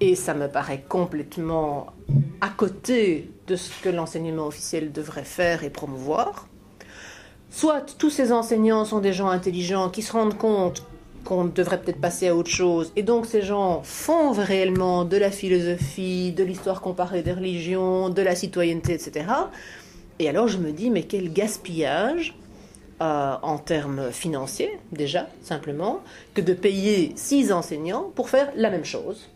Et 0.00 0.16
ça 0.16 0.34
me 0.34 0.48
paraît 0.48 0.82
complètement 0.88 1.86
à 2.40 2.48
côté 2.48 3.30
de 3.46 3.54
ce 3.54 3.70
que 3.80 3.90
l'enseignement 3.90 4.48
officiel 4.48 4.90
devrait 4.90 5.22
faire 5.22 5.62
et 5.62 5.70
promouvoir. 5.70 6.48
Soit 7.50 7.96
tous 7.96 8.10
ces 8.10 8.32
enseignants 8.32 8.84
sont 8.84 8.98
des 8.98 9.12
gens 9.12 9.28
intelligents 9.28 9.88
qui 9.88 10.02
se 10.02 10.10
rendent 10.10 10.36
compte 10.36 10.82
qu'on 11.26 11.44
devrait 11.44 11.80
peut-être 11.80 12.00
passer 12.00 12.28
à 12.28 12.36
autre 12.36 12.50
chose. 12.50 12.92
Et 12.96 13.02
donc 13.02 13.26
ces 13.26 13.42
gens 13.42 13.82
font 13.82 14.30
réellement 14.30 15.04
de 15.04 15.16
la 15.16 15.30
philosophie, 15.30 16.32
de 16.32 16.44
l'histoire 16.44 16.80
comparée 16.80 17.22
des 17.22 17.32
religions, 17.32 18.08
de 18.08 18.22
la 18.22 18.36
citoyenneté, 18.36 18.94
etc. 18.94 19.26
Et 20.20 20.28
alors 20.28 20.46
je 20.46 20.58
me 20.58 20.70
dis, 20.70 20.88
mais 20.88 21.02
quel 21.02 21.32
gaspillage 21.32 22.34
euh, 23.02 23.34
en 23.42 23.58
termes 23.58 24.10
financiers, 24.10 24.78
déjà, 24.92 25.28
simplement, 25.42 26.00
que 26.32 26.40
de 26.40 26.54
payer 26.54 27.12
six 27.16 27.52
enseignants 27.52 28.10
pour 28.14 28.30
faire 28.30 28.50
la 28.56 28.70
même 28.70 28.86
chose 28.86 29.28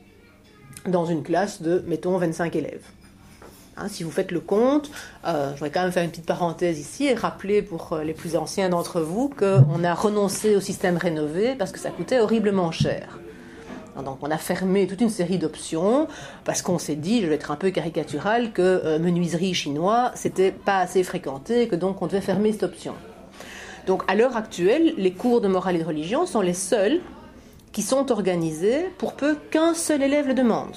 dans 0.87 1.05
une 1.05 1.23
classe 1.23 1.61
de, 1.61 1.85
mettons, 1.87 2.17
25 2.17 2.57
élèves. 2.57 2.85
Hein, 3.81 3.89
si 3.89 4.03
vous 4.03 4.11
faites 4.11 4.31
le 4.31 4.41
compte, 4.41 4.91
euh, 5.27 5.51
je 5.51 5.55
voudrais 5.55 5.71
quand 5.71 5.83
même 5.83 5.93
faire 5.93 6.05
une 6.05 6.11
petite 6.11 6.27
parenthèse 6.27 6.79
ici 6.79 7.07
et 7.07 7.15
rappeler 7.15 7.63
pour 7.63 7.95
euh, 7.95 8.05
les 8.05 8.13
plus 8.13 8.37
anciens 8.37 8.69
d'entre 8.69 9.01
vous 9.01 9.31
qu'on 9.31 9.85
a 9.85 9.95
renoncé 9.95 10.55
au 10.55 10.61
système 10.61 10.99
rénové 10.99 11.55
parce 11.55 11.73
que 11.73 11.79
ça 11.79 11.91
coûtait 11.91 12.21
horriblement 12.21 12.73
cher. 12.73 13.19
Donc 14.05 14.19
on 14.23 14.31
a 14.31 14.39
fermé 14.39 14.87
toute 14.87 15.01
une 15.01 15.11
série 15.11 15.39
d'options 15.39 16.09
parce 16.45 16.63
qu'on 16.63 16.79
s'est 16.79 16.97
dit, 16.97 17.23
je 17.23 17.27
vais 17.27 17.37
être 17.37 17.51
un 17.51 17.57
peu 17.57 17.71
caricatural, 17.71 18.53
que 18.53 18.63
euh, 18.63 18.99
menuiserie 18.99 19.55
chinois, 19.55 20.13
c'était 20.15 20.53
pas 20.53 20.79
assez 20.79 21.03
fréquenté, 21.03 21.67
que 21.67 21.77
donc 21.77 22.03
on 22.03 22.07
devait 22.07 22.21
fermer 22.21 22.53
cette 22.53 22.65
option. 22.65 22.95
Donc 23.87 24.03
à 24.09 24.15
l'heure 24.15 24.37
actuelle, 24.37 24.95
les 24.99 25.13
cours 25.13 25.41
de 25.41 25.49
morale 25.49 25.77
et 25.77 25.81
de 25.81 25.85
religion 25.85 26.27
sont 26.27 26.43
les 26.43 26.55
seuls 26.55 27.01
qui 27.73 27.83
sont 27.83 28.13
organisés 28.13 28.91
pour 28.99 29.15
peu 29.15 29.37
qu'un 29.51 29.73
seul 29.73 30.03
élève 30.03 30.29
le 30.29 30.35
demande. 30.35 30.77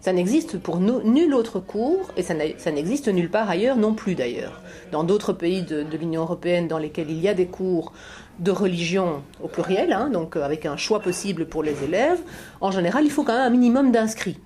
Ça 0.00 0.12
n'existe 0.12 0.58
pour 0.58 0.78
nul 0.78 1.34
autre 1.34 1.58
cours 1.58 2.10
et 2.16 2.22
ça 2.22 2.34
n'existe 2.34 3.08
nulle 3.08 3.30
part 3.30 3.50
ailleurs 3.50 3.76
non 3.76 3.94
plus 3.94 4.14
d'ailleurs. 4.14 4.60
Dans 4.92 5.02
d'autres 5.02 5.32
pays 5.32 5.62
de, 5.62 5.84
l'Union 5.96 6.22
européenne 6.22 6.68
dans 6.68 6.78
lesquels 6.78 7.10
il 7.10 7.20
y 7.20 7.28
a 7.28 7.34
des 7.34 7.46
cours 7.46 7.92
de 8.38 8.50
religion 8.50 9.22
au 9.42 9.48
pluriel, 9.48 9.92
hein, 9.92 10.10
donc 10.10 10.36
euh, 10.36 10.44
avec 10.44 10.66
un 10.66 10.76
choix 10.76 11.00
possible 11.00 11.46
pour 11.46 11.62
les 11.62 11.82
élèves, 11.82 12.20
en 12.60 12.70
général 12.70 13.04
il 13.04 13.10
faut 13.10 13.24
quand 13.24 13.32
même 13.32 13.46
un 13.46 13.50
minimum 13.50 13.90
d'inscrits. 13.90 14.38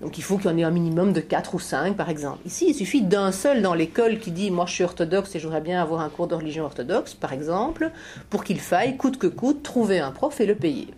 Donc 0.00 0.18
il 0.18 0.22
faut 0.22 0.36
qu'il 0.38 0.50
y 0.50 0.54
en 0.54 0.58
ait 0.58 0.64
un 0.64 0.70
minimum 0.70 1.12
de 1.12 1.20
4 1.20 1.54
ou 1.54 1.60
5 1.60 1.96
par 1.96 2.08
exemple. 2.08 2.38
Ici 2.46 2.66
il 2.68 2.74
suffit 2.74 3.02
d'un 3.02 3.32
seul 3.32 3.60
dans 3.60 3.74
l'école 3.74 4.20
qui 4.20 4.30
dit 4.30 4.50
moi 4.50 4.66
je 4.66 4.74
suis 4.74 4.84
orthodoxe 4.84 5.34
et 5.34 5.40
je 5.40 5.48
bien 5.60 5.82
avoir 5.82 6.00
un 6.00 6.08
cours 6.08 6.28
de 6.28 6.34
religion 6.34 6.64
orthodoxe 6.64 7.14
par 7.14 7.32
exemple, 7.32 7.90
pour 8.30 8.44
qu'il 8.44 8.60
faille 8.60 8.96
coûte 8.96 9.18
que 9.18 9.26
coûte 9.26 9.62
trouver 9.62 9.98
un 9.98 10.12
prof 10.12 10.40
et 10.40 10.46
le 10.46 10.54
payer. 10.54 10.88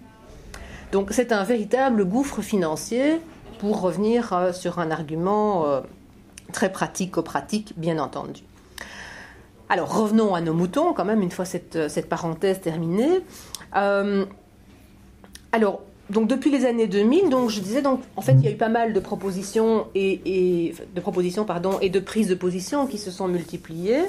Donc 0.93 1.09
c'est 1.11 1.33
un 1.33 1.43
véritable 1.43 2.05
gouffre 2.05 2.41
financier 2.41 3.21
pour 3.65 3.81
revenir 3.81 4.35
euh, 4.35 4.53
sur 4.53 4.79
un 4.79 4.91
argument 4.91 5.67
euh, 5.67 5.81
très 6.53 6.71
pratique 6.71 7.13
pratique 7.13 7.73
bien 7.79 7.99
entendu. 7.99 8.43
Alors 9.71 9.97
revenons 9.97 10.35
à 10.35 10.43
nos 10.43 10.53
moutons 10.53 10.93
quand 10.93 11.07
même, 11.07 11.23
une 11.23 11.31
fois 11.31 11.47
cette, 11.47 11.89
cette 11.89 12.11
parenthèse 12.11 12.61
terminée. 12.61 13.21
Euh, 13.75 14.27
alors, 15.53 15.81
donc 16.11 16.29
depuis 16.29 16.51
les 16.51 16.67
années 16.67 16.87
2000, 16.87 17.31
donc 17.31 17.49
je 17.49 17.61
disais 17.61 17.81
donc 17.81 18.03
en 18.17 18.21
fait 18.21 18.33
il 18.33 18.45
y 18.45 18.49
a 18.49 18.51
eu 18.51 18.57
pas 18.57 18.69
mal 18.69 18.93
de 18.93 19.01
propositions 19.01 19.87
et, 19.95 20.75
de 20.95 21.01
propositions 21.01 21.47
pardon 21.47 21.79
et 21.81 21.89
de 21.89 22.01
prises 22.01 22.29
de 22.29 22.35
position 22.35 22.87
qui 22.87 22.99
se 22.99 23.11
sont 23.11 23.29
multipliées, 23.29 24.03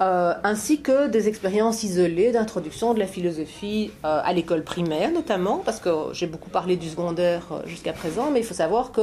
euh, 0.00 0.34
ainsi 0.42 0.80
que 0.80 1.08
des 1.08 1.28
expériences 1.28 1.82
isolées 1.82 2.32
d'introduction 2.32 2.94
de 2.94 2.98
la 2.98 3.06
philosophie 3.06 3.90
euh, 4.04 4.20
à 4.24 4.32
l'école 4.32 4.64
primaire 4.64 5.12
notamment 5.12 5.58
parce 5.64 5.78
que 5.78 5.90
j'ai 6.12 6.26
beaucoup 6.26 6.50
parlé 6.50 6.76
du 6.76 6.88
secondaire 6.88 7.62
jusqu'à 7.66 7.92
présent, 7.92 8.30
mais 8.32 8.40
il 8.40 8.46
faut 8.46 8.54
savoir 8.54 8.92
que 8.92 9.02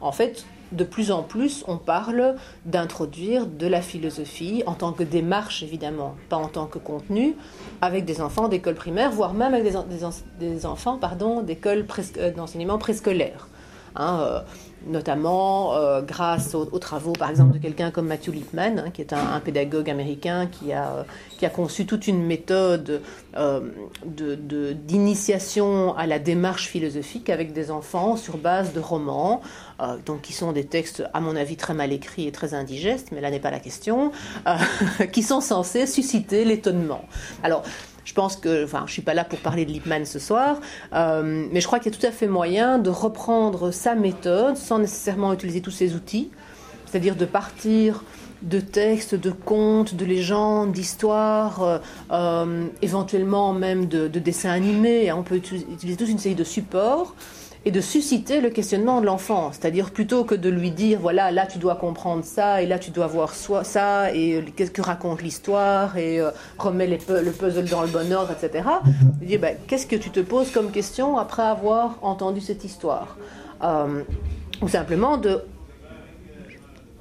en 0.00 0.12
fait 0.12 0.44
de 0.72 0.84
plus 0.84 1.10
en 1.10 1.22
plus, 1.22 1.64
on 1.68 1.76
parle 1.76 2.34
d'introduire 2.64 3.46
de 3.46 3.66
la 3.66 3.82
philosophie 3.82 4.62
en 4.66 4.74
tant 4.74 4.92
que 4.92 5.02
démarche, 5.02 5.62
évidemment, 5.62 6.16
pas 6.28 6.36
en 6.36 6.48
tant 6.48 6.66
que 6.66 6.78
contenu, 6.78 7.36
avec 7.80 8.04
des 8.04 8.20
enfants 8.20 8.48
d'école 8.48 8.74
primaire, 8.74 9.10
voire 9.10 9.32
même 9.32 9.54
avec 9.54 9.64
des, 10.38 10.66
enfants 10.66 10.98
d'école 11.42 11.86
euh, 12.18 12.30
d'enseignement 12.32 12.78
préscolaire. 12.78 13.48
Hein, 13.94 14.18
euh, 14.20 14.40
notamment 14.86 15.74
euh, 15.74 16.02
grâce 16.02 16.54
aux, 16.54 16.78
travaux, 16.78 17.12
par 17.12 17.30
exemple, 17.30 17.54
de 17.54 17.58
quelqu'un 17.58 17.90
comme 17.90 18.06
Matthew 18.06 18.28
Lipman, 18.28 18.78
hein, 18.78 18.90
qui 18.92 19.00
est 19.00 19.12
un, 19.12 19.40
pédagogue 19.40 19.90
américain 19.90 20.46
qui 20.46 20.72
a, 20.72 21.04
qui 21.38 21.46
a 21.46 21.50
conçu 21.50 21.86
toute 21.86 22.06
une 22.06 22.24
méthode 22.24 23.02
d'initiation 24.86 25.94
à 25.96 26.06
la 26.06 26.18
démarche 26.18 26.68
philosophique 26.68 27.30
avec 27.30 27.52
des 27.52 27.70
enfants 27.70 28.16
sur 28.16 28.38
base 28.38 28.72
de 28.72 28.80
romans, 28.80 29.42
donc 30.06 30.22
qui 30.22 30.32
sont 30.32 30.52
des 30.52 30.64
textes, 30.64 31.04
à 31.12 31.20
mon 31.20 31.36
avis, 31.36 31.56
très 31.56 31.74
mal 31.74 31.92
écrits 31.92 32.26
et 32.26 32.32
très 32.32 32.54
indigestes, 32.54 33.08
mais 33.12 33.20
là 33.20 33.30
n'est 33.30 33.40
pas 33.40 33.50
la 33.50 33.60
question, 33.60 34.10
qui 35.12 35.22
sont 35.22 35.40
censés 35.40 35.86
susciter 35.86 36.44
l'étonnement. 36.44 37.04
Alors, 37.42 37.62
je 38.06 38.14
pense 38.14 38.36
que, 38.36 38.64
enfin, 38.64 38.84
je 38.86 38.92
suis 38.92 39.02
pas 39.02 39.14
là 39.14 39.24
pour 39.24 39.40
parler 39.40 39.66
de 39.66 39.72
Lippmann 39.72 40.06
ce 40.06 40.20
soir, 40.20 40.60
euh, 40.94 41.46
mais 41.52 41.60
je 41.60 41.66
crois 41.66 41.80
qu'il 41.80 41.92
y 41.92 41.94
a 41.94 41.98
tout 41.98 42.06
à 42.06 42.12
fait 42.12 42.28
moyen 42.28 42.78
de 42.78 42.88
reprendre 42.88 43.72
sa 43.72 43.96
méthode 43.96 44.56
sans 44.56 44.78
nécessairement 44.78 45.32
utiliser 45.32 45.60
tous 45.60 45.72
ses 45.72 45.94
outils, 45.94 46.30
c'est-à-dire 46.86 47.16
de 47.16 47.24
partir 47.24 48.04
de 48.42 48.60
textes, 48.60 49.16
de 49.16 49.32
contes, 49.32 49.96
de 49.96 50.04
légendes, 50.04 50.70
d'histoires, 50.70 51.62
euh, 51.62 51.78
euh, 52.12 52.66
éventuellement 52.80 53.52
même 53.52 53.86
de, 53.86 54.06
de, 54.06 54.18
dessins 54.20 54.50
animés. 54.50 55.10
On 55.10 55.24
peut 55.24 55.36
utiliser 55.36 55.96
toute 55.96 56.08
une 56.08 56.18
série 56.18 56.36
de 56.36 56.44
supports 56.44 57.14
et 57.66 57.72
de 57.72 57.80
susciter 57.80 58.40
le 58.40 58.48
questionnement 58.48 59.00
de 59.00 59.06
l'enfant. 59.06 59.50
C'est-à-dire 59.50 59.90
plutôt 59.90 60.22
que 60.22 60.36
de 60.36 60.48
lui 60.48 60.70
dire, 60.70 61.00
voilà, 61.00 61.32
là 61.32 61.46
tu 61.46 61.58
dois 61.58 61.74
comprendre 61.74 62.24
ça, 62.24 62.62
et 62.62 62.66
là 62.66 62.78
tu 62.78 62.92
dois 62.92 63.08
voir 63.08 63.34
ça, 63.34 64.14
et 64.14 64.36
euh, 64.36 64.42
qu'est-ce 64.54 64.70
que 64.70 64.82
raconte 64.82 65.20
l'histoire, 65.20 65.98
et 65.98 66.20
euh, 66.20 66.30
remets 66.58 66.86
le 66.86 67.32
puzzle 67.32 67.68
dans 67.68 67.82
le 67.82 67.88
bon 67.88 68.12
ordre, 68.12 68.30
etc. 68.30 68.68
Dit, 69.20 69.36
ben, 69.36 69.56
qu'est-ce 69.66 69.88
que 69.88 69.96
tu 69.96 70.10
te 70.10 70.20
poses 70.20 70.52
comme 70.52 70.70
question 70.70 71.18
après 71.18 71.42
avoir 71.42 71.98
entendu 72.02 72.40
cette 72.40 72.64
histoire? 72.64 73.16
Euh, 73.64 74.02
Ou 74.62 74.68
simplement 74.68 75.16
de, 75.16 75.42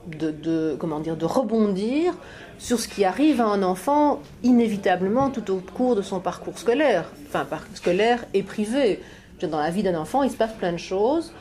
de, 0.07 0.75
comment 0.79 0.99
dire, 0.99 1.15
de 1.15 1.25
rebondir 1.25 2.15
sur 2.57 2.79
ce 2.79 2.87
qui 2.87 3.05
arrive 3.05 3.39
à 3.39 3.45
un 3.45 3.61
enfant 3.61 4.19
inévitablement 4.41 5.29
tout 5.29 5.51
au 5.51 5.57
cours 5.57 5.95
de 5.95 6.01
son 6.01 6.19
parcours 6.19 6.57
scolaire, 6.57 7.11
enfin 7.27 7.45
scolaire 7.75 8.25
et 8.33 8.41
privé 8.41 8.99
dans 9.47 9.59
la 9.59 9.69
vie 9.69 9.83
d'un 9.83 9.95
enfant, 9.95 10.23
il 10.23 10.31
se 10.31 10.37
passe 10.37 10.53
plein 10.53 10.71
de 10.71 10.77
choses 10.77 11.33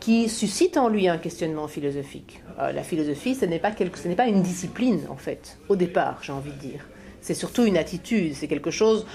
qui 0.00 0.28
suscitent 0.28 0.78
en 0.78 0.88
lui 0.88 1.06
un 1.06 1.16
questionnement 1.16 1.68
philosophique. 1.68 2.42
Euh, 2.58 2.72
la 2.72 2.82
philosophie, 2.82 3.36
ce 3.36 3.44
n'est 3.44 3.60
pas, 3.60 3.70
n'est 3.70 4.16
pas 4.16 4.26
une 4.26 4.42
discipline, 4.42 5.00
en 5.08 5.16
fait, 5.16 5.58
au 5.68 5.76
départ, 5.76 6.18
j'ai 6.22 6.32
envie 6.32 6.50
de 6.50 6.58
dire. 6.58 6.88
C'est 7.20 7.34
surtout 7.34 7.64
une 7.64 7.76
attitude, 7.76 8.34
c'est 8.34 8.48
quelque 8.48 8.70
chose... 8.72 9.06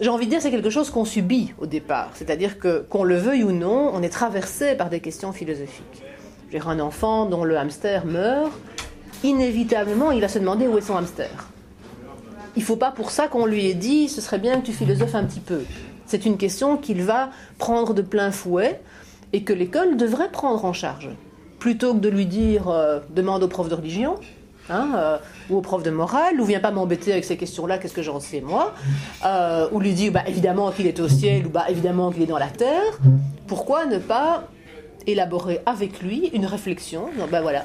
J'ai 0.00 0.10
envie 0.10 0.26
de 0.26 0.30
dire 0.30 0.40
c'est 0.40 0.52
quelque 0.52 0.70
chose 0.70 0.90
qu'on 0.90 1.04
subit 1.04 1.52
au 1.58 1.66
départ. 1.66 2.12
C'est-à-dire 2.14 2.60
que, 2.60 2.86
qu'on 2.88 3.02
le 3.02 3.16
veuille 3.16 3.42
ou 3.42 3.50
non, 3.50 3.90
on 3.92 4.00
est 4.04 4.08
traversé 4.08 4.76
par 4.76 4.88
des 4.88 5.00
questions 5.00 5.32
philosophiques. 5.32 6.04
J'ai 6.52 6.60
un 6.60 6.78
enfant 6.78 7.26
dont 7.26 7.42
le 7.42 7.58
hamster 7.58 8.06
meurt, 8.06 8.52
inévitablement, 9.24 10.12
il 10.12 10.20
va 10.20 10.28
se 10.28 10.38
demander 10.38 10.68
où 10.68 10.78
est 10.78 10.82
son 10.82 10.96
hamster. 10.96 11.48
Il 12.54 12.60
ne 12.60 12.64
faut 12.64 12.76
pas 12.76 12.92
pour 12.92 13.10
ça 13.10 13.26
qu'on 13.26 13.46
lui 13.46 13.68
ait 13.68 13.74
dit 13.74 14.08
ce 14.08 14.20
serait 14.20 14.38
bien 14.38 14.60
que 14.60 14.66
tu 14.66 14.72
philosophes 14.72 15.16
un 15.16 15.24
petit 15.24 15.40
peu. 15.40 15.62
C'est 16.08 16.24
une 16.24 16.38
question 16.38 16.78
qu'il 16.78 17.02
va 17.02 17.28
prendre 17.58 17.92
de 17.92 18.00
plein 18.00 18.30
fouet 18.30 18.80
et 19.34 19.42
que 19.42 19.52
l'école 19.52 19.98
devrait 19.98 20.30
prendre 20.30 20.64
en 20.64 20.72
charge. 20.72 21.10
Plutôt 21.58 21.92
que 21.92 21.98
de 21.98 22.08
lui 22.08 22.24
dire 22.24 22.68
euh, 22.70 23.00
demande 23.10 23.42
au 23.42 23.48
prof 23.48 23.68
de 23.68 23.74
religion, 23.74 24.14
hein, 24.70 24.88
euh, 24.96 25.18
ou 25.50 25.58
au 25.58 25.60
prof 25.60 25.82
de 25.82 25.90
morale, 25.90 26.40
ou 26.40 26.44
viens 26.46 26.60
pas 26.60 26.70
m'embêter 26.70 27.12
avec 27.12 27.24
ces 27.24 27.36
questions-là, 27.36 27.76
qu'est-ce 27.76 27.92
que 27.92 28.02
j'en 28.02 28.20
sais 28.20 28.40
moi, 28.40 28.74
euh, 29.26 29.68
ou 29.70 29.80
lui 29.80 29.92
dire 29.92 30.12
bah, 30.12 30.22
évidemment 30.26 30.70
qu'il 30.70 30.86
est 30.86 30.98
au 30.98 31.08
ciel, 31.08 31.46
ou 31.46 31.50
bah, 31.50 31.66
évidemment 31.68 32.10
qu'il 32.10 32.22
est 32.22 32.26
dans 32.26 32.38
la 32.38 32.48
terre, 32.48 32.98
pourquoi 33.46 33.84
ne 33.84 33.98
pas 33.98 34.44
élaborer 35.06 35.60
avec 35.66 36.00
lui 36.00 36.30
une 36.32 36.46
réflexion 36.46 37.10
bah, 37.30 37.42
voilà, 37.42 37.64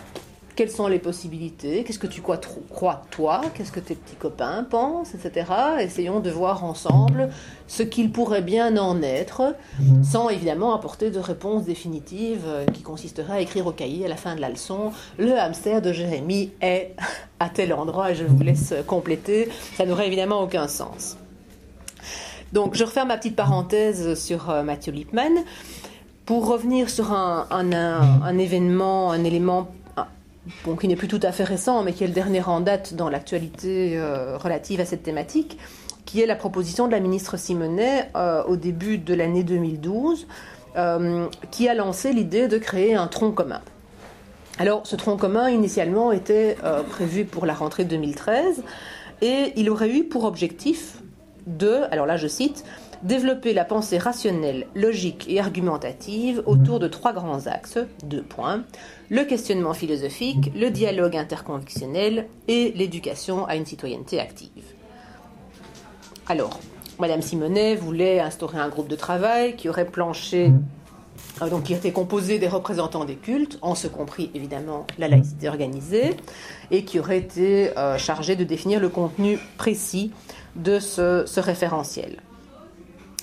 quelles 0.55 0.69
sont 0.69 0.87
les 0.87 0.99
possibilités, 0.99 1.83
qu'est-ce 1.83 1.99
que 1.99 2.07
tu 2.07 2.21
crois, 2.21 3.01
toi, 3.09 3.41
qu'est-ce 3.53 3.71
que 3.71 3.79
tes 3.79 3.95
petits 3.95 4.15
copains 4.15 4.65
pensent, 4.69 5.15
etc. 5.15 5.51
Essayons 5.79 6.19
de 6.19 6.29
voir 6.29 6.63
ensemble 6.63 7.29
ce 7.67 7.83
qu'il 7.83 8.11
pourrait 8.11 8.41
bien 8.41 8.77
en 8.77 9.01
être, 9.01 9.55
sans 10.03 10.29
évidemment 10.29 10.75
apporter 10.75 11.09
de 11.09 11.19
réponse 11.19 11.63
définitive 11.63 12.43
euh, 12.45 12.65
qui 12.65 12.83
consisterait 12.83 13.33
à 13.33 13.41
écrire 13.41 13.65
au 13.65 13.71
cahier 13.71 14.05
à 14.05 14.09
la 14.09 14.15
fin 14.15 14.35
de 14.35 14.41
la 14.41 14.49
leçon, 14.49 14.91
le 15.17 15.33
hamster 15.33 15.81
de 15.81 15.91
Jérémie 15.91 16.51
est 16.61 16.95
à 17.39 17.49
tel 17.49 17.73
endroit 17.73 18.11
et 18.11 18.15
je 18.15 18.23
vous 18.23 18.43
laisse 18.43 18.73
compléter, 18.85 19.49
ça 19.75 19.85
n'aurait 19.85 20.07
évidemment 20.07 20.41
aucun 20.41 20.67
sens. 20.67 21.17
Donc 22.51 22.75
je 22.75 22.83
referme 22.83 23.07
ma 23.07 23.17
petite 23.17 23.35
parenthèse 23.35 24.19
sur 24.19 24.49
euh, 24.51 24.61
Mathieu 24.61 24.91
Lippmann 24.91 25.33
pour 26.25 26.47
revenir 26.47 26.89
sur 26.89 27.11
un 27.11 28.37
événement, 28.37 29.11
un 29.11 29.25
élément 29.25 29.67
qui 30.79 30.87
n'est 30.87 30.95
plus 30.95 31.07
tout 31.07 31.19
à 31.23 31.31
fait 31.31 31.43
récent, 31.43 31.83
mais 31.83 31.93
qui 31.93 32.03
est 32.03 32.07
le 32.07 32.13
dernier 32.13 32.41
en 32.41 32.59
date 32.59 32.93
dans 32.93 33.09
l'actualité 33.09 33.97
euh, 33.97 34.37
relative 34.37 34.79
à 34.79 34.85
cette 34.85 35.03
thématique, 35.03 35.57
qui 36.05 36.21
est 36.21 36.25
la 36.25 36.35
proposition 36.35 36.87
de 36.87 36.91
la 36.91 36.99
ministre 36.99 37.37
Simonet 37.37 38.09
euh, 38.15 38.43
au 38.43 38.55
début 38.55 38.97
de 38.97 39.13
l'année 39.13 39.43
2012, 39.43 40.27
euh, 40.75 41.27
qui 41.51 41.69
a 41.69 41.73
lancé 41.73 42.11
l'idée 42.11 42.47
de 42.47 42.57
créer 42.57 42.95
un 42.95 43.07
tronc 43.07 43.31
commun. 43.31 43.61
Alors, 44.59 44.85
ce 44.85 44.95
tronc 44.95 45.17
commun, 45.17 45.49
initialement, 45.49 46.11
était 46.11 46.57
prévu 46.89 47.25
pour 47.25 47.47
la 47.47 47.55
rentrée 47.55 47.85
2013, 47.85 48.63
et 49.21 49.53
il 49.55 49.69
aurait 49.71 49.89
eu 49.89 50.03
pour 50.03 50.25
objectif 50.25 50.99
de, 51.47 51.81
alors 51.89 52.05
là 52.05 52.17
je 52.17 52.27
cite, 52.27 52.63
développer 53.03 53.53
la 53.53 53.65
pensée 53.65 53.97
rationnelle, 53.97 54.67
logique 54.75 55.25
et 55.27 55.39
argumentative 55.39 56.41
autour 56.45 56.79
de 56.79 56.87
trois 56.87 57.13
grands 57.13 57.47
axes, 57.47 57.79
deux 58.03 58.23
points, 58.23 58.63
le 59.13 59.25
questionnement 59.25 59.75
philosophique, 59.75 60.51
le 60.55 60.71
dialogue 60.71 61.15
interconvictionnel 61.15 62.25
et 62.47 62.71
l'éducation 62.75 63.45
à 63.45 63.55
une 63.55 63.65
citoyenneté 63.65 64.19
active. 64.19 64.63
Alors, 66.27 66.59
Madame 66.97 67.21
Simonet 67.21 67.75
voulait 67.75 68.19
instaurer 68.19 68.57
un 68.57 68.69
groupe 68.69 68.87
de 68.87 68.95
travail 68.95 69.55
qui 69.55 69.69
aurait 69.69 69.85
planché, 69.85 70.51
euh, 71.43 71.47
donc 71.47 71.65
qui 71.65 71.75
était 71.75 71.91
composé 71.91 72.39
des 72.39 72.47
représentants 72.47 73.05
des 73.05 73.15
cultes, 73.15 73.59
en 73.61 73.75
ce 73.75 73.87
compris 73.87 74.31
évidemment 74.33 74.87
la 74.97 75.07
laïcité 75.07 75.47
organisée, 75.47 76.17
et 76.71 76.83
qui 76.83 76.99
aurait 76.99 77.19
été 77.19 77.77
euh, 77.77 77.99
chargé 77.99 78.35
de 78.35 78.43
définir 78.43 78.79
le 78.79 78.89
contenu 78.89 79.37
précis 79.57 80.11
de 80.55 80.79
ce 80.79 81.39
référentiel. 81.39 82.17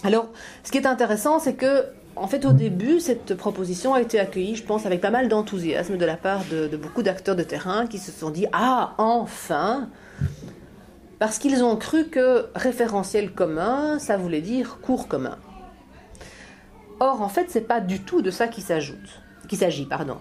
Alors, 0.05 0.29
ce 0.63 0.71
qui 0.71 0.79
est 0.79 0.87
intéressant, 0.87 1.41
c'est 1.41 1.55
que, 1.55 1.85
en 2.17 2.27
fait, 2.27 2.45
au 2.45 2.53
début, 2.53 3.01
cette 3.01 3.35
proposition 3.35 3.95
a 3.95 4.01
été 4.01 4.19
accueillie, 4.19 4.57
je 4.57 4.65
pense, 4.65 4.87
avec 4.87 5.01
pas 5.01 5.11
mal 5.11 5.29
d'enthousiasme 5.29 5.97
de 5.97 6.05
la 6.05 6.17
part 6.17 6.43
de, 6.51 6.77
beaucoup 6.77 7.03
d'acteurs 7.03 7.37
de 7.37 7.43
terrain 7.43 7.87
qui 7.87 7.99
se 7.99 8.13
sont 8.13 8.31
dit 8.31 8.47
Ah, 8.53 8.95
enfin 8.99 9.89
Parce 11.19 11.39
qu'ils 11.39 11.63
ont 11.63 11.77
cru 11.77 12.07
que 12.09 12.49
référentiel 12.55 13.33
commun, 13.33 13.99
ça 13.99 14.17
voulait 14.17 14.41
dire 14.41 14.79
cours 14.83 15.09
commun. 15.09 15.39
Or, 16.99 17.23
en 17.23 17.29
fait, 17.29 17.47
c'est 17.49 17.63
pas 17.63 17.81
du 17.81 18.01
tout 18.01 18.21
de 18.21 18.31
ça 18.31 18.49
qu'il 18.49 18.65
s'agit, 18.65 19.87
pardon. 19.87 20.19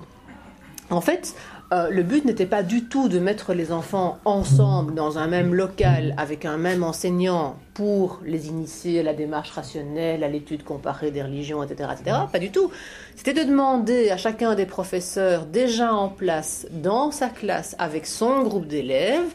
En 0.90 1.02
fait, 1.02 1.36
euh, 1.72 1.90
le 1.90 2.02
but 2.02 2.26
n'était 2.26 2.48
pas 2.48 2.64
du 2.64 2.86
tout 2.86 3.10
de 3.10 3.20
mettre 3.20 3.54
les 3.54 3.72
enfants 3.72 4.18
ensemble 4.26 4.96
dans 4.96 5.20
un 5.20 5.28
même 5.28 5.54
local 5.54 6.16
avec 6.18 6.46
un 6.46 6.58
même 6.58 6.84
enseignant 6.84 7.58
pour 7.76 8.22
les 8.26 8.48
initier 8.48 9.02
à 9.02 9.04
la 9.04 9.14
démarche 9.14 9.52
rationnelle, 9.52 10.24
à 10.24 10.30
l'étude 10.30 10.64
comparée 10.64 11.12
des 11.12 11.22
religions, 11.22 11.62
etc., 11.62 11.92
etc. 11.94 12.18
Pas 12.32 12.40
du 12.40 12.52
tout. 12.52 12.72
C'était 13.16 13.34
de 13.34 13.48
demander 13.48 14.10
à 14.10 14.18
chacun 14.18 14.56
des 14.56 14.66
professeurs 14.66 15.46
déjà 15.46 15.94
en 15.94 16.10
place 16.10 16.66
dans 16.72 17.12
sa 17.12 17.30
classe 17.30 17.76
avec 17.78 18.08
son 18.08 18.42
groupe 18.42 18.66
d'élèves 18.66 19.34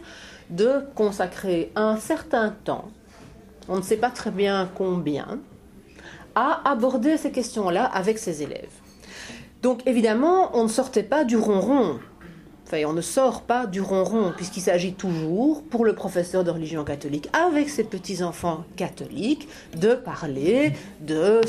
de 0.51 0.83
consacrer 0.95 1.71
un 1.77 1.97
certain 1.97 2.55
temps, 2.65 2.89
on 3.69 3.77
ne 3.77 3.83
sait 3.83 3.97
pas 3.97 4.11
très 4.11 4.31
bien 4.31 4.69
combien, 4.75 5.41
à 6.35 6.69
aborder 6.69 7.17
ces 7.17 7.31
questions-là 7.31 7.85
avec 7.85 8.19
ses 8.19 8.43
élèves. 8.43 8.73
Donc 9.63 9.81
évidemment, 9.87 10.51
on 10.55 10.65
ne 10.65 10.69
sortait 10.69 11.03
pas 11.03 11.25
du 11.25 11.37
ronron 11.37 11.99
on 12.85 12.93
ne 12.93 13.01
sort 13.01 13.43
pas 13.43 13.67
du 13.67 13.81
ronron, 13.81 14.33
puisqu'il 14.35 14.61
s'agit 14.61 14.95
toujours, 14.95 15.63
pour 15.63 15.85
le 15.85 15.95
professeur 15.95 16.43
de 16.43 16.51
religion 16.51 16.83
catholique, 16.83 17.29
avec 17.33 17.69
ses 17.69 17.85
petits-enfants 17.85 18.65
catholiques, 18.77 19.49
de 19.79 19.95
parler 19.95 20.73
de 21.01 21.41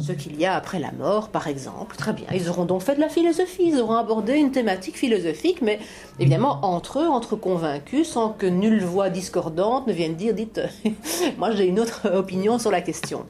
ce 0.00 0.12
qu'il 0.12 0.38
y 0.38 0.44
a 0.44 0.54
après 0.54 0.78
la 0.78 0.92
mort, 0.92 1.28
par 1.28 1.48
exemple. 1.48 1.96
Très 1.96 2.12
bien, 2.12 2.26
ils 2.34 2.50
auront 2.50 2.66
donc 2.66 2.82
fait 2.82 2.96
de 2.96 3.00
la 3.00 3.08
philosophie, 3.08 3.70
ils 3.72 3.80
auront 3.80 3.96
abordé 3.96 4.34
une 4.34 4.50
thématique 4.50 4.96
philosophique, 4.96 5.62
mais 5.62 5.78
évidemment 6.18 6.60
entre 6.62 6.98
eux, 6.98 7.08
entre 7.08 7.36
convaincus, 7.36 8.08
sans 8.08 8.30
que 8.30 8.46
nulle 8.46 8.84
voix 8.84 9.08
discordante 9.08 9.86
ne 9.86 9.92
vienne 9.92 10.16
dire, 10.16 10.34
dites, 10.34 10.60
moi 11.38 11.52
j'ai 11.52 11.66
une 11.66 11.80
autre 11.80 12.10
opinion 12.12 12.58
sur 12.58 12.70
la 12.70 12.82
question. 12.82 13.24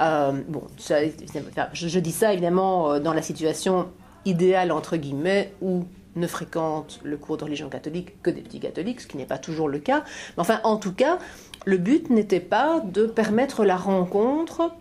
Euh, 0.00 0.32
bon, 0.48 0.62
je 0.78 1.98
dis 1.98 2.12
ça 2.12 2.32
évidemment 2.32 2.92
euh, 2.92 3.00
dans 3.00 3.12
la 3.12 3.22
situation 3.22 3.88
idéale, 4.24 4.72
entre 4.72 4.96
guillemets, 4.96 5.52
où 5.60 5.84
ne 6.18 6.26
fréquentent 6.26 7.00
le 7.02 7.16
cours 7.16 7.36
de 7.36 7.44
religion 7.44 7.68
catholique 7.68 8.20
que 8.22 8.30
des 8.30 8.40
petits 8.40 8.60
catholiques, 8.60 9.00
ce 9.00 9.06
qui 9.06 9.16
n'est 9.16 9.26
pas 9.26 9.38
toujours 9.38 9.68
le 9.68 9.78
cas. 9.78 10.04
Mais 10.36 10.40
enfin, 10.40 10.60
en 10.64 10.76
tout 10.76 10.92
cas, 10.92 11.18
le 11.64 11.78
but 11.78 12.10
n'était 12.10 12.40
pas 12.40 12.80
de 12.80 13.06
permettre 13.06 13.64
la 13.64 13.76
rencontre, 13.76 14.72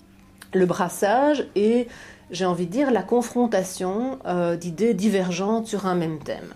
le 0.53 0.65
brassage 0.65 1.47
et, 1.55 1.87
j'ai 2.31 2.45
envie 2.45 2.65
de 2.65 2.71
dire, 2.71 2.91
la 2.91 3.03
confrontation 3.03 4.19
euh, 4.25 4.55
d'idées 4.55 4.93
divergentes 4.93 5.67
sur 5.67 5.85
un 5.85 5.95
même 5.95 6.19
thème. 6.19 6.53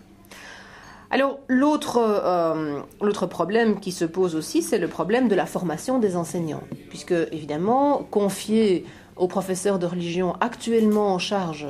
Alors 1.11 1.39
euh, 1.49 2.81
l'autre 3.01 3.25
problème 3.25 3.81
qui 3.81 3.91
se 3.91 4.05
pose 4.05 4.33
aussi, 4.35 4.61
c'est 4.61 4.77
le 4.77 4.87
problème 4.87 5.27
de 5.27 5.35
la 5.35 5.45
formation 5.45 5.99
des 5.99 6.15
enseignants, 6.15 6.63
puisque 6.87 7.13
évidemment, 7.33 8.07
confier 8.09 8.85
aux 9.17 9.27
professeurs 9.27 9.77
de 9.77 9.85
religion 9.85 10.35
actuellement 10.39 11.13
en 11.13 11.19
charge 11.19 11.67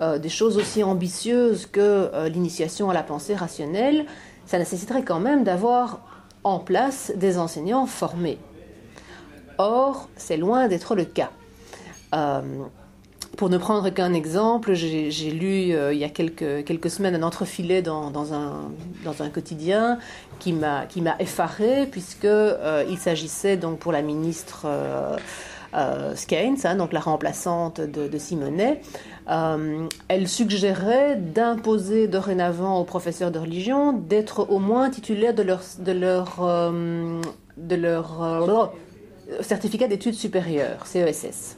euh, 0.00 0.18
des 0.18 0.28
choses 0.28 0.58
aussi 0.58 0.84
ambitieuses 0.84 1.64
que 1.64 1.80
euh, 1.80 2.28
l'initiation 2.28 2.90
à 2.90 2.94
la 2.94 3.02
pensée 3.02 3.34
rationnelle, 3.34 4.04
ça 4.44 4.58
nécessiterait 4.58 5.02
quand 5.02 5.20
même 5.20 5.42
d'avoir 5.42 6.00
en 6.44 6.58
place 6.58 7.12
des 7.16 7.38
enseignants 7.38 7.86
formés. 7.86 8.38
Or, 9.56 10.10
c'est 10.16 10.36
loin 10.36 10.68
d'être 10.68 10.94
le 10.94 11.06
cas. 11.06 11.30
Euh, 12.14 12.42
pour 13.38 13.48
ne 13.48 13.56
prendre 13.56 13.88
qu'un 13.88 14.12
exemple, 14.12 14.74
j'ai 14.74 15.30
lu 15.30 15.74
il 15.92 15.98
y 15.98 16.04
a 16.04 16.08
quelques, 16.08 16.64
quelques, 16.64 16.90
semaines 16.90 17.14
un 17.14 17.22
entrefilet 17.22 17.82
dans, 17.82 18.10
dans, 18.10 18.32
un, 18.32 18.70
dans 19.04 19.22
un, 19.22 19.28
quotidien 19.28 19.98
qui 20.38 20.52
m'a 20.52 20.86
effaré 21.18 21.86
puisqu'il 21.86 22.98
s'agissait 22.98 23.58
donc 23.58 23.78
pour 23.78 23.92
la 23.92 24.00
ministre 24.00 24.66
euh, 25.74 26.14
hein, 26.64 26.74
donc 26.76 26.92
la 26.92 27.00
remplaçante 27.00 27.80
de, 27.80 28.18
Simonet, 28.18 28.80
euh, 29.28 29.86
elle 30.08 30.28
suggérait 30.28 31.16
d'imposer 31.16 32.08
dorénavant 32.08 32.80
aux 32.80 32.84
professeurs 32.84 33.30
de 33.30 33.38
religion 33.38 33.92
d'être 33.92 34.50
au 34.50 34.58
moins 34.58 34.90
titulaires 34.90 35.34
de 35.34 35.42
leur, 35.42 35.62
de 35.80 35.92
leur, 35.92 36.42
euh, 36.42 37.20
leur 37.66 38.72
certificat 39.40 39.88
d'études 39.88 40.14
supérieures, 40.14 40.86
CESS. 40.86 41.56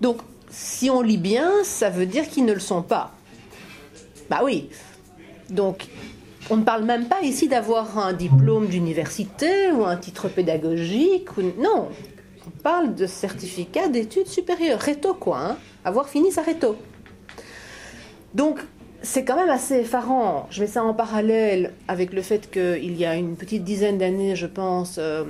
Donc, 0.00 0.18
si 0.50 0.88
on 0.90 1.02
lit 1.02 1.18
bien, 1.18 1.50
ça 1.64 1.90
veut 1.90 2.06
dire 2.06 2.28
qu'ils 2.28 2.44
ne 2.44 2.52
le 2.52 2.60
sont 2.60 2.82
pas. 2.82 3.12
Bah 4.30 4.40
oui. 4.42 4.70
Donc, 5.50 5.88
on 6.50 6.58
ne 6.58 6.62
parle 6.62 6.84
même 6.84 7.06
pas 7.06 7.22
ici 7.22 7.48
d'avoir 7.48 7.98
un 7.98 8.12
diplôme 8.12 8.66
d'université 8.66 9.72
ou 9.72 9.84
un 9.84 9.96
titre 9.96 10.28
pédagogique. 10.28 11.28
Non, 11.58 11.88
on 11.88 12.13
parle 12.50 12.94
de 12.94 13.06
certificat 13.06 13.88
d'études 13.88 14.26
supérieures, 14.26 14.80
réto 14.80 15.14
quoi, 15.14 15.38
hein. 15.38 15.56
avoir 15.84 16.08
fini 16.08 16.32
sa 16.32 16.42
réto. 16.42 16.76
Donc 18.34 18.60
c'est 19.02 19.24
quand 19.24 19.36
même 19.36 19.50
assez 19.50 19.80
effarant. 19.80 20.46
Je 20.50 20.62
mets 20.62 20.66
ça 20.66 20.82
en 20.82 20.94
parallèle 20.94 21.72
avec 21.88 22.12
le 22.12 22.22
fait 22.22 22.50
qu'il 22.50 22.96
y 22.96 23.04
a 23.04 23.14
une 23.14 23.36
petite 23.36 23.62
dizaine 23.62 23.98
d'années, 23.98 24.34
je 24.34 24.46
pense, 24.46 24.96
euh, 24.98 25.24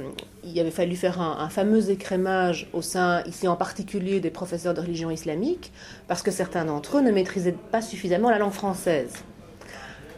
il 0.44 0.58
avait 0.60 0.70
fallu 0.70 0.94
faire 0.94 1.20
un, 1.20 1.48
fameux 1.48 1.90
écrémage 1.90 2.68
au 2.72 2.82
sein, 2.82 3.22
ici 3.24 3.48
en 3.48 3.56
particulier, 3.56 4.20
des 4.20 4.30
professeurs 4.30 4.74
de 4.74 4.80
religion 4.80 5.10
islamique, 5.10 5.72
parce 6.06 6.22
que 6.22 6.30
certains 6.30 6.64
d'entre 6.64 6.98
eux 6.98 7.00
ne 7.00 7.10
maîtrisaient 7.10 7.56
pas 7.72 7.82
suffisamment 7.82 8.30
la 8.30 8.38
langue 8.38 8.52
française. 8.52 9.12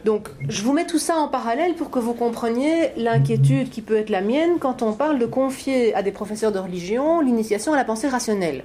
Donc, 0.07 0.29
je 0.47 0.63
vous 0.63 0.71
mets 0.71 0.85
tout 0.85 0.99
ça 0.99 1.17
en 1.17 1.27
parallèle 1.27 1.75
pour 1.75 1.91
que 1.91 1.99
vous 1.99 2.13
compreniez 2.13 2.93
l'inquiétude 2.95 3.69
qui 3.69 3.81
peut 3.81 3.97
être 3.97 4.09
la 4.09 4.21
mienne 4.21 4.51
quand 4.57 4.81
on 4.81 4.93
parle 4.93 5.19
de 5.19 5.25
confier 5.25 5.93
à 5.95 6.01
des 6.01 6.13
professeurs 6.13 6.53
de 6.53 6.59
religion 6.59 7.19
l'initiation 7.19 7.73
à 7.73 7.75
la 7.75 7.83
pensée 7.83 8.07
rationnelle. 8.07 8.63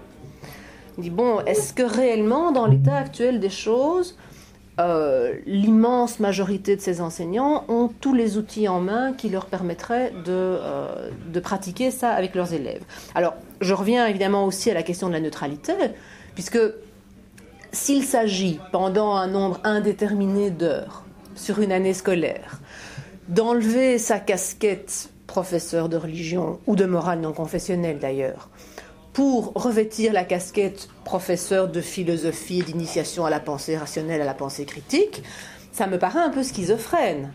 On 0.96 1.02
dit, 1.02 1.11
bon, 1.11 1.40
est-ce 1.40 1.72
que 1.72 1.83
réellement, 1.83 2.52
dans 2.52 2.66
l'état 2.66 2.96
actuel 2.96 3.40
des 3.40 3.50
choses, 3.50 4.16
euh, 4.78 5.35
l'immense 5.44 6.20
majorité 6.20 6.76
de 6.76 6.81
ces 6.81 7.00
enseignants 7.00 7.64
ont 7.66 7.88
tous 7.88 8.14
les 8.14 8.38
outils 8.38 8.68
en 8.68 8.78
main 8.78 9.12
qui 9.12 9.28
leur 9.28 9.46
permettraient 9.46 10.12
euh, 10.28 11.11
de 11.26 11.40
pratiquer 11.40 11.90
ça 11.90 12.11
avec 12.11 12.37
leurs 12.37 12.52
élèves? 12.52 12.85
Alors, 13.16 13.35
je 13.61 13.74
reviens 13.74 14.07
évidemment 14.07 14.46
aussi 14.46 14.70
à 14.70 14.74
la 14.74 14.85
question 14.85 15.09
de 15.09 15.12
la 15.12 15.20
neutralité, 15.20 15.72
puisque 16.37 16.61
s'il 17.72 18.05
s'agit, 18.05 18.61
pendant 18.70 19.16
un 19.16 19.26
nombre 19.26 19.59
indéterminé 19.64 20.50
d'heures, 20.50 21.02
sur 21.35 21.61
une 21.61 21.73
année 21.73 21.95
scolaire, 21.95 22.61
d'enlever 23.29 23.99
sa 23.99 24.18
casquette 24.18 25.11
professeur 25.27 25.88
de 25.88 25.97
religion 25.97 26.59
ou 26.66 26.77
de 26.77 26.85
morale 26.85 27.21
non 27.21 27.33
confessionnelle 27.33 27.99
d'ailleurs, 27.99 28.49
pour 29.12 29.53
revêtir 29.55 30.12
la 30.12 30.25
casquette 30.25 30.88
professeur 31.05 31.68
de 31.68 31.81
philosophie, 31.81 32.62
d'initiation 32.62 33.27
à 33.27 33.31
la 33.31 33.40
pensée 33.40 33.77
rationnelle, 33.77 34.23
à 34.23 34.27
la 34.27 34.35
pensée 34.35 34.64
critique, 34.64 35.23
ça 35.73 35.87
me 35.87 35.99
paraît 35.99 36.21
un 36.21 36.31
peu 36.31 36.42
schizophrène. 36.42 37.33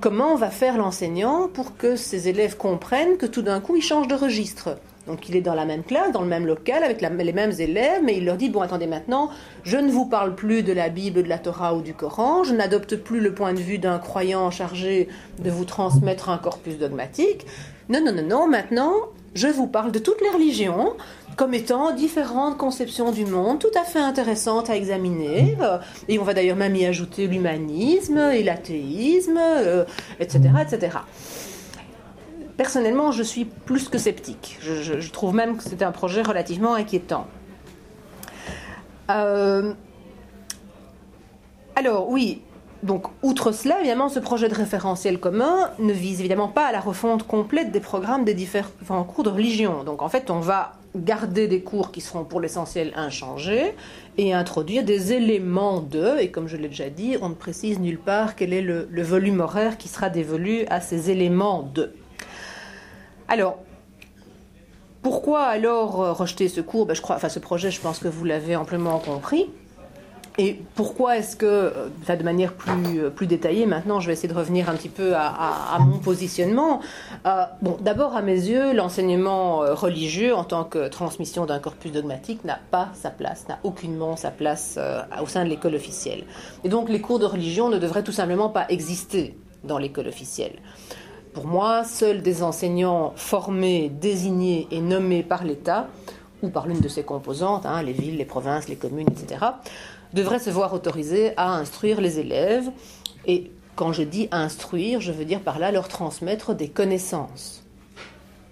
Comment 0.00 0.34
va 0.34 0.50
faire 0.50 0.78
l'enseignant 0.78 1.48
pour 1.48 1.76
que 1.76 1.96
ses 1.96 2.28
élèves 2.28 2.56
comprennent 2.56 3.18
que 3.18 3.26
tout 3.26 3.42
d'un 3.42 3.60
coup 3.60 3.76
il 3.76 3.82
change 3.82 4.08
de 4.08 4.14
registre? 4.14 4.78
Donc 5.10 5.28
il 5.28 5.34
est 5.34 5.40
dans 5.40 5.54
la 5.54 5.64
même 5.64 5.82
classe, 5.82 6.12
dans 6.12 6.22
le 6.22 6.28
même 6.28 6.46
local, 6.46 6.84
avec 6.84 7.00
les 7.00 7.32
mêmes 7.32 7.52
élèves, 7.58 8.00
mais 8.04 8.16
il 8.18 8.24
leur 8.24 8.36
dit, 8.36 8.48
bon 8.48 8.60
attendez 8.60 8.86
maintenant, 8.86 9.30
je 9.64 9.76
ne 9.76 9.90
vous 9.90 10.06
parle 10.06 10.36
plus 10.36 10.62
de 10.62 10.72
la 10.72 10.88
Bible, 10.88 11.24
de 11.24 11.28
la 11.28 11.38
Torah 11.38 11.74
ou 11.74 11.82
du 11.82 11.94
Coran, 11.94 12.44
je 12.44 12.54
n'adopte 12.54 12.94
plus 12.96 13.18
le 13.18 13.34
point 13.34 13.52
de 13.52 13.58
vue 13.58 13.78
d'un 13.78 13.98
croyant 13.98 14.50
chargé 14.52 15.08
de 15.40 15.50
vous 15.50 15.64
transmettre 15.64 16.28
un 16.28 16.38
corpus 16.38 16.78
dogmatique. 16.78 17.44
Non, 17.88 18.00
non, 18.04 18.12
non, 18.12 18.22
non, 18.22 18.48
maintenant, 18.48 18.92
je 19.34 19.48
vous 19.48 19.66
parle 19.66 19.90
de 19.90 19.98
toutes 19.98 20.20
les 20.20 20.30
religions 20.30 20.92
comme 21.36 21.54
étant 21.54 21.92
différentes 21.92 22.58
conceptions 22.58 23.12
du 23.12 23.24
monde, 23.24 23.58
tout 23.58 23.78
à 23.80 23.84
fait 23.84 23.98
intéressantes 23.98 24.70
à 24.70 24.76
examiner. 24.76 25.56
et 26.08 26.18
on 26.18 26.22
va 26.22 26.34
d'ailleurs 26.34 26.56
même 26.56 26.76
y 26.76 26.86
ajouter 26.86 27.26
l'humanisme 27.26 28.18
et 28.18 28.42
l'athéisme, 28.44 29.40
etc., 30.20 30.40
euh, 30.54 30.62
etc 30.62 30.98
personnellement, 32.60 33.10
je 33.10 33.22
suis 33.22 33.46
plus 33.46 33.88
que 33.88 33.96
sceptique. 33.96 34.58
Je, 34.60 35.10
trouve 35.10 35.34
même 35.34 35.56
que 35.56 35.62
c'est 35.62 35.82
un 35.82 35.92
projet 35.92 36.20
relativement 36.20 36.74
inquiétant. 36.74 37.26
Euh, 39.10 39.72
alors 41.74 42.10
oui, 42.10 42.42
donc 42.82 43.06
outre 43.22 43.52
cela, 43.52 43.80
évidemment, 43.80 44.10
ce 44.10 44.20
projet 44.20 44.50
de 44.50 44.54
référentiel 44.54 45.18
commun 45.18 45.70
ne 45.78 45.94
vise 45.94 46.20
évidemment 46.20 46.48
pas 46.48 46.66
à 46.66 46.72
la 46.72 46.80
refonte 46.80 47.26
complète 47.26 47.72
des 47.72 47.80
programmes 47.80 48.26
des 48.26 48.34
différents 48.34 49.04
cours 49.04 49.24
de 49.24 49.30
religion. 49.30 49.82
Donc 49.82 50.02
en 50.02 50.10
fait, 50.10 50.30
on 50.30 50.40
va 50.40 50.74
garder 50.94 51.48
des 51.48 51.62
cours 51.62 51.90
qui 51.90 52.02
seront 52.02 52.24
pour 52.24 52.42
l'essentiel 52.42 52.92
inchangés 52.94 53.74
et 54.18 54.34
introduire 54.34 54.84
des 54.84 55.14
éléments 55.14 55.80
de, 55.80 56.18
et 56.18 56.30
comme 56.30 56.46
je 56.46 56.58
l'ai 56.58 56.68
déjà 56.68 56.90
dit, 56.90 57.16
on 57.22 57.30
ne 57.30 57.34
précise 57.34 57.78
nulle 57.78 57.98
part 57.98 58.36
quel 58.36 58.52
est 58.52 58.60
le, 58.60 58.86
le 58.90 59.02
volume 59.02 59.40
horaire 59.40 59.78
qui 59.78 59.88
sera 59.88 60.10
dévolu 60.10 60.66
à 60.68 60.82
ces 60.82 61.10
éléments 61.10 61.62
de. 61.74 61.94
Alors, 63.30 63.58
pourquoi 65.02 65.44
alors 65.44 66.02
euh, 66.02 66.12
rejeter 66.12 66.48
ce 66.48 66.60
cours? 66.60 66.84
Ben, 66.84 66.94
je 66.94 67.00
crois, 67.00 67.14
enfin, 67.14 67.28
Ce 67.28 67.38
projet, 67.38 67.70
je 67.70 67.80
pense 67.80 68.00
que 68.00 68.08
vous 68.08 68.24
l'avez 68.24 68.56
amplement 68.56 68.98
compris. 68.98 69.48
Et 70.36 70.60
pourquoi 70.74 71.16
est-ce 71.16 71.36
que, 71.36 71.46
euh, 71.46 72.16
de 72.16 72.22
manière 72.24 72.54
plus, 72.54 72.98
euh, 72.98 73.08
plus 73.08 73.28
détaillée, 73.28 73.66
maintenant 73.66 74.00
je 74.00 74.08
vais 74.08 74.14
essayer 74.14 74.28
de 74.28 74.36
revenir 74.36 74.68
un 74.68 74.74
petit 74.74 74.88
peu 74.88 75.12
à, 75.14 75.78
mon 75.78 75.98
positionnement. 75.98 76.80
d'abord, 77.80 78.16
à 78.16 78.22
mes 78.22 78.34
yeux, 78.34 78.72
l'enseignement 78.72 79.58
religieux 79.58 80.34
en 80.34 80.42
tant 80.42 80.64
que 80.64 80.88
transmission 80.88 81.46
d'un 81.46 81.60
corpus 81.60 81.92
dogmatique 81.92 82.44
n'a 82.44 82.58
pas 82.72 82.88
sa 82.94 83.10
place, 83.10 83.46
n'a 83.48 83.60
aucunement 83.62 84.16
sa 84.16 84.32
place 84.32 84.76
au 85.22 85.26
sein 85.26 85.44
de 85.44 85.50
l'école 85.50 85.76
officielle. 85.76 86.24
Et 86.64 86.68
donc 86.68 86.88
les 86.88 87.00
cours 87.00 87.20
de 87.20 87.26
religion 87.26 87.68
ne 87.68 87.78
devraient 87.78 88.02
tout 88.02 88.12
simplement 88.12 88.48
pas 88.48 88.66
exister 88.70 89.38
dans 89.62 89.78
l'école 89.78 90.08
officielle. 90.08 90.54
Pour 91.32 91.46
moi, 91.46 91.84
seuls 91.84 92.22
des 92.22 92.42
enseignants 92.42 93.12
formés, 93.14 93.88
désignés 93.88 94.66
et 94.72 94.80
nommés 94.80 95.22
par 95.22 95.44
l'État, 95.44 95.86
ou 96.42 96.48
par 96.48 96.66
l'une 96.66 96.80
de 96.80 96.88
ses 96.88 97.04
composantes, 97.04 97.66
hein, 97.66 97.82
les 97.82 97.92
villes, 97.92 98.16
les 98.16 98.24
provinces, 98.24 98.68
les 98.68 98.76
communes, 98.76 99.08
etc., 99.10 99.44
devraient 100.12 100.40
se 100.40 100.50
voir 100.50 100.72
autorisés 100.74 101.32
à 101.36 101.52
instruire 101.52 102.00
les 102.00 102.18
élèves. 102.18 102.70
Et 103.26 103.52
quand 103.76 103.92
je 103.92 104.02
dis 104.02 104.28
instruire, 104.32 105.00
je 105.00 105.12
veux 105.12 105.24
dire 105.24 105.40
par 105.40 105.60
là 105.60 105.70
leur 105.70 105.86
transmettre 105.86 106.54
des 106.54 106.68
connaissances, 106.68 107.62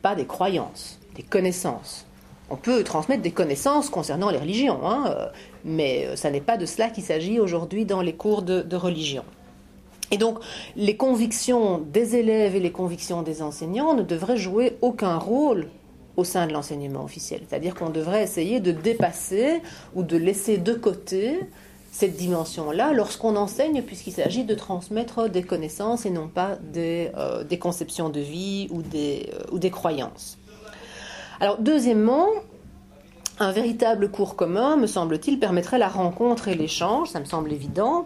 pas 0.01 0.15
des 0.15 0.27
croyances, 0.27 1.01
des 1.17 1.25
connaissances. 1.25 2.07
On 2.49 2.57
peut 2.57 2.85
transmettre 2.85 3.23
des 3.23 3.33
connaissances 3.33 3.91
concernant 3.91 4.31
les 4.31 4.39
religions, 4.39 4.87
hein, 4.87 5.05
euh, 5.09 5.27
mais 5.65 6.07
euh, 6.07 6.17
ça 6.17 6.31
n'est 6.31 6.41
pas 6.41 6.57
de 6.57 6.65
cela 6.65 6.89
qu'il 6.91 7.03
s'agit 7.03 7.41
aujourd'hui 7.41 7.85
dans 7.85 8.03
les 8.03 8.15
cours 8.15 8.43
de 8.43 8.77
religion. 8.77 9.25
Et 10.11 10.17
donc, 10.17 10.39
les 10.77 10.97
convictions 10.97 11.79
des 11.79 12.17
élèves 12.17 12.57
et 12.57 12.61
les 12.61 12.73
convictions 12.73 13.23
des 13.23 13.43
enseignants 13.43 13.95
ne 13.95 14.03
devraient 14.03 14.37
jouer 14.37 14.79
aucun 14.81 15.17
rôle 15.19 15.69
au 16.17 16.25
sein 16.25 16.47
de 16.47 16.53
l'enseignement 16.53 17.05
officiel. 17.05 17.43
C'est-à-dire 17.49 17.75
qu'on 17.75 17.91
devrait 17.91 18.23
essayer 18.23 18.59
de 18.59 18.73
dépasser 18.73 19.63
ou 19.95 20.03
de 20.03 20.17
laisser 20.17 20.59
de 20.59 20.75
côté 20.75 21.39
cette 21.93 22.17
dimension-là 22.17 22.93
lorsqu'on 22.93 23.37
enseigne, 23.37 23.83
puisqu'il 23.83 24.13
s'agit 24.13 24.45
de 24.45 24.55
transmettre 24.55 25.29
des 25.29 25.43
connaissances 25.43 26.07
et 26.07 26.11
non 26.11 26.29
pas 26.29 26.57
des, 26.57 27.11
euh, 27.17 27.45
conceptions 27.61 28.09
de 28.09 28.21
vie 28.21 28.69
ou 28.71 28.83
des, 28.83 29.31
euh, 29.33 29.45
ou 29.53 29.59
des 29.59 29.71
croyances. 29.71 30.39
Alors, 31.41 31.59
deuxièmement, 31.59 32.27
un 33.39 33.53
véritable 33.53 34.11
cours 34.11 34.35
commun, 34.37 34.77
me 34.77 34.87
semble-t-il, 34.87 35.39
permettrait 35.39 35.79
la 35.79 35.89
rencontre 35.89 36.49
et 36.49 36.55
l'échange, 36.55 37.11
ça 37.11 37.21
me 37.21 37.25
semble 37.25 37.53
évident. 37.53 38.05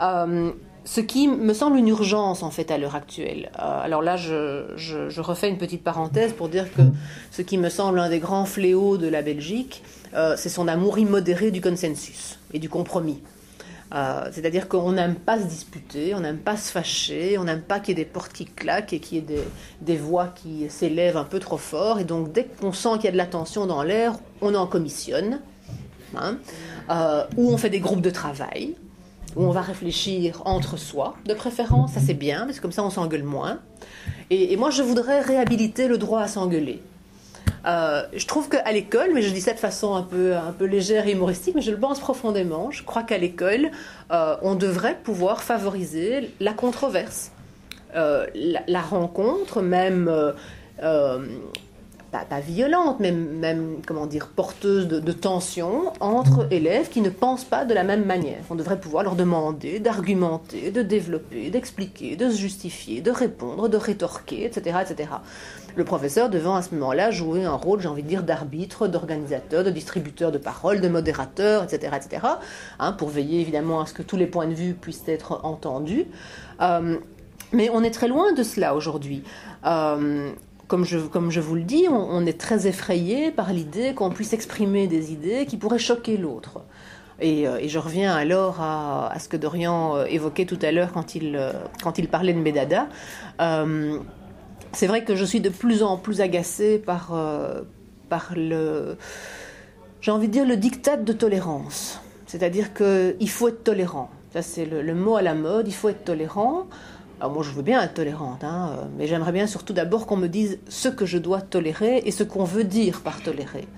Euh, 0.00 0.52
ce 0.84 1.00
qui 1.00 1.28
me 1.28 1.54
semble 1.54 1.78
une 1.78 1.88
urgence 1.88 2.42
en 2.42 2.50
fait 2.50 2.70
à 2.70 2.78
l'heure 2.78 2.94
actuelle. 2.94 3.50
Euh, 3.58 3.82
alors 3.82 4.02
là, 4.02 4.16
je, 4.16 5.20
refais 5.20 5.48
une 5.48 5.58
petite 5.58 5.82
parenthèse 5.82 6.32
pour 6.32 6.48
dire 6.48 6.72
que 6.74 6.82
ce 7.30 7.42
qui 7.42 7.56
me 7.56 7.70
semble 7.70 7.98
un 7.98 8.10
des 8.10 8.18
grands 8.18 8.44
fléaux 8.44 8.98
de 8.98 9.08
la 9.08 9.22
Belgique, 9.22 9.82
euh, 10.14 10.34
c'est 10.36 10.50
son 10.50 10.68
amour 10.68 10.98
immodéré 10.98 11.50
du 11.50 11.60
consensus 11.60 12.38
et 12.52 12.58
du 12.58 12.68
compromis. 12.68 13.20
Euh, 13.94 14.28
c'est-à-dire 14.32 14.68
qu'on 14.68 14.92
n'aime 14.92 15.14
pas 15.14 15.38
se 15.38 15.44
disputer, 15.44 16.14
on 16.14 16.20
n'aime 16.20 16.38
pas 16.38 16.56
se 16.56 16.70
fâcher, 16.70 17.38
on 17.38 17.44
n'aime 17.44 17.62
pas 17.62 17.80
qu'il 17.80 17.96
y 17.96 18.00
ait 18.00 18.04
des 18.04 18.10
portes 18.10 18.32
qui 18.32 18.44
claquent 18.44 18.92
et 18.92 18.98
qu'il 18.98 19.18
y 19.18 19.20
ait 19.20 19.44
des, 19.80 19.96
voix 19.96 20.28
qui 20.34 20.68
s'élèvent 20.68 21.16
un 21.16 21.24
peu 21.24 21.38
trop 21.38 21.58
fort. 21.58 22.00
Et 22.00 22.04
donc 22.04 22.32
dès 22.32 22.44
qu'on 22.44 22.72
sent 22.72 22.96
qu'il 22.96 23.04
y 23.04 23.08
a 23.08 23.12
de 23.12 23.16
la 23.16 23.26
tension 23.26 23.66
dans 23.66 23.82
l'air, 23.82 24.14
on 24.42 24.54
en 24.54 24.66
commissionne, 24.66 25.40
hein, 26.16 26.38
ou 27.36 27.50
on 27.50 27.56
fait 27.56 27.70
des 27.70 27.80
groupes 27.80 28.02
de 28.02 28.10
travail 28.10 28.74
où 29.36 29.42
on 29.42 29.50
va 29.50 29.60
réfléchir 29.60 30.42
entre 30.44 30.76
soi, 30.76 31.14
de 31.26 31.34
préférence, 31.34 31.92
ça 31.92 32.00
c'est 32.00 32.14
bien, 32.14 32.44
parce 32.46 32.58
que 32.58 32.62
comme 32.62 32.72
ça 32.72 32.84
on 32.84 32.90
s'engueule 32.90 33.22
moins. 33.22 33.60
Et, 34.30 34.56
moi 34.56 34.70
je 34.70 34.82
voudrais 34.82 35.20
réhabiliter 35.20 35.88
le 35.88 35.98
droit 35.98 36.20
à 36.20 36.28
s'engueuler. 36.28 36.82
Euh, 37.66 38.02
je 38.14 38.26
trouve 38.26 38.48
qu'à 38.48 38.70
l'école, 38.72 39.10
mais 39.14 39.22
je 39.22 39.30
dis 39.30 39.40
ça 39.40 39.52
de 39.52 39.58
façon 39.58 39.94
un 39.94 40.02
peu, 40.02 40.36
un 40.36 40.52
peu 40.52 40.66
légère 40.66 41.06
et 41.06 41.12
humoristique, 41.12 41.54
mais 41.54 41.62
je 41.62 41.70
le 41.70 41.78
pense 41.78 41.98
profondément, 41.98 42.70
je 42.70 42.82
crois 42.82 43.02
qu'à 43.02 43.16
l'école, 43.16 43.70
euh, 44.12 44.36
on 44.42 44.54
devrait 44.54 44.98
pouvoir 45.02 45.42
favoriser 45.42 46.30
la 46.40 46.52
controverse, 46.52 47.32
euh, 47.96 48.26
la, 48.34 48.80
rencontre, 48.82 49.62
même 49.62 50.10
pas, 52.22 52.40
violente, 52.40 53.00
mais 53.00 53.10
même, 53.10 53.78
comment 53.86 54.06
dire, 54.06 54.28
porteuse 54.28 54.86
de, 54.86 55.00
de 55.00 55.12
tensions 55.12 55.92
entre 56.00 56.46
élèves 56.52 56.88
qui 56.88 57.00
ne 57.00 57.10
pensent 57.10 57.44
pas 57.44 57.64
de 57.64 57.74
la 57.74 57.82
même 57.82 58.04
manière. 58.04 58.40
On 58.50 58.54
devrait 58.54 58.78
pouvoir 58.78 59.02
leur 59.02 59.16
demander 59.16 59.80
d'argumenter, 59.80 60.70
de 60.70 60.82
développer, 60.82 61.50
d'expliquer, 61.50 62.16
de 62.16 62.30
se 62.30 62.36
justifier, 62.36 63.00
de 63.00 63.10
répondre, 63.10 63.68
de 63.68 63.76
rétorquer, 63.76 64.44
etc., 64.44 64.78
etc. 64.82 65.10
Le 65.76 65.84
professeur 65.84 66.30
devant 66.30 66.54
à 66.54 66.62
ce 66.62 66.72
moment-là 66.74 67.10
jouer 67.10 67.44
un 67.44 67.56
rôle, 67.56 67.80
j'ai 67.80 67.88
envie 67.88 68.04
de 68.04 68.08
dire, 68.08 68.22
d'arbitre, 68.22 68.86
d'organisateur, 68.86 69.64
de 69.64 69.70
distributeur 69.70 70.30
de 70.30 70.38
parole, 70.38 70.80
de 70.80 70.88
modérateur, 70.88 71.64
etc., 71.64 71.96
etc., 71.96 72.26
hein, 72.78 72.92
pour 72.92 73.08
veiller 73.08 73.40
évidemment 73.40 73.80
à 73.80 73.86
ce 73.86 73.92
que 73.92 74.02
tous 74.02 74.16
les 74.16 74.26
points 74.26 74.46
de 74.46 74.54
vue 74.54 74.74
puissent 74.74 75.08
être 75.08 75.40
entendus. 75.44 76.06
Euh, 76.60 76.96
mais 77.52 77.70
on 77.72 77.82
est 77.82 77.90
très 77.90 78.08
loin 78.08 78.32
de 78.32 78.42
cela 78.42 78.74
aujourd'hui. 78.74 79.24
Euh, 79.66 80.30
comme 80.74 80.84
je, 80.84 80.98
comme 80.98 81.30
je 81.30 81.40
vous 81.40 81.54
le 81.54 81.62
dis, 81.62 81.86
on, 81.88 82.26
est 82.26 82.36
très 82.36 82.66
effrayé 82.66 83.30
par 83.30 83.52
l'idée 83.52 83.94
qu'on 83.94 84.10
puisse 84.10 84.32
exprimer 84.32 84.88
des 84.88 85.12
idées 85.12 85.46
qui 85.46 85.56
pourraient 85.56 85.78
choquer 85.78 86.16
l'autre. 86.16 86.62
Et, 87.20 87.46
euh, 87.46 87.60
je 87.64 87.78
reviens 87.78 88.12
alors 88.12 88.60
à, 88.60 89.16
ce 89.20 89.28
que 89.28 89.36
Dorian 89.36 89.94
euh, 89.94 90.06
évoquait 90.06 90.46
tout 90.46 90.58
à 90.62 90.72
l'heure 90.72 90.90
quand 90.92 91.14
il, 91.14 91.36
euh, 91.36 91.52
quand 91.80 91.96
il 91.98 92.08
parlait 92.08 92.32
de 92.32 92.40
Medada. 92.40 92.88
c'est 94.72 94.88
vrai 94.88 95.04
que 95.04 95.14
je 95.14 95.24
suis 95.24 95.40
de 95.40 95.48
plus 95.48 95.84
en 95.84 95.96
plus 95.96 96.20
agacée 96.20 96.78
par, 96.80 97.16
par 98.08 98.32
le, 98.34 98.96
j'ai 100.00 100.10
envie 100.10 100.26
de 100.26 100.32
dire, 100.32 100.44
le 100.44 100.56
diktat 100.56 100.96
de 100.96 101.12
tolérance. 101.12 102.00
C'est-à-dire 102.26 102.74
qu'il 102.74 103.30
faut 103.30 103.46
être 103.46 103.62
tolérant. 103.62 104.10
Ça, 104.32 104.42
c'est 104.42 104.64
le, 104.64 104.82
le, 104.82 104.94
mot 104.96 105.14
à 105.14 105.22
la 105.22 105.34
mode, 105.34 105.68
il 105.68 105.74
faut 105.74 105.88
être 105.88 106.02
tolérant. 106.02 106.66
Alors 107.20 107.32
moi, 107.32 107.42
je 107.42 107.50
veux 107.50 107.62
bien 107.62 107.80
être 107.80 107.94
tolérante, 107.94 108.42
hein, 108.42 108.70
euh, 108.72 108.84
mais 108.98 109.06
j'aimerais 109.06 109.32
bien 109.32 109.46
surtout 109.46 109.72
d'abord 109.72 110.06
qu'on 110.06 110.16
me 110.16 110.26
dise 110.26 110.58
ce 110.68 110.88
que 110.88 111.06
je 111.06 111.18
dois 111.18 111.40
tolérer 111.40 112.02
et 112.04 112.10
ce 112.10 112.24
qu'on 112.24 112.44
veut 112.44 112.64
dire 112.64 113.02
par 113.02 113.22
tolérer. 113.22 113.68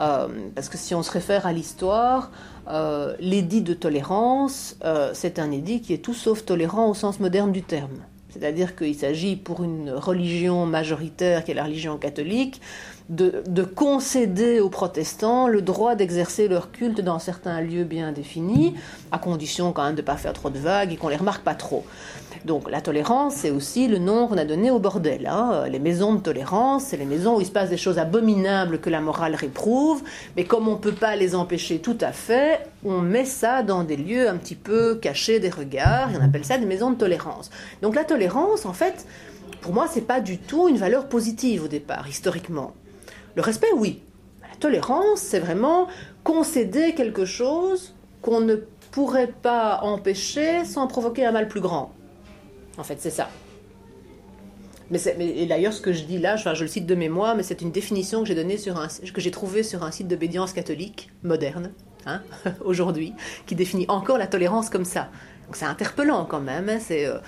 Euh, 0.00 0.28
parce 0.54 0.68
que 0.68 0.76
si 0.76 0.94
on 0.94 1.02
se 1.02 1.10
réfère 1.10 1.46
à 1.46 1.52
l'histoire, 1.52 2.30
euh, 2.68 3.14
l'édit 3.20 3.62
de 3.62 3.74
tolérance, 3.74 4.76
c'est 5.12 5.38
un 5.38 5.50
édit 5.50 5.82
qui 5.82 5.92
est 5.92 5.98
tout 5.98 6.14
sauf 6.14 6.44
tolérant 6.44 6.88
au 6.88 6.94
sens 6.94 7.20
moderne 7.20 7.52
du 7.52 7.62
terme. 7.62 7.98
C'est-à-dire 8.30 8.76
qu'il 8.76 8.94
s'agit 8.94 9.34
pour 9.34 9.64
une 9.64 9.90
religion 9.90 10.64
majoritaire 10.64 11.44
qui 11.44 11.50
est 11.50 11.54
la 11.54 11.64
religion 11.64 11.98
catholique 11.98 12.60
de, 13.08 13.42
de 13.46 13.64
concéder 13.64 14.60
aux 14.60 14.70
protestants 14.70 15.48
le 15.48 15.62
droit 15.62 15.96
d'exercer 15.96 16.46
leur 16.46 16.70
culte 16.70 17.00
dans 17.00 17.18
certains 17.18 17.60
lieux 17.60 17.82
bien 17.82 18.12
définis, 18.12 18.74
à 19.10 19.18
condition 19.18 19.72
quand 19.72 19.82
même 19.82 19.96
de 19.96 20.00
ne 20.00 20.06
pas 20.06 20.16
faire 20.16 20.32
trop 20.32 20.48
de 20.48 20.58
vagues 20.58 20.92
et 20.92 20.96
qu'on 20.96 21.08
les 21.08 21.16
remarque 21.16 21.42
pas 21.42 21.56
trop. 21.56 21.84
Donc 22.44 22.70
la 22.70 22.80
tolérance, 22.80 23.34
c'est 23.34 23.50
aussi 23.50 23.86
le 23.86 23.98
nom 23.98 24.26
qu'on 24.26 24.38
a 24.38 24.44
donné 24.44 24.70
au 24.70 24.78
bordel. 24.78 25.26
Hein. 25.26 25.66
Les 25.70 25.78
maisons 25.78 26.14
de 26.14 26.20
tolérance, 26.20 26.84
c'est 26.84 26.96
les 26.96 27.04
maisons 27.04 27.36
où 27.36 27.40
il 27.40 27.46
se 27.46 27.50
passe 27.50 27.68
des 27.68 27.76
choses 27.76 27.98
abominables 27.98 28.80
que 28.80 28.88
la 28.88 29.00
morale 29.00 29.34
réprouve, 29.34 30.02
mais 30.36 30.44
comme 30.44 30.66
on 30.66 30.72
ne 30.72 30.78
peut 30.78 30.92
pas 30.92 31.16
les 31.16 31.34
empêcher 31.34 31.80
tout 31.80 31.98
à 32.00 32.12
fait, 32.12 32.60
on 32.84 33.00
met 33.00 33.26
ça 33.26 33.62
dans 33.62 33.84
des 33.84 33.96
lieux 33.96 34.28
un 34.28 34.36
petit 34.36 34.54
peu 34.54 34.94
cachés 34.94 35.38
des 35.38 35.50
regards, 35.50 36.10
et 36.12 36.16
on 36.18 36.24
appelle 36.24 36.44
ça 36.44 36.56
des 36.56 36.66
maisons 36.66 36.90
de 36.90 36.96
tolérance. 36.96 37.50
Donc 37.82 37.94
la 37.94 38.04
tolérance, 38.04 38.64
en 38.64 38.72
fait, 38.72 39.06
pour 39.60 39.74
moi, 39.74 39.86
c'est 39.90 40.06
pas 40.06 40.20
du 40.20 40.38
tout 40.38 40.68
une 40.68 40.78
valeur 40.78 41.08
positive 41.08 41.64
au 41.64 41.68
départ, 41.68 42.08
historiquement. 42.08 42.72
Le 43.36 43.42
respect, 43.42 43.68
oui. 43.76 44.00
La 44.42 44.56
tolérance, 44.58 45.20
c'est 45.20 45.40
vraiment 45.40 45.88
concéder 46.24 46.94
quelque 46.94 47.26
chose 47.26 47.94
qu'on 48.22 48.40
ne 48.40 48.56
pourrait 48.90 49.32
pas 49.42 49.80
empêcher 49.82 50.64
sans 50.64 50.86
provoquer 50.86 51.26
un 51.26 51.32
mal 51.32 51.46
plus 51.46 51.60
grand. 51.60 51.92
En 52.80 52.82
fait, 52.82 52.96
c'est 52.98 53.10
ça. 53.10 53.28
Mais, 54.90 54.98
et 55.18 55.46
d'ailleurs, 55.46 55.74
ce 55.74 55.82
que 55.82 55.92
je 55.92 56.02
dis 56.04 56.18
là, 56.18 56.36
je, 56.36 56.48
le 56.48 56.66
cite 56.66 56.86
de 56.86 56.94
mémoire, 56.94 57.36
mais 57.36 57.42
c'est 57.42 57.60
une 57.60 57.70
définition 57.70 58.22
que 58.22 58.26
j'ai 58.26 58.34
donnée 58.34 58.56
sur 58.56 58.78
un, 58.78 58.88
que 58.88 59.20
j'ai 59.20 59.30
trouvée 59.30 59.62
sur 59.62 59.84
un 59.84 59.90
site 59.90 60.08
d'obédience 60.08 60.54
catholique 60.54 61.10
moderne, 61.22 61.72
hein, 62.06 62.22
aujourd'hui, 62.64 63.12
qui 63.46 63.54
définit 63.54 63.84
encore 63.88 64.16
la 64.16 64.26
tolérance 64.26 64.70
comme 64.70 64.86
ça. 64.86 65.10
Donc 65.46 65.56
c'est 65.56 65.66
interpellant 65.66 66.24
quand 66.24 66.40
même. 66.40 66.70
Hein, 66.70 66.78
c'est 66.80 67.04
euh, 67.04 67.18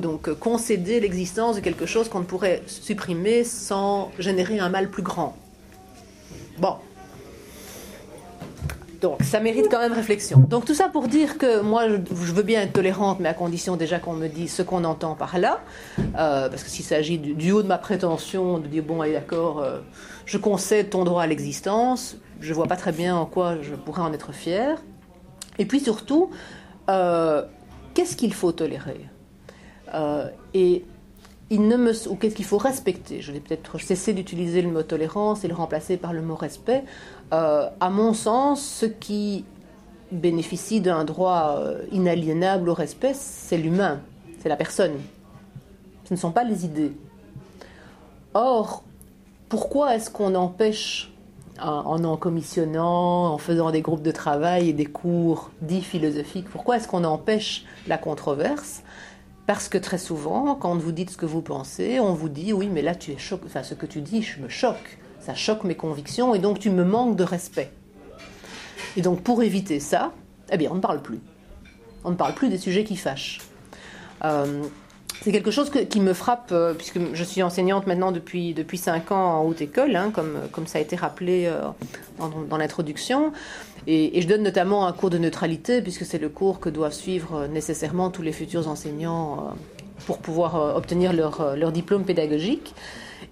donc 0.00 0.28
euh, 0.28 0.34
concéder 0.36 1.00
l'existence 1.00 1.56
de 1.56 1.60
quelque 1.60 1.84
chose 1.84 2.08
qu'on 2.08 2.20
ne 2.20 2.24
pourrait 2.24 2.62
supprimer 2.66 3.42
sans 3.42 4.12
générer 4.20 4.60
un 4.60 4.68
mal 4.68 4.88
plus 4.88 5.02
grand. 5.02 5.36
Bon, 6.58 6.76
donc 9.02 9.22
ça 9.24 9.40
mérite 9.40 9.66
quand 9.68 9.80
même 9.80 9.92
réflexion. 9.92 10.38
Donc 10.38 10.64
tout 10.64 10.74
ça 10.74 10.88
pour 10.88 11.08
dire 11.08 11.36
que 11.36 11.60
moi 11.60 11.88
je, 11.88 12.32
veux 12.32 12.42
bien 12.44 12.62
être 12.62 12.72
tolérante, 12.72 13.18
mais 13.20 13.28
à 13.28 13.34
condition 13.34 13.76
déjà 13.76 13.98
qu'on 13.98 14.12
me 14.12 14.28
dise 14.28 14.52
ce 14.52 14.62
qu'on 14.62 14.84
entend 14.84 15.16
par 15.16 15.38
là. 15.38 15.60
Euh, 15.98 16.48
parce 16.48 16.62
que 16.62 16.70
s'il 16.70 16.84
s'agit 16.84 17.18
du, 17.18 17.50
haut 17.50 17.62
de 17.62 17.66
ma 17.66 17.78
prétention 17.78 18.58
de 18.58 18.68
dire 18.68 18.84
bon 18.84 19.00
allez 19.00 19.12
d'accord, 19.12 19.58
euh, 19.58 19.80
je 20.24 20.38
concède 20.38 20.90
ton 20.90 21.02
droit 21.04 21.24
à 21.24 21.26
l'existence, 21.26 22.16
je 22.40 22.54
vois 22.54 22.66
pas 22.66 22.76
très 22.76 22.92
bien 22.92 23.16
en 23.16 23.26
quoi 23.26 23.60
je 23.60 23.74
pourrais 23.74 24.02
en 24.02 24.12
être 24.12 24.32
fier. 24.32 24.80
Et 25.58 25.66
puis 25.66 25.80
surtout, 25.80 26.30
euh, 26.88 27.42
qu'est-ce 27.94 28.16
qu'il 28.16 28.32
faut 28.32 28.52
tolérer? 28.52 29.00
Et 30.54 30.86
il 31.52 31.68
ne 31.68 31.76
me, 31.76 31.92
ou 32.08 32.16
qu'est-ce 32.16 32.34
qu'il 32.34 32.46
faut 32.46 32.56
respecter? 32.56 33.20
Je 33.20 33.30
vais 33.30 33.40
peut-être 33.40 33.78
cesser 33.78 34.14
d'utiliser 34.14 34.62
le 34.62 34.70
mot 34.70 34.82
tolérance 34.82 35.44
et 35.44 35.48
le 35.48 35.54
remplacer 35.54 35.98
par 35.98 36.14
le 36.14 36.22
mot 36.22 36.34
respect. 36.34 36.82
Euh, 37.32 37.70
à 37.80 37.88
mon 37.88 38.12
sens, 38.12 38.62
ce 38.62 38.86
qui 38.86 39.44
bénéficie 40.10 40.82
d'un 40.82 41.04
droit 41.04 41.56
euh, 41.58 41.82
inaliénable 41.90 42.68
au 42.68 42.74
respect, 42.74 43.14
c'est 43.14 43.56
l'humain, 43.56 44.00
c'est 44.38 44.50
la 44.50 44.56
personne. 44.56 45.00
Ce 46.04 46.12
ne 46.12 46.18
sont 46.18 46.30
pas 46.30 46.44
les 46.44 46.66
idées. 46.66 46.92
Or, 48.34 48.82
pourquoi 49.48 49.96
est-ce 49.96 50.10
qu'on 50.10 50.34
empêche, 50.34 51.10
en 51.60 52.04
en 52.04 52.16
commissionnant, 52.16 53.32
en 53.32 53.38
faisant 53.38 53.70
des 53.70 53.80
groupes 53.80 54.02
de 54.02 54.10
travail 54.10 54.68
et 54.68 54.72
des 54.74 54.86
cours 54.86 55.50
dits 55.62 55.82
philosophiques, 55.82 56.50
pourquoi 56.50 56.76
est-ce 56.76 56.88
qu'on 56.88 57.04
empêche 57.04 57.64
la 57.86 57.96
controverse? 57.96 58.82
Parce 59.46 59.68
que 59.68 59.78
très 59.78 59.98
souvent, 59.98 60.54
quand 60.54 60.76
vous 60.76 60.92
dites 60.92 61.10
ce 61.10 61.16
que 61.16 61.26
vous 61.26 61.42
pensez, 61.42 61.98
on 61.98 62.12
vous 62.12 62.28
dit 62.28 62.52
oui, 62.52 62.68
mais 62.70 62.82
là 62.82 62.94
tu 62.94 63.12
es 63.12 63.18
choqué. 63.18 63.44
Enfin, 63.46 63.62
ce 63.62 63.74
que 63.74 63.86
tu 63.86 64.00
dis, 64.00 64.22
je 64.22 64.40
me 64.40 64.48
choque. 64.48 64.98
Ça 65.22 65.34
choque 65.34 65.64
mes 65.64 65.76
convictions 65.76 66.34
et 66.34 66.38
donc 66.38 66.58
tu 66.58 66.70
me 66.70 66.84
manques 66.84 67.16
de 67.16 67.24
respect. 67.24 67.70
Et 68.96 69.02
donc 69.02 69.22
pour 69.22 69.42
éviter 69.42 69.80
ça, 69.80 70.12
eh 70.50 70.56
bien, 70.56 70.70
on 70.72 70.76
ne 70.76 70.80
parle 70.80 71.00
plus. 71.00 71.20
On 72.04 72.10
ne 72.10 72.16
parle 72.16 72.34
plus 72.34 72.48
des 72.48 72.58
sujets 72.58 72.84
qui 72.84 72.96
fâchent. 72.96 73.40
Euh, 74.24 74.62
c'est 75.22 75.30
quelque 75.30 75.52
chose 75.52 75.70
qui 75.70 76.00
me 76.00 76.14
frappe, 76.14 76.50
euh, 76.50 76.74
puisque 76.74 76.98
je 77.14 77.24
suis 77.24 77.42
enseignante 77.44 77.86
maintenant 77.86 78.10
depuis, 78.10 78.54
depuis 78.54 78.78
5 78.78 79.12
ans 79.12 79.38
en 79.38 79.44
haute 79.44 79.62
école, 79.62 79.94
hein, 79.94 80.10
comme, 80.12 80.36
comme 80.50 80.66
ça 80.66 80.78
a 80.78 80.80
été 80.80 80.96
rappelé 80.96 81.46
euh, 81.46 81.60
dans, 82.18 82.56
l'introduction. 82.56 83.32
Et, 83.86 84.20
je 84.20 84.26
donne 84.26 84.42
notamment 84.42 84.86
un 84.86 84.92
cours 84.92 85.10
de 85.10 85.18
neutralité, 85.18 85.80
puisque 85.80 86.04
c'est 86.04 86.18
le 86.18 86.28
cours 86.28 86.58
que 86.58 86.68
doivent 86.68 86.92
suivre 86.92 87.46
nécessairement 87.46 88.10
tous 88.10 88.22
les 88.22 88.32
futurs 88.32 88.66
enseignants 88.66 89.54
pour 90.06 90.18
pouvoir 90.18 90.76
obtenir 90.76 91.12
leur, 91.12 91.54
leur 91.54 91.70
diplôme 91.70 92.04
pédagogique. 92.04 92.74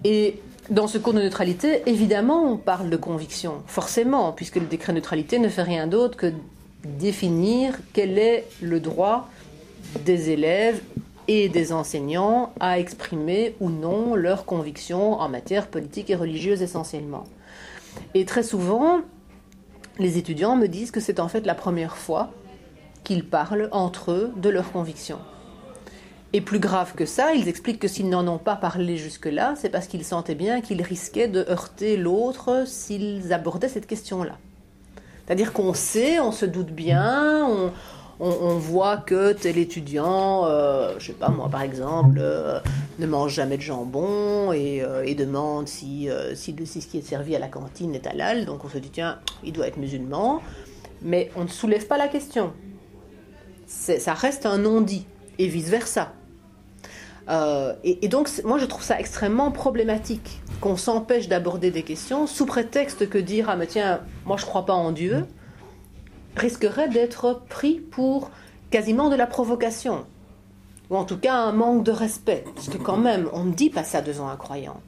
Et 0.05 0.39
dans 0.69 0.87
ce 0.87 0.97
cours 0.97 1.13
de 1.13 1.21
neutralité, 1.21 1.81
évidemment, 1.85 2.43
on 2.43 2.57
parle 2.57 2.89
de 2.89 2.97
conviction, 2.97 3.63
forcément, 3.65 4.31
puisque 4.31 4.57
le 4.57 4.65
décret 4.65 4.93
neutralité 4.93 5.39
ne 5.39 5.49
fait 5.49 5.63
rien 5.63 5.87
d'autre 5.87 6.17
que 6.17 6.31
définir 6.83 7.77
quel 7.93 8.17
est 8.17 8.47
le 8.61 8.79
droit 8.79 9.29
des 10.05 10.29
élèves 10.29 10.81
et 11.27 11.49
des 11.49 11.73
enseignants 11.73 12.53
à 12.59 12.79
exprimer 12.79 13.55
ou 13.59 13.69
non 13.69 14.15
leurs 14.15 14.45
convictions 14.45 15.19
en 15.19 15.29
matière 15.29 15.67
politique 15.67 16.09
et 16.09 16.15
religieuse 16.15 16.61
essentiellement. 16.61 17.25
Et 18.13 18.25
très 18.25 18.43
souvent, 18.43 19.01
les 19.99 20.17
étudiants 20.17 20.55
me 20.55 20.67
disent 20.67 20.91
que 20.91 20.99
c'est 20.99 21.19
en 21.19 21.27
fait 21.27 21.45
la 21.45 21.55
première 21.55 21.97
fois 21.97 22.31
qu'ils 23.03 23.25
parlent 23.25 23.69
entre 23.71 24.11
eux 24.11 24.33
de 24.35 24.49
leurs 24.49 24.71
convictions. 24.71 25.19
Et 26.33 26.39
plus 26.39 26.59
grave 26.59 26.93
que 26.95 27.05
ça, 27.05 27.33
ils 27.33 27.49
expliquent 27.49 27.79
que 27.79 27.89
s'ils 27.89 28.07
n'en 28.07 28.25
ont 28.27 28.37
pas 28.37 28.55
parlé 28.55 28.95
jusque-là, 28.95 29.55
c'est 29.57 29.69
parce 29.69 29.87
qu'ils 29.87 30.05
sentaient 30.05 30.35
bien 30.35 30.61
qu'ils 30.61 30.81
risquaient 30.81 31.27
de 31.27 31.45
heurter 31.49 31.97
l'autre 31.97 32.63
s'ils 32.65 33.33
abordaient 33.33 33.67
cette 33.67 33.85
question-là. 33.85 34.37
C'est-à-dire 35.25 35.51
qu'on 35.51 35.73
sait, 35.73 36.21
on 36.21 36.31
se 36.31 36.45
doute 36.45 36.71
bien, 36.71 37.45
on, 38.19 38.55
voit 38.55 38.97
que 38.97 39.33
tel 39.33 39.57
étudiant, 39.57 40.45
euh, 40.45 40.93
je 40.99 41.07
sais 41.07 41.13
pas 41.13 41.29
moi 41.29 41.49
par 41.49 41.63
exemple, 41.63 42.19
euh, 42.19 42.59
ne 42.99 43.07
mange 43.07 43.33
jamais 43.33 43.57
de 43.57 43.63
jambon 43.63 44.53
et, 44.53 44.83
euh, 44.83 45.11
demande 45.15 45.67
si, 45.67 46.07
si, 46.35 46.55
ce 46.65 46.87
qui 46.87 46.99
est 46.99 47.01
servi 47.01 47.35
à 47.35 47.39
la 47.39 47.47
cantine 47.47 47.95
est 47.95 48.07
halal. 48.07 48.45
Donc 48.45 48.63
on 48.63 48.69
se 48.69 48.77
dit 48.77 48.91
tiens, 48.91 49.19
il 49.43 49.53
doit 49.53 49.67
être 49.67 49.77
musulman. 49.77 50.41
Mais 51.01 51.31
on 51.35 51.43
ne 51.43 51.49
soulève 51.49 51.87
pas 51.87 51.97
la 51.97 52.07
question. 52.07 52.53
Ça 53.65 54.13
reste 54.13 54.45
un 54.45 54.59
non-dit 54.59 55.07
et 55.39 55.47
vice-versa. 55.47 56.13
Et, 57.83 58.07
donc, 58.07 58.29
moi, 58.43 58.57
je 58.57 58.65
trouve 58.65 58.83
ça 58.83 58.99
extrêmement 58.99 59.51
problématique 59.51 60.41
qu'on 60.59 60.77
s'empêche 60.77 61.27
d'aborder 61.27 61.71
des 61.71 61.83
questions 61.83 62.27
sous 62.27 62.45
prétexte 62.45 63.09
que 63.09 63.17
dire 63.17 63.49
ah 63.49 63.55
mais 63.55 63.67
tiens, 63.67 64.01
moi 64.25 64.37
je 64.37 64.45
crois 64.45 64.65
pas 64.65 64.73
en 64.73 64.91
Dieu 64.91 65.25
risquerait 66.35 66.87
d'être 66.87 67.41
pris 67.49 67.79
pour 67.79 68.29
quasiment 68.69 69.09
de 69.09 69.15
la 69.15 69.27
provocation, 69.27 70.05
ou 70.89 70.95
en 70.95 71.03
tout 71.03 71.17
cas 71.17 71.35
un 71.35 71.51
manque 71.51 71.83
de 71.83 71.91
respect, 71.91 72.45
parce 72.55 72.69
que 72.69 72.77
quand 72.77 72.97
même, 72.97 73.27
on 73.33 73.43
ne 73.43 73.53
dit 73.53 73.69
pas 73.69 73.83
ça 73.83 74.01
devant 74.01 74.29
un 74.29 74.37
croyant. 74.37 74.79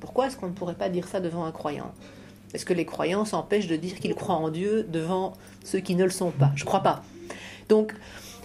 Pourquoi 0.00 0.26
est-ce 0.26 0.36
qu'on 0.36 0.48
ne 0.48 0.52
pourrait 0.52 0.74
pas 0.74 0.88
dire 0.88 1.08
ça 1.08 1.20
devant 1.20 1.44
un 1.44 1.52
croyant? 1.52 1.92
Est-ce 2.54 2.66
que 2.66 2.74
les 2.74 2.84
croyants 2.84 3.24
s'empêchent 3.24 3.66
de 3.66 3.76
dire 3.76 3.98
qu'ils 3.98 4.14
croient 4.14 4.36
en 4.36 4.50
Dieu 4.50 4.84
devant 4.84 5.32
ceux 5.64 5.80
qui 5.80 5.94
ne 5.94 6.04
le 6.04 6.10
sont 6.10 6.30
pas? 6.30 6.52
Je 6.54 6.64
crois 6.64 6.80
pas. 6.80 7.02
Donc, 7.68 7.94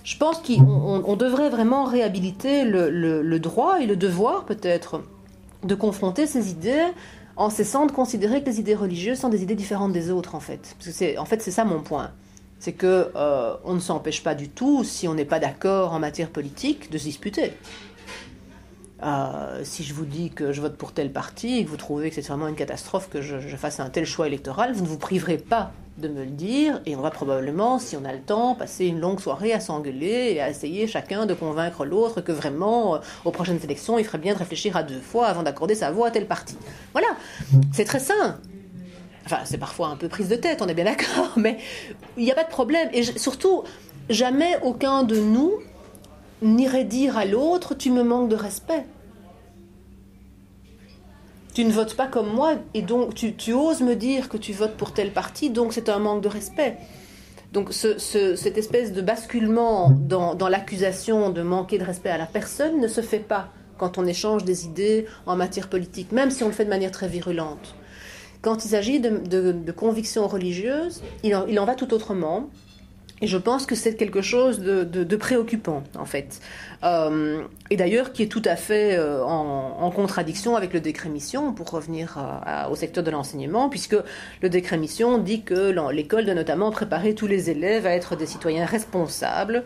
je 0.07 0.15
pense 0.15 0.41
qu'on 0.41 1.15
devrait 1.17 1.49
vraiment 1.49 1.83
réhabiliter 1.83 2.63
le, 2.63 3.37
droit 3.39 3.81
et 3.81 3.85
le 3.85 3.97
devoir, 3.97 4.45
peut-être, 4.45 5.03
de 5.63 5.75
confronter 5.75 6.25
ces 6.25 6.49
idées 6.49 6.85
en 7.35 7.49
cessant 7.49 7.85
de 7.85 7.91
considérer 7.91 8.41
que 8.41 8.45
les 8.45 8.61
idées 8.61 8.73
religieuses 8.73 9.19
sont 9.19 9.27
des 9.27 9.43
idées 9.43 9.53
différentes 9.53 9.91
des 9.91 10.09
autres, 10.09 10.33
en 10.33 10.39
fait. 10.39 10.77
Parce 10.79 10.97
que 10.97 11.19
en 11.19 11.25
fait, 11.25 11.41
c'est 11.41 11.51
ça 11.51 11.65
mon 11.65 11.81
point 11.81 12.11
c'est 12.59 12.73
que 12.73 13.11
euh, 13.15 13.55
on 13.65 13.75
ne 13.75 13.79
s'empêche 13.79 14.23
pas 14.23 14.33
du 14.33 14.49
tout, 14.49 14.83
si 14.83 15.07
on 15.07 15.13
n'est 15.13 15.25
pas 15.25 15.39
d'accord 15.39 15.93
en 15.93 15.99
matière 15.99 16.29
politique, 16.29 16.89
de 16.89 16.97
se 16.97 17.03
disputer. 17.03 17.53
Si 19.63 19.83
je 19.83 19.93
vous 19.93 20.05
dis 20.05 20.29
que 20.31 20.51
je 20.51 20.61
vote 20.61 20.75
pour 20.75 20.91
tel 20.91 21.11
parti 21.11 21.59
et 21.59 21.65
que 21.65 21.69
vous 21.69 21.77
trouvez 21.77 22.09
que 22.09 22.15
c'est 22.15 22.27
vraiment 22.27 22.47
une 22.47 22.55
catastrophe 22.55 23.09
que 23.09 23.21
je, 23.21 23.55
fasse 23.55 23.79
un 23.79 23.89
tel 23.89 24.05
choix 24.05 24.27
électoral, 24.27 24.73
vous 24.73 24.83
ne 24.83 24.87
vous 24.87 24.97
priverez 24.97 25.37
pas 25.37 25.71
de 25.97 26.07
me 26.07 26.23
le 26.23 26.31
dire 26.31 26.81
et 26.85 26.95
on 26.95 27.01
va 27.01 27.09
probablement, 27.09 27.79
si 27.79 27.95
on 27.97 28.05
a 28.05 28.13
le 28.13 28.19
temps, 28.19 28.55
passer 28.55 28.85
une 28.85 28.99
longue 28.99 29.19
soirée 29.19 29.53
à 29.53 29.59
s'engueuler 29.59 30.33
et 30.33 30.41
à 30.41 30.49
essayer 30.49 30.87
chacun 30.87 31.25
de 31.25 31.33
convaincre 31.33 31.85
l'autre 31.85 32.21
que 32.21 32.31
vraiment, 32.31 32.95
euh, 32.95 32.99
aux 33.25 33.31
prochaines 33.31 33.59
élections, 33.63 33.97
il 33.97 34.05
ferait 34.05 34.19
bien 34.19 34.33
de 34.33 34.39
réfléchir 34.39 34.77
à 34.77 34.83
deux 34.83 34.99
fois 34.99 35.27
avant 35.27 35.43
d'accorder 35.43 35.75
sa 35.75 35.91
voix 35.91 36.07
à 36.07 36.11
tel 36.11 36.27
parti. 36.27 36.55
Voilà, 36.93 37.07
c'est 37.73 37.85
très 37.85 37.99
sain. 37.99 38.39
Enfin, 39.25 39.39
c'est 39.43 39.57
parfois 39.57 39.87
un 39.87 39.95
peu 39.95 40.07
prise 40.07 40.29
de 40.29 40.35
tête, 40.35 40.61
on 40.61 40.67
est 40.67 40.73
bien 40.73 40.85
d'accord, 40.85 41.33
mais 41.35 41.57
il 42.15 42.23
n'y 42.23 42.31
a 42.31 42.35
pas 42.35 42.43
de 42.43 42.49
problème. 42.49 42.89
Et 42.93 43.03
surtout, 43.03 43.63
jamais 44.09 44.57
aucun 44.61 45.03
de 45.03 45.19
nous 45.19 45.53
n'irait 46.41 46.83
dire 46.83 47.17
à 47.17 47.25
l'autre 47.25 47.75
Tu 47.75 47.91
me 47.91 48.03
manques 48.03 48.29
de 48.29 48.35
respect. 48.35 48.85
Tu 51.53 51.65
ne 51.65 51.71
votes 51.71 51.95
pas 51.95 52.07
comme 52.07 52.31
moi, 52.31 52.53
et 52.75 52.83
donc 52.83 53.15
tu, 53.15 53.53
oses 53.53 53.81
me 53.81 53.95
dire 53.95 54.29
que 54.29 54.37
tu 54.37 54.53
votes 54.53 54.77
pour 54.77 54.93
tel 54.93 55.11
parti, 55.11 55.49
donc 55.49 55.73
c'est 55.73 55.89
un 55.89 55.97
manque 55.97 56.21
de 56.21 56.27
respect. 56.27 56.77
Donc 57.51 57.73
cette 57.73 58.57
espèce 58.57 58.93
de 58.93 59.01
basculement 59.01 59.89
dans, 59.89 60.35
dans 60.35 60.49
l'accusation 60.49 61.31
de 61.31 61.41
manquer 61.41 61.79
de 61.79 61.83
respect 61.83 62.09
à 62.09 62.17
la 62.19 62.27
personne 62.27 62.79
ne 62.79 62.87
se 62.87 63.01
fait 63.01 63.19
pas 63.19 63.49
quand 63.77 63.97
on 63.97 64.05
échange 64.05 64.43
des 64.43 64.65
idées 64.65 65.05
en 65.25 65.35
matière 65.35 65.67
politique, 65.67 66.11
même 66.11 66.31
si 66.31 66.43
on 66.43 66.47
le 66.47 66.53
fait 66.53 66.65
de 66.65 66.69
manière 66.69 66.91
très 66.91 67.07
virulente. 67.07 67.75
Quand 68.41 68.65
il 68.65 68.69
s'agit 68.69 68.99
de, 68.99 69.71
convictions 69.71 70.27
religieuses, 70.27 71.01
il 71.23 71.35
en, 71.35 71.65
va 71.65 71.75
tout 71.75 71.93
autrement. 71.93 72.49
Et 73.21 73.27
je 73.27 73.37
pense 73.37 73.65
que 73.65 73.73
c'est 73.73 73.95
quelque 73.95 74.21
chose 74.21 74.59
de, 74.59 75.15
préoccupant, 75.15 75.83
en 75.97 76.05
fait. 76.05 76.39
Euh, 76.83 77.41
et 77.71 77.77
d'ailleurs, 77.77 78.13
qui 78.13 78.21
est 78.21 78.27
tout 78.27 78.43
à 78.45 78.55
fait 78.55 78.95
euh, 78.95 79.23
en, 79.23 79.89
contradiction 79.89 80.55
avec 80.55 80.73
le 80.73 80.79
décret 80.79 81.09
mission, 81.09 81.53
pour 81.53 81.71
revenir 81.71 82.17
au 82.69 82.75
secteur 82.75 83.03
de 83.03 83.09
l'enseignement, 83.09 83.69
puisque 83.69 83.95
le 84.41 84.49
décret 84.49 84.77
mission 84.77 85.17
dit 85.17 85.41
que 85.41 85.73
l'école 85.91 86.25
doit 86.25 86.35
notamment 86.35 86.69
préparer 86.69 87.15
tous 87.15 87.25
les 87.25 87.49
élèves 87.49 87.87
à 87.87 87.91
être 87.91 88.15
des 88.15 88.27
citoyens 88.27 88.65
responsables, 88.65 89.63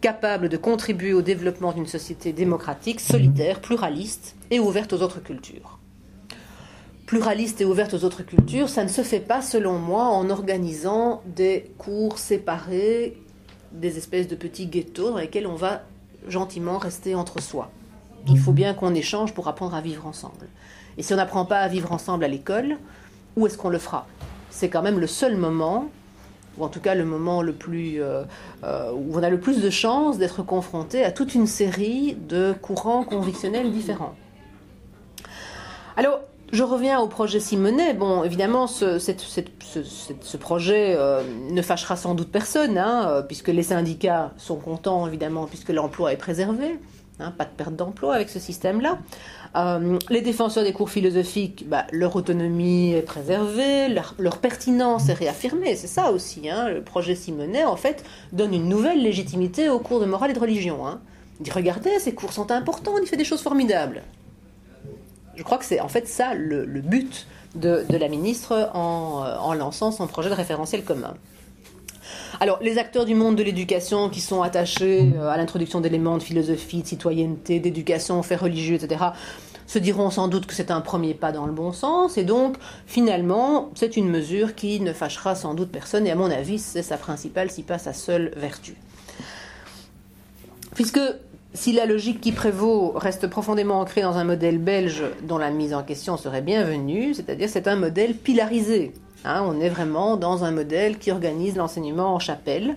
capables 0.00 0.48
de 0.48 0.56
contribuer 0.56 1.12
au 1.12 1.22
développement 1.22 1.72
d'une 1.72 1.86
société 1.86 2.32
démocratique, 2.32 3.00
solidaire, 3.00 3.60
pluraliste 3.60 4.34
et 4.50 4.58
ouverte 4.58 4.92
aux 4.92 5.02
autres 5.02 5.22
cultures 5.22 5.77
pluraliste 7.08 7.62
et 7.62 7.64
ouverte 7.64 7.94
aux 7.94 8.04
autres 8.04 8.22
cultures, 8.22 8.68
ça 8.68 8.84
ne 8.84 8.88
se 8.88 9.00
fait 9.00 9.18
pas, 9.18 9.40
selon 9.40 9.78
moi, 9.78 10.04
en 10.04 10.28
organisant 10.28 11.22
des 11.24 11.72
cours 11.78 12.18
séparés, 12.18 13.16
des 13.72 13.96
espèces 13.96 14.28
de 14.28 14.36
petits 14.36 14.66
ghettos 14.66 15.12
dans 15.12 15.16
lesquels 15.16 15.46
on 15.46 15.54
va 15.54 15.84
gentiment 16.28 16.76
rester 16.76 17.14
entre 17.14 17.40
soi. 17.40 17.70
Il 18.28 18.38
faut 18.38 18.52
bien 18.52 18.74
qu'on 18.74 18.94
échange 18.94 19.32
pour 19.32 19.48
apprendre 19.48 19.74
à 19.74 19.80
vivre 19.80 20.06
ensemble. 20.06 20.48
Et 20.98 21.02
si 21.02 21.14
on 21.14 21.16
n'apprend 21.16 21.46
pas 21.46 21.60
à 21.60 21.68
vivre 21.68 21.92
ensemble 21.92 22.24
à 22.24 22.28
l'école, 22.28 22.76
où 23.36 23.46
est-ce 23.46 23.56
qu'on 23.56 23.70
le 23.70 23.78
fera? 23.78 24.06
C'est 24.50 24.68
quand 24.68 24.82
même 24.82 24.98
le 24.98 25.06
seul 25.06 25.38
moment, 25.38 25.88
ou 26.58 26.64
en 26.64 26.68
tout 26.68 26.80
cas 26.80 26.94
le 26.94 27.06
moment 27.06 27.40
le 27.40 27.54
plus, 27.54 28.02
euh, 28.02 28.24
euh, 28.64 28.92
où 28.92 29.18
on 29.18 29.22
a 29.22 29.30
le 29.30 29.40
plus 29.40 29.62
de 29.62 29.70
chances 29.70 30.18
d'être 30.18 30.42
confronté 30.42 31.06
à 31.06 31.10
toute 31.10 31.34
une 31.34 31.46
série 31.46 32.18
de 32.28 32.52
courants 32.60 33.02
convictionnels 33.02 33.72
différents. 33.72 34.14
Alors, 35.96 36.20
je 36.52 36.62
reviens 36.62 37.00
au 37.00 37.08
projet 37.08 37.40
Simonet. 37.40 37.94
Bon, 37.94 38.24
évidemment, 38.24 38.66
ce, 38.66 40.36
projet 40.38 40.94
euh, 40.96 41.22
ne 41.50 41.62
fâchera 41.62 41.96
sans 41.96 42.14
doute 42.14 42.30
personne, 42.30 42.78
hein, 42.78 43.08
euh, 43.08 43.22
puisque 43.22 43.48
les 43.48 43.62
syndicats 43.62 44.32
sont 44.38 44.56
contents, 44.56 45.06
évidemment, 45.06 45.46
puisque 45.46 45.70
l'emploi 45.70 46.12
est 46.12 46.16
préservé. 46.16 46.78
Hein, 47.20 47.32
pas 47.36 47.44
de 47.44 47.50
perte 47.50 47.74
d'emploi 47.74 48.14
avec 48.14 48.28
ce 48.28 48.38
système-là. 48.38 48.98
Euh, 49.56 49.98
les 50.08 50.20
défenseurs 50.20 50.62
des 50.62 50.72
cours 50.72 50.88
philosophiques, 50.88 51.68
bah, 51.68 51.84
leur 51.90 52.14
autonomie 52.14 52.92
est 52.92 53.02
préservée, 53.02 53.88
leur, 53.88 54.38
pertinence 54.38 55.08
est 55.08 55.14
réaffirmée. 55.14 55.74
C'est 55.74 55.88
ça 55.88 56.12
aussi. 56.12 56.48
Hein. 56.48 56.68
Le 56.68 56.80
projet 56.80 57.16
Simonet, 57.16 57.64
en 57.64 57.76
fait, 57.76 58.04
donne 58.32 58.54
une 58.54 58.68
nouvelle 58.68 59.02
légitimité 59.02 59.68
aux 59.68 59.80
cours 59.80 59.98
de 59.98 60.06
morale 60.06 60.30
et 60.30 60.34
de 60.34 60.38
religion. 60.38 60.78
Il 61.40 61.42
dit 61.42 61.50
regardez, 61.50 61.98
ces 61.98 62.14
cours 62.14 62.32
sont 62.32 62.52
importants, 62.52 62.94
il 63.02 63.08
fait 63.08 63.16
des 63.16 63.24
choses 63.24 63.42
formidables. 63.42 64.02
Je 65.38 65.44
crois 65.44 65.56
que 65.56 65.64
c'est 65.64 65.78
en 65.78 65.86
fait 65.86 66.08
ça 66.08 66.34
le, 66.34 66.64
but 66.80 67.28
de, 67.54 67.84
la 67.88 68.08
ministre 68.08 68.50
euh, 68.50 68.66
en, 68.74 69.54
lançant 69.54 69.92
son 69.92 70.08
projet 70.08 70.30
de 70.30 70.34
référentiel 70.34 70.82
commun. 70.82 71.14
Alors, 72.40 72.58
les 72.60 72.76
acteurs 72.76 73.04
du 73.04 73.14
monde 73.14 73.36
de 73.36 73.44
l'éducation 73.44 74.08
qui 74.08 74.20
sont 74.20 74.42
attachés 74.42 75.12
euh, 75.16 75.28
à 75.28 75.36
l'introduction 75.36 75.80
d'éléments 75.80 76.18
de 76.18 76.24
philosophie, 76.24 76.82
de 76.82 76.88
citoyenneté, 76.88 77.60
d'éducation, 77.60 78.20
faits 78.24 78.40
religieux, 78.40 78.74
etc., 78.74 79.04
se 79.68 79.78
diront 79.78 80.10
sans 80.10 80.26
doute 80.26 80.46
que 80.46 80.54
c'est 80.54 80.72
un 80.72 80.80
premier 80.80 81.14
pas 81.14 81.30
dans 81.30 81.46
le 81.46 81.52
bon 81.52 81.72
sens, 81.72 82.18
et 82.18 82.24
donc, 82.24 82.56
finalement, 82.86 83.70
c'est 83.76 83.96
une 83.96 84.08
mesure 84.08 84.56
qui 84.56 84.80
ne 84.80 84.92
fâchera 84.92 85.36
sans 85.36 85.54
doute 85.54 85.70
personne, 85.70 86.04
et 86.06 86.10
à 86.10 86.16
mon 86.16 86.32
avis, 86.32 86.58
c'est 86.58 86.82
sa 86.82 86.96
principale, 86.96 87.48
si 87.48 87.62
pas 87.62 87.78
sa 87.78 87.92
seule 87.92 88.32
vertu. 88.36 88.74
Puisque 90.74 91.00
si 91.58 91.72
la 91.72 91.86
logique 91.86 92.20
qui 92.20 92.30
prévaut 92.30 92.92
reste 92.94 93.26
profondément 93.26 93.80
ancrée 93.80 94.02
dans 94.02 94.16
un 94.16 94.22
modèle 94.22 94.58
belge 94.58 95.02
dont 95.22 95.38
la 95.38 95.50
mise 95.50 95.74
en 95.74 95.82
question 95.82 96.16
serait 96.16 96.40
bienvenue, 96.40 97.14
c'est-à-dire 97.14 97.48
c'est 97.48 97.66
un 97.66 97.74
modèle 97.74 98.14
pilarisé. 98.14 98.92
Hein, 99.24 99.42
on 99.44 99.60
est 99.60 99.68
vraiment 99.68 100.16
dans 100.16 100.44
un 100.44 100.52
modèle 100.52 100.98
qui 100.98 101.10
organise 101.10 101.56
l'enseignement 101.56 102.14
en 102.14 102.20
chapelle, 102.20 102.76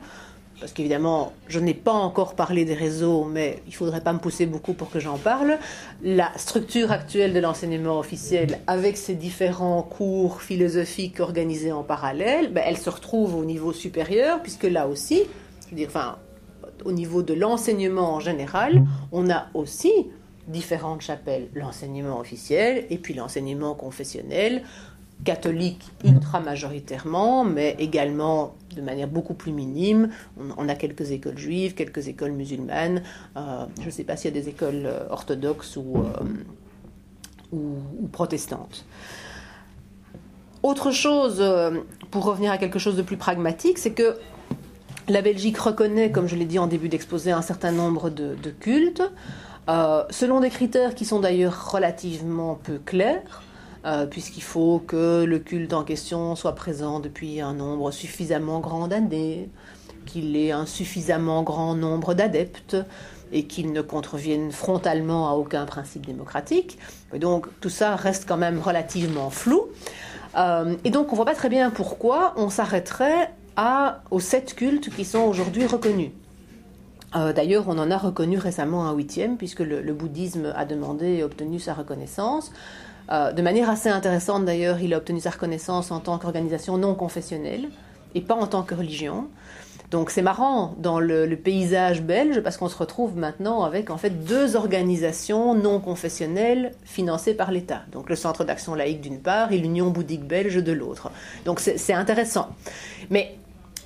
parce 0.60 0.74
qu'évidemment, 0.74 1.32
je 1.48 1.60
n'ai 1.60 1.76
pas 1.76 1.92
encore 1.92 2.34
parlé 2.34 2.66
des 2.66 2.74
réseaux, 2.74 3.24
mais 3.24 3.60
il 3.68 3.70
ne 3.70 3.76
faudrait 3.76 4.02
pas 4.02 4.14
me 4.14 4.20
pousser 4.20 4.48
beaucoup 4.48 4.74
pour 4.74 4.90
que 4.90 5.00
j'en 5.00 5.20
parle. 5.20 5.60
La 6.02 6.32
structure 6.36 6.92
actuelle 6.92 7.34
de 7.34 7.40
l'enseignement 7.40 8.00
officiel, 8.00 8.58
avec 8.66 8.98
ses 8.98 9.14
différents 9.14 9.84
cours 9.84 10.42
philosophiques 10.42 11.20
organisés 11.20 11.72
en 11.72 11.84
parallèle, 11.84 12.52
ben, 12.52 12.64
elle 12.66 12.78
se 12.78 12.90
retrouve 12.90 13.36
au 13.36 13.46
niveau 13.46 13.74
supérieur, 13.74 14.42
puisque 14.42 14.64
là 14.64 14.88
aussi, 14.88 15.22
je 15.66 15.70
veux 15.70 15.78
dire, 15.78 15.88
enfin, 15.88 16.18
au 16.86 16.92
niveau 16.92 17.24
de 17.24 17.34
l'enseignement 17.34 18.16
en 18.16 18.20
général, 18.20 18.86
on 19.12 19.30
a 19.30 19.48
aussi 19.54 19.92
différentes 20.48 21.02
chapelles, 21.02 21.50
l'enseignement 21.54 22.20
officiel 22.20 22.86
et 22.90 22.98
puis 22.98 23.14
l'enseignement 23.14 23.76
confessionnel, 23.76 24.64
catholique 25.24 25.92
ultra 26.04 26.40
majoritairement, 26.40 27.44
mais 27.44 27.76
également 27.80 28.56
de 28.76 28.82
manière 28.82 29.08
beaucoup 29.08 29.34
plus 29.34 29.52
minime. 29.52 30.10
On, 30.58 30.68
a 30.68 30.76
quelques 30.76 31.12
écoles 31.12 31.38
juives, 31.38 31.76
quelques 31.76 32.08
écoles 32.08 32.32
musulmanes. 32.32 33.04
Euh, 33.38 33.66
je 33.80 33.86
ne 33.86 33.92
sais 33.92 34.04
pas 34.04 34.16
s'il 34.16 34.34
y 34.34 34.38
a 34.38 34.42
des 34.42 34.50
écoles 34.50 34.84
euh, 34.86 35.08
orthodoxes 35.10 35.78
euh, 35.78 35.82
ou, 37.52 38.08
protestantes. 38.12 38.86
Autre 40.64 40.92
chose, 40.92 41.44
pour 42.12 42.24
revenir 42.26 42.52
à 42.52 42.60
quelque 42.60 42.78
chose 42.78 42.96
de 42.96 43.02
plus 43.02 43.18
pragmatique, 43.18 43.80
c'est 43.80 43.94
que 43.94 44.16
la 45.08 45.22
Belgique 45.22 45.58
reconnaît, 45.58 46.12
comme 46.12 46.28
je 46.28 46.36
l'ai 46.36 46.46
dit 46.46 46.60
en 46.60 46.68
début 46.68 46.90
d'exposé, 46.90 47.32
un 47.32 47.42
certain 47.42 47.72
nombre 47.72 48.10
de, 48.10 48.36
cultes, 48.60 49.04
selon 49.68 50.40
des 50.40 50.50
critères 50.50 50.96
qui 50.96 51.06
sont 51.06 51.20
d'ailleurs 51.20 51.72
relativement 51.72 52.60
peu 52.64 52.78
clairs. 52.78 53.42
Euh, 53.84 54.06
puisqu'il 54.06 54.44
faut 54.44 54.78
que 54.86 55.24
le 55.24 55.40
culte 55.40 55.74
en 55.74 55.84
question 55.84 56.36
soit 56.36 56.54
présent 56.54 57.00
depuis 57.00 57.42
un 57.42 57.54
nombre 57.54 57.90
suffisamment 57.90 58.60
grand 58.60 58.88
d'années, 58.88 59.50
qu'il 60.06 60.36
ait 60.38 60.52
un 60.52 60.68
suffisamment 60.68 61.42
grand 61.42 61.74
nombre 61.74 62.14
d'adeptes 62.14 62.78
et 63.32 63.48
qu'il 63.48 63.72
ne 63.72 63.82
contrevienne 63.82 64.52
frontalement 64.52 65.30
à 65.30 65.34
aucun 65.34 65.66
principe 65.66 66.06
démocratique. 66.06 66.78
Et 67.12 67.18
donc 67.18 67.48
tout 67.60 67.70
ça 67.70 67.96
reste 67.96 68.28
quand 68.28 68.38
même 68.38 68.60
relativement 68.60 69.32
flou. 69.32 69.64
Euh, 70.38 70.76
et 70.84 70.92
donc 70.92 71.08
on 71.08 71.12
ne 71.12 71.16
voit 71.16 71.26
pas 71.26 71.36
très 71.36 71.50
bien 71.50 71.72
pourquoi 71.72 72.34
on 72.38 72.52
s'arrêterait 72.52 73.32
aux 74.10 74.20
sept 74.20 74.56
cultes 74.56 74.90
qui 74.90 75.06
sont 75.06 75.22
aujourd'hui 75.22 75.66
reconnus. 75.66 76.12
Euh, 77.16 77.34
d'ailleurs, 77.34 77.66
on 77.68 77.78
en 77.78 77.92
a 77.92 77.98
reconnu 77.98 78.38
récemment 78.38 78.88
un 78.88 78.94
huitième, 78.94 79.38
puisque 79.38 79.60
le 79.60 79.94
bouddhisme 79.94 80.54
a 80.56 80.66
demandé 80.66 81.08
et 81.16 81.24
obtenu 81.24 81.60
sa 81.60 81.74
reconnaissance. 81.74 82.52
Euh, 83.12 83.34
de 83.34 83.42
manière 83.42 83.70
assez 83.70 83.90
intéressante 83.90 84.46
d'ailleurs, 84.46 84.80
il 84.82 84.94
a 84.94 84.98
obtenu 84.98 85.20
sa 85.20 85.32
reconnaissance 85.32 85.92
en 85.92 86.00
tant 86.00 86.18
qu'organisation 86.18 86.78
non 86.78 86.96
confessionnelle 86.96 87.70
et 88.16 88.22
pas 88.22 88.36
en 88.36 88.48
tant 88.48 88.64
que 88.64 88.76
religion. 88.76 89.28
Donc 89.90 90.10
c'est 90.10 90.22
marrant 90.22 90.74
dans 90.78 91.02
le, 91.02 91.28
paysage 91.36 92.02
belge 92.02 92.40
parce 92.40 92.56
qu'on 92.56 92.70
se 92.70 92.78
retrouve 92.78 93.18
maintenant 93.18 93.64
avec 93.64 93.90
en 93.90 93.98
fait 93.98 94.24
deux 94.24 94.56
organisations 94.56 95.54
non 95.54 95.82
confessionnelles 95.82 96.72
financées 96.86 97.34
par 97.34 97.52
l'État. 97.52 97.82
Donc 97.92 98.10
le 98.10 98.16
Centre 98.16 98.46
d'action 98.46 98.74
laïque 98.74 99.02
d'une 99.02 99.20
part 99.20 99.52
et 99.52 99.58
l'Union 99.58 99.90
bouddhique 99.90 100.24
belge 100.24 100.64
de 100.64 100.72
l'autre. 100.72 101.12
Donc 101.44 101.60
c'est 101.60 101.94
intéressant. 101.94 102.56
Mais 103.10 103.36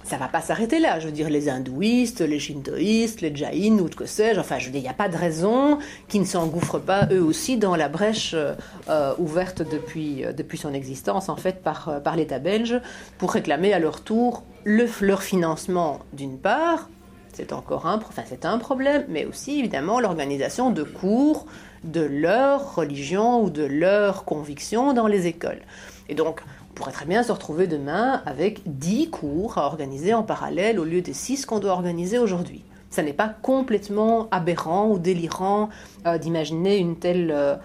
ça 0.06 0.18
va 0.18 0.28
pas 0.28 0.42
s'arrêter 0.42 0.80
là. 0.80 1.00
Je 1.00 1.08
veux 1.08 1.12
dire, 1.12 1.30
les 1.30 1.50
hindouistes, 1.50 2.22
les 2.22 2.40
shintoïstes, 2.40 3.22
les 3.22 3.36
jaïns 3.36 3.80
ou 3.80 3.90
que 3.90 4.06
sais-je. 4.06 4.40
Enfin, 4.40 4.60
je 4.60 4.66
veux 4.66 4.72
dire, 4.72 4.82
il 4.82 4.84
n'y 4.84 4.90
a 4.90 4.94
pas 4.94 5.10
de 5.10 5.18
raison 5.18 5.80
qu'ils 6.08 6.22
ne 6.22 6.26
s'engouffrent 6.26 6.80
pas 6.80 7.08
eux 7.12 7.22
aussi 7.22 7.58
dans 7.58 7.76
la 7.76 7.90
brèche 7.90 8.36
euh, 8.36 9.14
ouverte 9.18 9.64
depuis, 9.64 10.24
euh, 10.24 10.32
depuis 10.32 10.58
son 10.58 10.74
existence, 10.74 11.28
en 11.28 11.36
fait, 11.36 11.64
par, 11.64 11.90
euh, 11.90 12.00
par 12.00 12.16
l'État 12.16 12.40
belge, 12.40 12.80
pour 13.18 13.32
réclamer 13.32 13.74
à 13.74 13.80
leur 13.80 14.02
tour 14.02 14.44
le, 14.64 14.88
leur 15.02 15.24
financement 15.24 16.00
d'une 16.14 16.38
part. 16.38 16.90
C'est 17.34 17.52
encore 17.52 17.88
un, 17.88 17.98
enfin, 17.98 18.24
c'est 18.26 18.46
un 18.46 18.58
problème, 18.60 19.06
mais 19.10 19.26
aussi 19.26 19.60
évidemment 19.60 20.00
l'organisation 20.00 20.70
de 20.70 20.84
cours 20.84 21.48
de 21.84 22.02
leur 22.02 22.76
religion 22.76 23.44
ou 23.44 23.50
de 23.50 23.64
leur 23.64 24.24
conviction 24.24 24.94
dans 24.94 25.08
les 25.08 25.28
écoles. 25.28 25.62
Et 26.08 26.16
donc, 26.16 26.42
pourrait 26.76 26.92
très 26.92 27.06
bien 27.06 27.24
se 27.24 27.32
retrouver 27.32 27.66
demain 27.66 28.22
avec 28.26 28.62
10 28.66 29.10
cours 29.10 29.58
à 29.58 29.66
organiser 29.66 30.14
en 30.14 30.24
parallèle 30.24 30.80
au 30.80 30.84
lieu 30.84 31.02
des 31.02 31.14
6 31.14 31.46
qu'on 31.46 31.60
doit 31.60 31.72
organiser 31.72 32.20
aujourd'hui. 32.20 32.64
Ça 32.90 33.02
n'est 33.02 33.14
pas 33.14 33.30
complètement 33.42 34.28
aberrant 34.32 34.90
ou 34.90 35.00
délirant 35.00 35.70
euh, 36.06 36.18
d'imaginer 36.18 36.78
une 36.78 36.98
telle, 36.98 37.32
euh, 37.34 37.56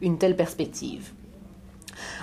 une 0.00 0.18
telle 0.18 0.36
perspective. 0.36 1.12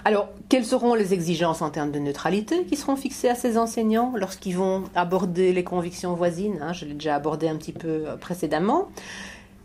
Alors, 0.06 0.30
quelles 0.50 0.66
seront 0.66 0.94
les 0.94 1.14
exigences 1.14 1.62
en 1.62 1.70
termes 1.70 1.92
de 1.92 2.00
neutralité 2.00 2.66
qui 2.66 2.76
seront 2.76 2.96
fixées 2.96 3.30
à 3.30 3.36
ces 3.36 3.58
enseignants 3.58 4.14
lorsqu'ils 4.16 4.58
vont 4.58 4.84
aborder 4.96 5.54
les 5.54 5.64
convictions 5.64 6.14
voisines 6.14 6.60
hein, 6.62 6.74
Je 6.74 6.86
l'ai 6.86 6.94
déjà 6.94 7.16
abordé 7.16 7.48
un 7.48 7.56
petit 7.56 7.72
peu 7.72 8.04
euh, 8.08 8.18
précédemment? 8.18 8.90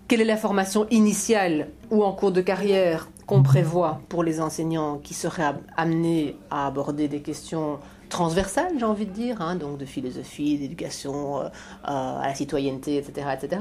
Quelle 0.07 0.23
est 0.23 0.25
la 0.25 0.39
formation 0.39 0.87
initiale 0.91 1.69
ou 1.91 2.03
en 2.03 2.13
cours 2.13 2.33
de 2.33 2.41
carrière 2.41 3.09
qu'on 3.29 3.43
prévoit 3.43 4.01
pour 4.09 4.25
les 4.25 4.41
enseignants 4.41 4.99
qui 4.99 5.13
seraient 5.13 5.55
amenés 5.77 6.35
à 6.51 6.67
aborder 6.67 7.09
des 7.09 7.21
questions 7.21 7.79
transversales, 8.09 8.73
j'ai 8.79 8.87
envie 8.87 9.05
de 9.05 9.13
dire, 9.13 9.43
hein, 9.43 9.55
donc 9.55 9.77
de 9.77 9.85
philosophie, 9.85 10.57
d'éducation 10.57 11.43
euh, 11.43 11.49
à 11.85 12.23
la 12.27 12.35
citoyenneté, 12.35 12.97
etc., 12.97 13.29
etc. 13.35 13.61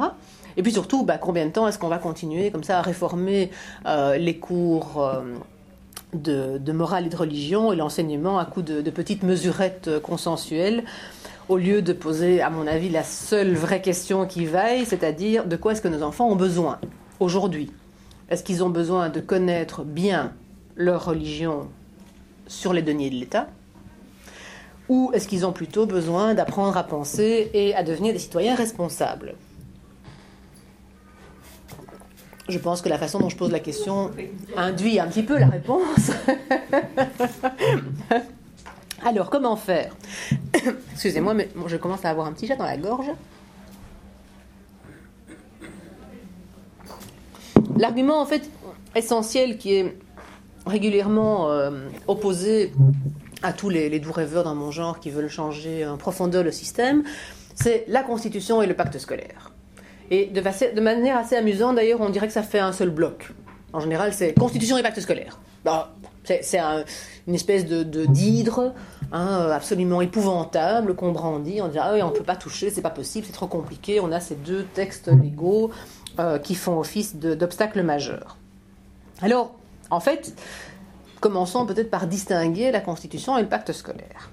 Et 0.56 0.64
puis 0.64 0.72
surtout, 0.72 1.04
bah, 1.04 1.18
combien 1.18 1.46
de 1.46 1.52
temps 1.52 1.68
est-ce 1.68 1.78
qu'on 1.78 1.90
va 1.90 1.98
continuer 1.98 2.50
comme 2.50 2.64
ça 2.64 2.80
à 2.80 2.82
réformer 2.82 3.52
euh, 3.86 4.16
les 4.16 4.38
cours 4.38 5.04
euh, 5.04 5.22
de, 6.14 6.72
morale 6.72 7.08
et 7.08 7.10
de 7.10 7.18
religion 7.18 7.74
et 7.74 7.76
l'enseignement 7.76 8.40
à 8.40 8.46
coup 8.46 8.62
de, 8.62 8.82
de, 8.82 8.90
petites 8.90 9.24
mesurettes 9.24 10.00
consensuelles 10.00 10.86
au 11.50 11.58
lieu 11.58 11.82
de 11.82 11.92
poser, 11.92 12.42
à 12.42 12.50
mon 12.50 12.68
avis, 12.68 12.88
la 12.88 13.04
seule 13.04 13.54
vraie 13.54 13.82
question 13.82 14.26
qui 14.26 14.46
vaille, 14.46 14.86
c'est-à-dire 14.86 15.46
de 15.46 15.58
quoi 15.58 15.74
est-ce 15.74 15.82
que 15.82 15.90
nos 15.90 16.04
enfants 16.04 16.30
ont 16.30 16.38
besoin 16.38 16.80
aujourd'hui? 17.20 17.70
Est-ce 18.30 18.44
qu'ils 18.44 18.64
ont 18.64 18.70
besoin 18.70 19.10
de 19.10 19.20
connaître 19.22 19.84
bien 19.84 20.34
leur 20.76 21.06
religion 21.06 21.70
sur 22.48 22.74
les 22.74 22.82
deniers 22.82 23.10
de 23.10 23.16
l'État? 23.16 23.48
Ou 24.90 25.12
est-ce 25.14 25.28
qu'ils 25.28 25.46
ont 25.46 25.54
plutôt 25.54 25.86
besoin 25.86 26.34
d'apprendre 26.34 26.78
à 26.78 26.84
penser 26.84 27.50
et 27.54 27.76
à 27.76 27.84
devenir 27.84 28.14
des 28.14 28.20
citoyens 28.20 28.56
responsables? 28.56 29.36
Je 32.50 32.60
pense 32.60 32.82
que 32.82 32.88
la 32.88 32.98
façon 32.98 33.20
dont 33.20 33.30
je 33.30 33.36
pose 33.36 33.52
la 33.52 33.60
question 33.60 34.12
induit 34.56 35.00
un 35.00 35.08
petit 35.08 35.24
peu 35.24 35.38
la 35.38 35.48
réponse. 35.48 36.12
Alors, 39.06 39.30
comment 39.30 39.58
faire? 39.58 39.94
Excusez-moi, 40.94 41.34
mais 41.34 41.50
je 41.68 41.78
commence 41.78 42.06
à 42.06 42.10
avoir 42.10 42.28
un 42.28 42.32
petit 42.32 42.48
chat 42.48 42.56
dans 42.56 42.66
la 42.66 42.78
gorge. 42.78 43.12
L'argument, 47.78 48.22
en 48.22 48.26
fait, 48.26 48.50
essentiel 48.96 49.58
qui 49.58 49.76
est 49.76 49.98
régulièrement 50.66 51.52
euh, 51.52 51.88
opposé 52.08 52.72
à 53.44 53.54
tous 53.54 53.70
les, 53.70 54.00
doux 54.00 54.12
rêveurs 54.12 54.44
dans 54.44 54.56
mon 54.56 54.72
genre 54.72 55.00
qui 55.00 55.10
veulent 55.10 55.30
changer 55.30 55.86
en 55.86 55.98
profondeur 55.98 56.44
le 56.44 56.52
système, 56.52 57.04
c'est 57.56 57.86
la 57.88 58.04
Constitution 58.04 58.62
et 58.62 58.68
le 58.68 58.74
pacte 58.74 58.98
scolaire. 58.98 59.52
Et 60.10 60.26
de, 60.28 60.42
de 60.42 60.82
manière 60.82 61.18
assez 61.18 61.36
amusante, 61.36 61.76
d'ailleurs, 61.76 62.02
on 62.02 62.10
dirait 62.10 62.28
que 62.28 62.34
ça 62.34 62.44
fait 62.44 62.60
un 62.60 62.72
seul 62.72 62.90
bloc. 62.90 63.32
En 63.74 63.80
général, 63.80 64.14
c'est 64.14 64.34
Constitution 64.34 64.78
et 64.78 64.84
pacte 64.84 65.00
scolaire. 65.00 65.40
Bah, 65.64 65.94
c'est 66.24 66.60
une 67.28 67.36
espèce 67.36 67.66
de 67.66 68.06
d'hydre 68.06 68.74
hein, 69.12 69.50
absolument 69.52 70.02
épouvantable 70.02 70.96
qu'on 70.96 71.12
brandit 71.12 71.62
en 71.62 71.68
disant 71.68 71.82
ah 71.84 71.94
oui 71.94 72.02
on 72.02 72.10
ne 72.10 72.14
peut 72.14 72.24
pas 72.24 72.36
toucher, 72.36 72.70
c'est 72.70 72.82
pas 72.82 72.90
possible, 72.90 73.26
c'est 73.26 73.34
trop 73.34 73.48
compliqué. 73.48 74.00
On 74.00 74.12
a 74.12 74.20
ces 74.20 74.36
deux 74.36 74.64
textes 74.74 75.08
légaux 75.08 75.72
euh, 76.20 76.40
qui 76.40 76.56
font 76.56 76.80
office 76.80 77.16
d'obstacles 77.16 77.82
majeurs. 77.82 78.38
Alors 79.22 79.56
en 79.90 80.00
fait, 80.00 80.34
commençons 81.20 81.66
peut-être 81.66 81.90
par 81.90 82.08
distinguer 82.08 82.72
la 82.72 82.82
Constitution 82.82 83.38
et 83.38 83.42
le 83.42 83.48
pacte 83.48 83.72
scolaire. 83.72 84.32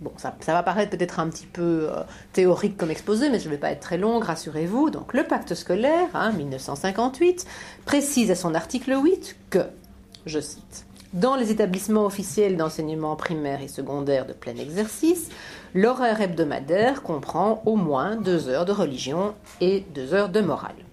Bon, 0.00 0.12
ça, 0.18 0.34
va 0.48 0.62
paraître 0.62 0.90
peut-être 0.90 1.18
un 1.18 1.28
petit 1.28 1.46
peu 1.46 1.88
euh, 1.90 2.02
théorique 2.32 2.76
comme 2.76 2.90
exposé, 2.90 3.30
mais 3.30 3.38
je 3.38 3.46
ne 3.46 3.50
vais 3.54 3.58
pas 3.58 3.70
être 3.70 3.80
très 3.80 3.96
long, 3.96 4.18
rassurez-vous. 4.18 4.90
Donc, 4.90 5.14
le 5.14 5.24
pacte 5.24 5.54
scolaire, 5.54 6.08
hein, 6.12 6.32
1958, 6.32 7.46
précise 7.86 8.30
à 8.30 8.34
son 8.34 8.54
article 8.54 8.94
8 9.02 9.36
que, 9.48 9.60
je 10.26 10.40
cite, 10.40 10.84
dans 11.14 11.36
les 11.36 11.52
établissements 11.52 12.04
officiels 12.04 12.56
d'enseignement 12.56 13.16
primaire 13.16 13.62
et 13.62 13.68
secondaire 13.68 14.26
de 14.26 14.32
plein 14.32 14.56
exercice, 14.56 15.30
l'horaire 15.72 16.20
hebdomadaire 16.20 17.02
comprend 17.02 17.62
au 17.64 17.76
moins 17.76 18.16
deux 18.16 18.48
heures 18.48 18.64
de 18.66 18.72
religion 18.72 19.32
et 19.60 19.86
deux 19.94 20.12
heures 20.12 20.28
de 20.28 20.40
morale. 20.40 20.83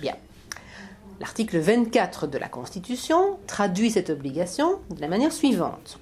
Bien. 0.00 0.14
L'article 1.20 1.58
24 1.58 2.26
de 2.26 2.38
la 2.38 2.48
Constitution 2.48 3.38
traduit 3.46 3.90
cette 3.90 4.10
obligation 4.10 4.80
de 4.90 5.00
la 5.00 5.08
manière 5.08 5.32
suivante. 5.32 5.98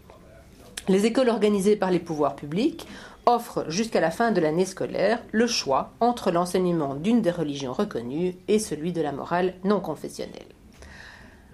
Les 0.89 1.07
écoles 1.07 1.29
organisées 1.29 1.77
par 1.77 1.91
les 1.91 2.01
pouvoirs 2.01 2.37
publics 2.37 2.87
offrent 3.27 3.71
jusqu'à 3.71 4.01
la 4.01 4.11
fin 4.11 4.33
de 4.33 4.41
l'année 4.41 4.67
scolaire 4.67 5.23
le 5.33 5.47
choix 5.47 5.93
entre 6.01 6.31
l'enseignement 6.31 6.95
d'une 6.95 7.23
des 7.23 7.31
religions 7.31 7.73
reconnues 7.73 8.35
et 8.49 8.59
celui 8.59 8.93
de 8.93 9.01
la 9.01 9.13
morale 9.13 9.55
non 9.65 9.81
confessionnelle. 9.81 10.43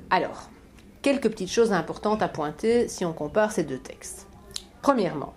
Alors, 0.08 0.50
quelques 1.02 1.30
petites 1.30 1.52
choses 1.52 1.72
importantes 1.72 2.22
à 2.22 2.28
pointer 2.28 2.88
si 2.88 3.04
on 3.04 3.12
compare 3.12 3.52
ces 3.52 3.62
deux 3.62 3.78
textes. 3.78 4.26
Premièrement, 4.82 5.34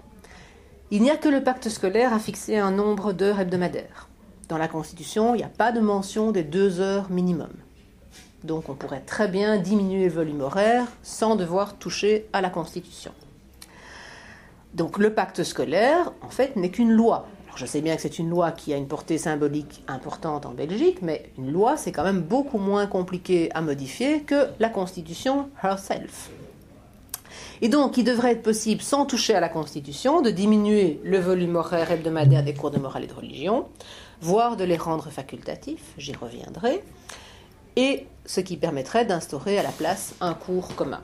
Il 0.91 1.01
n'y 1.01 1.09
a 1.09 1.17
que 1.17 1.29
le 1.29 1.43
pacte 1.43 1.69
scolaire 1.69 2.13
à 2.13 2.19
fixer 2.19 2.57
un 2.57 2.69
nombre 2.69 3.13
d'heures 3.13 3.39
hebdomadaires. 3.39 4.09
Dans 4.49 4.57
la 4.57 4.67
Constitution, 4.67 5.35
il 5.35 5.37
n'y 5.37 5.43
a 5.43 5.49
pas 5.49 5.71
de 5.71 5.79
mention 5.79 6.31
des 6.31 6.43
deux 6.43 6.81
heures 6.81 7.09
minimum. 7.09 7.51
Donc 8.43 8.67
on 8.67 8.75
pourrait 8.75 9.03
très 9.05 9.29
bien 9.29 9.57
diminuer 9.57 10.05
le 10.05 10.13
volume 10.13 10.41
horaire 10.41 10.85
sans 11.01 11.35
devoir 11.35 11.75
toucher 11.77 12.27
à 12.33 12.41
la 12.41 12.49
Constitution. 12.49 13.11
Donc 14.73 14.97
le 14.97 15.13
pacte 15.13 15.43
scolaire, 15.43 16.11
en 16.21 16.29
fait, 16.29 16.55
n'est 16.55 16.71
qu'une 16.71 16.91
loi. 16.91 17.25
Je 17.55 17.65
sais 17.65 17.81
bien 17.81 17.95
que 17.95 18.01
c'est 18.01 18.19
une 18.19 18.29
loi 18.29 18.51
qui 18.51 18.73
a 18.73 18.77
une 18.77 18.87
portée 18.87 19.17
symbolique 19.19 19.83
importante 19.87 20.45
en 20.45 20.51
Belgique, 20.51 21.01
mais 21.01 21.29
une 21.37 21.51
loi, 21.51 21.77
c'est 21.77 21.91
quand 21.91 22.03
même 22.03 22.21
beaucoup 22.21 22.57
moins 22.57 22.87
compliqué 22.87 23.49
à 23.53 23.61
modifier 23.61 24.23
que 24.23 24.47
la 24.59 24.69
Constitution 24.69 25.49
herself. 25.63 26.31
Et 27.61 27.69
donc, 27.69 27.97
il 27.97 28.03
devrait 28.03 28.31
être 28.31 28.41
possible, 28.41 28.81
sans 28.81 29.05
toucher 29.05 29.35
à 29.35 29.39
la 29.39 29.49
Constitution, 29.49 30.21
de 30.21 30.31
diminuer 30.31 30.99
le 31.03 31.19
volume 31.19 31.55
horaire 31.55 31.91
hebdomadaire 31.91 32.43
des 32.43 32.55
cours 32.55 32.71
de 32.71 32.79
morale 32.79 33.03
et 33.03 33.07
de 33.07 33.13
religion, 33.13 33.67
voire 34.21 34.57
de 34.57 34.63
les 34.63 34.77
rendre 34.77 35.09
facultatifs, 35.09 35.93
j'y 35.97 36.13
reviendrai, 36.13 36.83
et 37.75 38.07
ce 38.25 38.39
qui 38.39 38.57
permettrait 38.57 39.05
d'instaurer 39.05 39.57
à 39.57 39.63
la 39.63 39.71
place 39.71 40.15
un 40.21 40.33
cours 40.33 40.75
commun. 40.75 41.01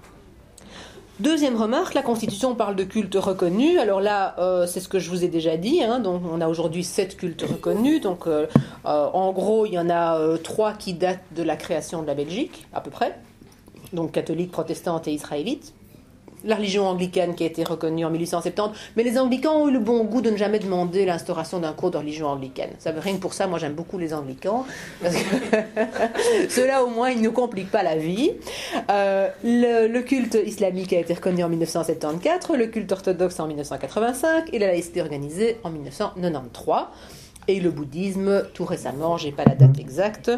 Deuxième 1.19 1.57
remarque, 1.57 1.95
la 1.95 2.01
Constitution 2.01 2.55
parle 2.55 2.77
de 2.77 2.85
cultes 2.85 3.15
reconnus. 3.15 3.77
Alors 3.77 3.99
là, 3.99 4.35
euh, 4.39 4.65
c'est 4.65 4.79
ce 4.79 4.87
que 4.87 4.99
je 4.99 5.09
vous 5.09 5.25
ai 5.25 5.27
déjà 5.27 5.57
dit. 5.57 5.83
Hein. 5.83 6.01
on 6.05 6.39
a 6.39 6.47
aujourd'hui 6.47 6.85
sept 6.85 7.17
cultes 7.17 7.41
reconnus. 7.41 7.99
Donc, 7.99 8.25
euh, 8.25 8.47
euh, 8.85 9.07
en 9.11 9.33
gros, 9.33 9.65
il 9.65 9.73
y 9.73 9.79
en 9.79 9.89
a 9.89 10.17
trois 10.41 10.71
qui 10.71 10.93
datent 10.93 11.19
de 11.35 11.43
la 11.43 11.57
création 11.57 12.01
de 12.01 12.07
la 12.07 12.15
Belgique, 12.15 12.67
à 12.71 12.79
peu 12.79 12.89
près. 12.89 13.19
Donc, 13.91 14.13
catholique, 14.13 14.49
protestante 14.49 15.09
et 15.09 15.11
israélite 15.11 15.73
la 16.43 16.55
religion 16.55 16.87
anglicane 16.87 17.35
qui 17.35 17.43
a 17.43 17.47
été 17.47 17.63
reconnue 17.63 18.05
en 18.05 18.09
1870, 18.09 18.77
mais 18.95 19.03
les 19.03 19.17
anglicans 19.17 19.55
ont 19.55 19.67
eu 19.67 19.71
le 19.71 19.79
bon 19.79 20.03
goût 20.03 20.21
de 20.21 20.29
ne 20.29 20.37
jamais 20.37 20.59
demander 20.59 21.05
l'instauration 21.05 21.59
d'un 21.59 21.73
cours 21.73 21.91
de 21.91 21.97
religion 21.97 22.27
anglicane. 22.27 22.69
Ça 22.79 22.91
veut 22.91 22.99
rien 22.99 23.15
que 23.15 23.21
pour 23.21 23.33
ça, 23.33 23.47
moi 23.47 23.59
j'aime 23.59 23.73
beaucoup 23.73 23.97
les 23.97 24.13
anglicans, 24.13 24.65
parce 25.01 25.15
que 25.15 25.19
ceux-là 26.49 26.83
au 26.83 26.89
moins 26.89 27.09
ils 27.09 27.19
ne 27.19 27.25
nous 27.25 27.31
compliquent 27.31 27.71
pas 27.71 27.83
la 27.83 27.97
vie. 27.97 28.31
Euh, 28.89 29.29
le, 29.43 29.99
culte 30.01 30.37
islamique 30.45 30.93
a 30.93 30.99
été 30.99 31.13
reconnu 31.13 31.43
en 31.43 31.49
1974, 31.49 32.57
le 32.57 32.67
culte 32.67 32.91
orthodoxe 32.91 33.39
en 33.39 33.47
1985 33.47 34.53
et 34.53 34.59
la 34.59 34.67
laïcité 34.67 35.01
organisée 35.01 35.57
en 35.63 35.69
1993. 35.69 36.85
Et 37.47 37.59
le 37.59 37.71
bouddhisme, 37.71 38.43
tout 38.53 38.65
récemment, 38.65 39.17
j'ai 39.17 39.31
pas 39.31 39.43
la 39.43 39.55
date 39.55 39.79
exacte, 39.79 40.31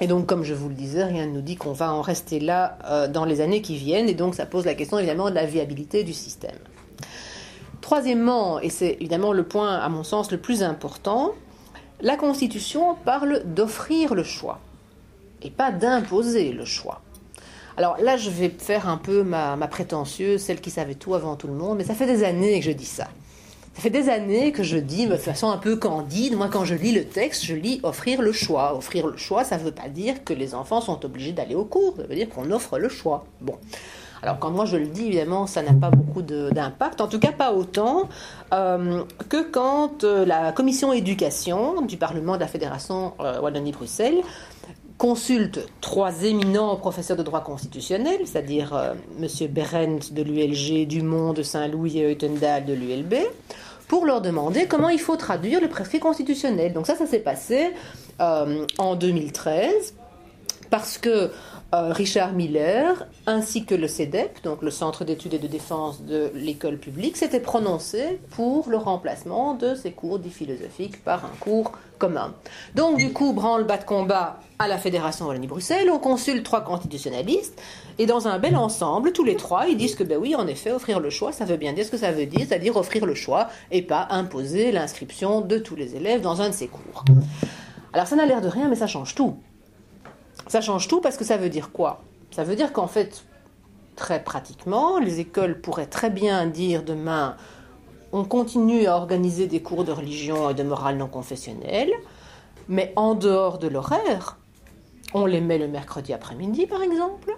et 0.00 0.06
donc, 0.06 0.26
comme 0.26 0.44
je 0.44 0.54
vous 0.54 0.68
le 0.68 0.74
disais, 0.74 1.04
rien 1.04 1.26
ne 1.26 1.32
nous 1.32 1.40
dit 1.40 1.56
qu'on 1.56 1.72
va 1.72 1.92
en 1.92 2.02
rester 2.02 2.38
là 2.38 2.78
euh, 2.84 3.08
dans 3.08 3.24
les 3.24 3.40
années 3.40 3.62
qui 3.62 3.76
viennent, 3.76 4.08
et 4.08 4.14
donc 4.14 4.34
ça 4.34 4.46
pose 4.46 4.64
la 4.64 4.74
question 4.74 4.98
évidemment 4.98 5.30
de 5.30 5.34
la 5.34 5.44
viabilité 5.44 6.04
du 6.04 6.12
système. 6.12 6.58
Troisièmement, 7.80 8.60
et 8.60 8.70
c'est 8.70 8.96
évidemment 9.00 9.32
le 9.32 9.44
point 9.44 9.76
à 9.76 9.88
mon 9.88 10.04
sens 10.04 10.30
le 10.30 10.38
plus 10.38 10.62
important, 10.62 11.32
la 12.00 12.16
Constitution 12.16 12.94
parle 13.04 13.42
d'offrir 13.44 14.14
le 14.14 14.22
choix, 14.22 14.60
et 15.42 15.50
pas 15.50 15.72
d'imposer 15.72 16.52
le 16.52 16.64
choix. 16.64 17.00
Alors 17.76 17.96
là, 18.00 18.16
je 18.16 18.30
vais 18.30 18.50
faire 18.50 18.88
un 18.88 18.98
peu 18.98 19.22
ma, 19.22 19.56
ma 19.56 19.68
prétentieuse, 19.68 20.40
celle 20.40 20.60
qui 20.60 20.70
savait 20.70 20.94
tout 20.94 21.14
avant 21.14 21.36
tout 21.36 21.46
le 21.46 21.54
monde, 21.54 21.78
mais 21.78 21.84
ça 21.84 21.94
fait 21.94 22.06
des 22.06 22.24
années 22.24 22.58
que 22.60 22.66
je 22.66 22.72
dis 22.72 22.84
ça. 22.84 23.08
Ça 23.78 23.82
fait 23.82 23.90
des 23.90 24.08
années 24.08 24.50
que 24.50 24.64
je 24.64 24.76
dis 24.76 25.06
de 25.06 25.14
façon 25.14 25.50
un 25.50 25.56
peu 25.56 25.76
candide, 25.76 26.36
moi 26.36 26.48
quand 26.50 26.64
je 26.64 26.74
lis 26.74 26.90
le 26.90 27.04
texte, 27.04 27.44
je 27.44 27.54
lis 27.54 27.78
offrir 27.84 28.22
le 28.22 28.32
choix. 28.32 28.74
Offrir 28.76 29.06
le 29.06 29.16
choix, 29.16 29.44
ça 29.44 29.56
ne 29.56 29.62
veut 29.62 29.70
pas 29.70 29.88
dire 29.88 30.24
que 30.24 30.34
les 30.34 30.56
enfants 30.56 30.80
sont 30.80 31.04
obligés 31.04 31.30
d'aller 31.30 31.54
au 31.54 31.64
cours, 31.64 31.94
ça 31.96 32.02
veut 32.02 32.16
dire 32.16 32.28
qu'on 32.28 32.50
offre 32.50 32.76
le 32.80 32.88
choix. 32.88 33.24
Bon. 33.40 33.54
Alors 34.20 34.40
quand 34.40 34.50
moi 34.50 34.64
je 34.64 34.76
le 34.76 34.88
dis, 34.88 35.06
évidemment, 35.06 35.46
ça 35.46 35.62
n'a 35.62 35.74
pas 35.74 35.90
beaucoup 35.90 36.22
d'impact, 36.22 37.00
en 37.00 37.06
tout 37.06 37.20
cas 37.20 37.30
pas 37.30 37.52
autant 37.52 38.08
euh, 38.52 39.04
que 39.28 39.48
quand 39.48 40.02
euh, 40.02 40.26
la 40.26 40.50
commission 40.50 40.92
éducation 40.92 41.80
du 41.82 41.96
Parlement 41.96 42.34
de 42.34 42.40
la 42.40 42.48
Fédération 42.48 43.12
euh, 43.20 43.40
Wallonie-Bruxelles 43.40 44.22
consulte 44.96 45.68
trois 45.80 46.24
éminents 46.24 46.74
professeurs 46.74 47.16
de 47.16 47.22
droit 47.22 47.44
constitutionnel, 47.44 48.18
c'est-à-dire 48.24 48.94
M. 49.22 49.28
Berendt 49.48 50.12
de 50.12 50.22
l'ULG, 50.24 50.88
Dumont 50.88 51.32
de 51.32 51.44
Saint-Louis 51.44 52.00
et 52.00 52.10
Eutendal 52.10 52.64
de 52.64 52.72
l'ULB, 52.72 53.14
pour 53.88 54.06
leur 54.06 54.20
demander 54.20 54.66
comment 54.66 54.90
il 54.90 55.00
faut 55.00 55.16
traduire 55.16 55.60
le 55.60 55.68
prescrit 55.68 55.98
constitutionnel. 55.98 56.72
Donc 56.72 56.86
ça, 56.86 56.94
ça 56.94 57.06
s'est 57.06 57.18
passé 57.18 57.70
euh, 58.20 58.66
en 58.78 58.94
2013 58.94 59.94
parce 60.70 60.98
que 60.98 61.30
Richard 61.72 62.32
Miller 62.32 63.06
ainsi 63.26 63.66
que 63.66 63.74
le 63.74 63.88
CEDEP, 63.88 64.42
donc 64.42 64.62
le 64.62 64.70
Centre 64.70 65.04
d'études 65.04 65.34
et 65.34 65.38
de 65.38 65.46
défense 65.46 66.02
de 66.02 66.30
l'école 66.34 66.78
publique, 66.78 67.16
s'étaient 67.18 67.40
prononcés 67.40 68.20
pour 68.30 68.70
le 68.70 68.78
remplacement 68.78 69.54
de 69.54 69.74
ces 69.74 69.92
cours 69.92 70.18
dits 70.18 70.30
philosophiques 70.30 71.04
par 71.04 71.26
un 71.26 71.36
cours 71.40 71.72
commun. 71.98 72.32
Donc 72.74 72.96
du 72.96 73.12
coup, 73.12 73.34
branle-bas 73.34 73.76
de 73.76 73.84
combat 73.84 74.38
à 74.58 74.66
la 74.66 74.78
Fédération 74.78 75.26
Wallonie-Bruxelles, 75.26 75.90
on 75.90 75.98
consulte 75.98 76.42
trois 76.42 76.62
constitutionnalistes 76.62 77.60
et 77.98 78.06
dans 78.06 78.28
un 78.28 78.38
bel 78.38 78.56
ensemble, 78.56 79.12
tous 79.12 79.24
les 79.24 79.36
trois, 79.36 79.66
ils 79.68 79.76
disent 79.76 79.94
que 79.94 80.04
ben 80.04 80.16
oui, 80.16 80.34
en 80.34 80.46
effet, 80.46 80.72
offrir 80.72 81.00
le 81.00 81.10
choix, 81.10 81.32
ça 81.32 81.44
veut 81.44 81.58
bien 81.58 81.74
dire 81.74 81.84
ce 81.84 81.90
que 81.90 81.98
ça 81.98 82.12
veut 82.12 82.26
dire, 82.26 82.46
c'est-à-dire 82.48 82.76
offrir 82.76 83.04
le 83.04 83.14
choix 83.14 83.48
et 83.70 83.82
pas 83.82 84.06
imposer 84.10 84.72
l'inscription 84.72 85.42
de 85.42 85.58
tous 85.58 85.76
les 85.76 85.96
élèves 85.96 86.22
dans 86.22 86.40
un 86.40 86.48
de 86.48 86.54
ces 86.54 86.68
cours. 86.68 87.04
Alors 87.92 88.06
ça 88.06 88.16
n'a 88.16 88.24
l'air 88.24 88.40
de 88.40 88.48
rien, 88.48 88.68
mais 88.68 88.76
ça 88.76 88.86
change 88.86 89.14
tout. 89.14 89.36
Ça 90.48 90.60
change 90.60 90.88
tout 90.88 91.00
parce 91.00 91.16
que 91.16 91.24
ça 91.24 91.36
veut 91.36 91.50
dire 91.50 91.72
quoi? 91.72 92.02
Ça 92.30 92.42
veut 92.42 92.56
dire 92.56 92.72
qu'en 92.72 92.88
fait, 92.88 93.24
très 93.96 94.22
pratiquement, 94.22 94.98
les 94.98 95.20
écoles 95.20 95.60
pourraient 95.60 95.86
très 95.86 96.10
bien 96.10 96.46
dire 96.46 96.82
demain, 96.82 97.36
on 98.12 98.24
continue 98.24 98.86
à 98.86 98.96
organiser 98.96 99.46
des 99.46 99.60
cours 99.60 99.84
de 99.84 99.92
religion 99.92 100.50
et 100.50 100.54
de 100.54 100.62
morale 100.62 100.96
non 100.96 101.08
confessionnelle, 101.08 101.92
mais 102.68 102.92
en 102.96 103.14
dehors 103.14 103.58
de 103.58 103.68
l'horaire, 103.68 104.38
on 105.14 105.26
les 105.26 105.40
met 105.40 105.58
le 105.58 105.68
mercredi 105.68 106.12
après-midi, 106.12 106.66
par 106.66 106.82
exemple, 106.82 107.36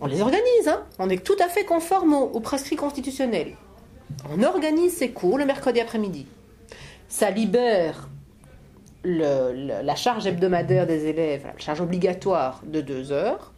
on 0.00 0.06
les 0.06 0.20
organise, 0.20 0.68
hein. 0.68 0.82
on 0.98 1.08
est 1.08 1.24
tout 1.24 1.36
à 1.38 1.48
fait 1.48 1.64
conforme 1.64 2.14
au, 2.14 2.40
prescrit 2.40 2.76
constitutionnel. 2.76 3.56
On 4.30 4.42
organise 4.42 4.96
ces 4.96 5.10
cours 5.10 5.38
le 5.38 5.46
mercredi 5.46 5.80
après-midi. 5.80 6.26
Ça 7.08 7.30
libère 7.30 8.08
la 9.04 9.96
charge 9.96 10.26
hebdomadaire 10.26 10.86
des 10.86 11.06
élèves, 11.06 11.44
la 11.44 11.58
charge 11.58 11.80
obligatoire 11.80 12.62
de 12.64 12.80
deux 12.80 13.12
heures, 13.12 13.52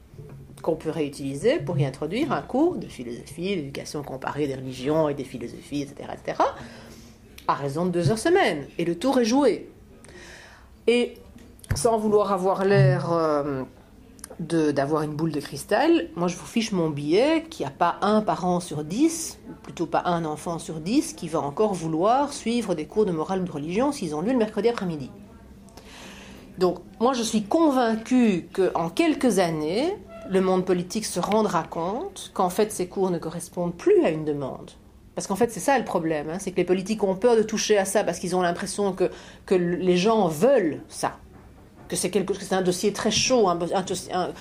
qu'on 0.64 0.76
peut 0.76 0.90
réutiliser 0.90 1.58
pour 1.58 1.78
y 1.78 1.84
introduire 1.84 2.32
un 2.32 2.42
cours 2.42 2.76
de 2.76 2.86
philosophie, 2.86 3.54
d'éducation 3.54 4.02
comparée 4.02 4.46
des 4.46 4.54
religions 4.54 5.08
et 5.08 5.14
des 5.14 5.24
philosophies, 5.24 5.82
etc., 5.82 6.08
etc., 6.14 6.42
à 7.46 7.54
raison 7.54 7.84
de 7.84 7.90
deux 7.90 8.10
heures 8.10 8.18
semaine. 8.18 8.66
Et 8.78 8.86
le 8.86 8.98
tour 8.98 9.20
est 9.20 9.26
joué. 9.26 9.68
Et 10.86 11.14
sans 11.74 11.98
vouloir 11.98 12.32
avoir 12.32 12.64
l'air 12.64 13.12
euh, 13.12 13.62
d'avoir 14.38 15.02
une 15.02 15.14
boule 15.14 15.32
de 15.32 15.40
cristal, 15.40 16.08
moi 16.16 16.28
je 16.28 16.36
vous 16.36 16.46
fiche 16.46 16.72
mon 16.72 16.88
billet 16.88 17.44
qu'il 17.50 17.66
n'y 17.66 17.70
a 17.70 17.74
pas 17.74 17.98
un 18.00 18.22
parent 18.22 18.60
sur 18.60 18.84
dix, 18.84 19.38
plutôt 19.62 19.86
pas 19.86 20.02
un 20.06 20.24
enfant 20.24 20.58
sur 20.58 20.80
dix, 20.80 21.12
qui 21.12 21.28
va 21.28 21.40
encore 21.40 21.74
vouloir 21.74 22.32
suivre 22.32 22.74
des 22.74 22.86
cours 22.86 23.04
de 23.04 23.12
morale 23.12 23.42
ou 23.42 23.44
de 23.44 23.52
religion 23.52 23.92
s'ils 23.92 24.14
ont 24.14 24.22
lieu 24.22 24.32
le 24.32 24.38
mercredi 24.38 24.68
après-midi. 24.68 25.10
Donc 26.58 26.78
moi 27.00 27.12
je 27.12 27.22
suis 27.22 27.42
convaincue 27.42 28.48
qu'en 28.52 28.88
quelques 28.90 29.38
années, 29.38 29.96
le 30.30 30.40
monde 30.40 30.64
politique 30.64 31.04
se 31.04 31.20
rendra 31.20 31.64
compte 31.64 32.30
qu'en 32.34 32.50
fait 32.50 32.72
ces 32.72 32.86
cours 32.86 33.10
ne 33.10 33.18
correspondent 33.18 33.74
plus 33.74 34.04
à 34.04 34.10
une 34.10 34.24
demande. 34.24 34.70
Parce 35.14 35.28
qu'en 35.28 35.36
fait, 35.36 35.52
c'est 35.52 35.60
ça 35.60 35.78
le 35.78 35.84
problème, 35.84 36.28
hein, 36.28 36.38
c'est 36.40 36.50
que 36.50 36.56
les 36.56 36.64
politiques 36.64 37.04
ont 37.04 37.14
peur 37.14 37.36
de 37.36 37.42
toucher 37.42 37.78
à 37.78 37.84
ça 37.84 38.02
parce 38.02 38.18
qu'ils 38.18 38.34
ont 38.34 38.42
l'impression 38.42 38.92
que, 38.92 39.10
que 39.46 39.54
les 39.54 39.96
gens 39.96 40.26
veulent 40.26 40.80
ça 40.88 41.18
que 41.88 41.96
c'est 41.96 42.10
quelque 42.10 42.34
c'est 42.34 42.54
un 42.54 42.62
dossier 42.62 42.92
très 42.92 43.10
chaud, 43.10 43.48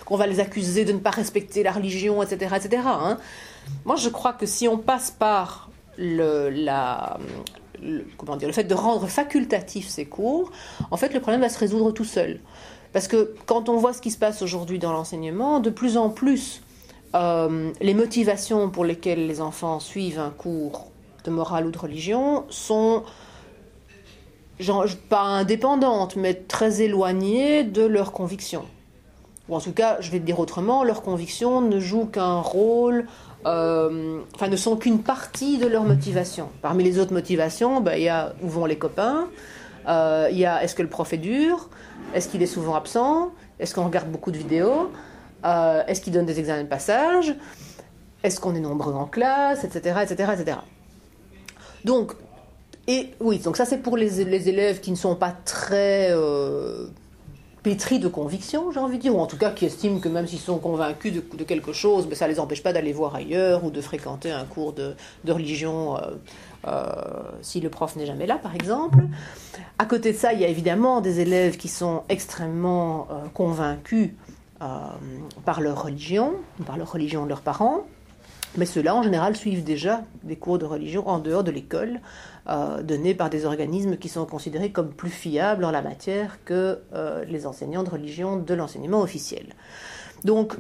qu'on 0.05 0.18
va 0.18 0.28
les 0.28 0.39
accuser 0.39 0.86
de 0.86 0.93
ne 0.93 0.99
pas 0.99 1.09
respecter 1.09 1.64
la 1.64 1.72
religion, 1.72 2.24
etc., 2.24 2.55
etc. 2.55 2.84
Hein. 2.86 3.18
Moi, 3.86 3.95
je 3.95 4.09
crois 4.09 4.34
que 4.34 4.45
si 4.45 4.68
on 4.68 4.78
passe 4.78 5.11
par 5.11 5.70
le, 5.97 6.49
la, 6.49 7.18
comment 8.17 8.36
dire, 8.36 8.47
le 8.47 8.53
fait 8.53 8.63
de 8.63 8.73
rendre 8.73 9.07
facultatif 9.07 9.88
ces 9.88 10.05
cours, 10.05 10.51
en 10.91 10.97
fait, 10.97 11.13
le 11.13 11.19
problème 11.19 11.41
va 11.41 11.49
se 11.49 11.59
résoudre 11.59 11.91
tout 11.91 12.05
seul. 12.05 12.39
Parce 12.91 13.07
que 13.07 13.34
quand 13.45 13.69
on 13.69 13.77
voit 13.77 13.93
ce 13.93 14.01
qui 14.01 14.11
se 14.11 14.17
passe 14.17 14.41
aujourd'hui 14.41 14.79
dans 14.79 14.93
l'enseignement, 14.93 15.59
de 15.59 15.69
plus 15.69 15.97
en 15.97 16.09
plus, 16.09 16.61
euh, 17.15 17.71
les 17.81 17.93
motivations 17.93 18.69
pour 18.69 18.86
lesquelles 18.86 19.27
les 19.27 19.41
enfants 19.41 19.79
suivent 19.79 20.19
un 20.19 20.29
cours 20.29 20.88
de 21.23 21.31
morale 21.31 21.67
ou 21.67 21.71
de 21.71 21.77
religion 21.77 22.45
sont 22.49 23.03
genre, 24.59 24.86
pas 25.09 25.21
indépendantes, 25.21 26.15
mais 26.15 26.34
très 26.34 26.81
éloignées 26.81 27.63
de 27.63 27.84
leurs 27.84 28.11
convictions. 28.11 28.65
Ou 29.49 29.55
en 29.55 29.59
tout 29.59 29.73
cas, 29.73 29.97
je 29.99 30.09
vais 30.09 30.19
te 30.19 30.25
dire 30.25 30.39
autrement, 30.39 30.83
leurs 30.83 31.01
convictions 31.01 31.59
ne 31.59 31.79
jouent 31.79 32.05
qu'un 32.05 32.39
rôle, 32.39 33.07
euh, 33.45 34.21
enfin 34.35 34.47
ne 34.47 34.55
sont 34.55 34.77
qu'une 34.77 34.99
partie 34.99 35.57
de 35.57 35.67
leur 35.67 35.83
motivation. 35.83 36.49
Parmi 36.61 36.83
les 36.83 36.97
autres 36.97 37.13
motivations, 37.13 37.81
ben, 37.81 37.95
il 37.97 38.03
y 38.03 38.09
a 38.09 38.33
où 38.41 38.47
vont 38.47 38.65
les 38.65 38.77
copains, 38.77 39.27
euh, 39.87 40.29
il 40.31 40.37
y 40.37 40.45
a 40.45 40.63
est-ce 40.63 40.75
que 40.75 40.81
le 40.81 40.87
prof 40.87 41.11
est 41.11 41.17
dur, 41.17 41.69
est-ce 42.13 42.29
qu'il 42.29 42.41
est 42.41 42.47
souvent 42.47 42.75
absent, 42.75 43.31
est-ce 43.59 43.75
qu'on 43.75 43.83
regarde 43.83 44.09
beaucoup 44.09 44.31
de 44.31 44.37
vidéos, 44.37 44.91
euh, 45.43 45.83
est-ce 45.87 45.99
qu'il 45.99 46.13
donne 46.13 46.25
des 46.25 46.39
examens 46.39 46.63
de 46.63 46.69
passage, 46.69 47.35
est-ce 48.23 48.39
qu'on 48.39 48.55
est 48.55 48.61
nombreux 48.61 48.93
en 48.93 49.05
classe, 49.05 49.65
etc., 49.65 50.03
etc., 50.03 50.31
etc. 50.39 50.57
Donc, 51.83 52.13
et 52.87 53.09
oui, 53.19 53.39
donc 53.39 53.57
ça 53.57 53.65
c'est 53.65 53.79
pour 53.79 53.97
les, 53.97 54.21
élèves 54.21 54.79
qui 54.79 54.91
ne 54.91 54.95
sont 54.95 55.15
pas 55.15 55.35
très 55.43 56.13
pétris 57.64 57.99
de 57.99 58.09
conviction, 58.09 58.72
j'ai 58.72 58.80
envie 58.80 58.97
de 58.97 59.03
dire, 59.03 59.16
ou 59.16 59.20
en 59.20 59.26
tout 59.26 59.38
cas 59.38 59.49
qui 59.49 59.66
estiment 59.66 59.99
que 59.99 60.09
même 60.09 60.28
s'ils 60.28 60.39
sont 60.39 60.59
convaincus 60.59 61.14
de, 61.14 61.43
quelque 61.43 61.72
chose, 61.72 62.05
ben, 62.07 62.16
ça 62.16 62.28
ne 62.28 62.34
les 62.34 62.39
empêche 62.39 62.61
pas 62.61 62.74
d'aller 62.74 62.91
voir 62.91 63.16
ailleurs 63.16 63.64
ou 63.64 63.72
de 63.72 63.82
fréquenter 63.82 64.32
un 64.32 64.43
cours 64.43 64.74
de, 64.74 64.95
religion 65.28 65.97
euh, 65.97 66.01
euh, 66.68 66.91
si 67.41 67.61
le 67.61 67.70
prof 67.70 67.95
n'est 67.95 68.05
jamais 68.05 68.28
là, 68.28 68.38
par 68.38 68.53
exemple. 68.53 68.99
À 69.80 69.86
côté 69.86 70.11
de 70.11 70.18
ça, 70.18 70.34
il 70.34 70.41
y 70.41 70.45
a 70.45 70.49
évidemment 70.49 70.99
des 70.99 71.22
élèves 71.22 71.57
qui 71.57 71.70
sont 71.70 72.03
extrêmement 72.09 73.07
convaincus 73.34 74.11
par 74.59 75.59
leur 75.59 75.84
religion, 75.84 76.34
par 76.66 76.78
leur 76.78 76.91
religion 76.91 77.24
de 77.24 77.30
leurs 77.30 77.41
parents. 77.41 77.86
Mais 78.57 78.66
ceux-là, 78.66 78.95
en 78.95 79.03
général, 79.03 79.36
suivent 79.36 79.64
déjà 79.64 80.01
des 80.24 80.36
cours 80.36 80.59
de 80.59 80.66
religion 80.66 81.07
en 81.07 81.20
dehors 81.20 81.43
de 81.43 81.51
l'école, 81.51 82.01
euh, 82.49 82.81
donnés 82.83 83.15
par 83.15 83.29
des 83.29 83.45
organismes 83.45 83.95
qui 83.95 84.09
sont 84.09 84.25
considérés 84.25 84.71
comme 84.71 84.89
plus 84.89 85.09
fiables 85.09 85.63
en 85.63 85.71
la 85.71 85.81
matière 85.81 86.39
que 86.43 86.79
euh, 86.93 87.23
les 87.23 87.45
enseignants 87.45 87.83
de 87.83 87.89
religion 87.89 88.35
de 88.35 88.53
l'enseignement 88.53 88.99
officiel. 88.99 89.45
Donc, 90.25 90.55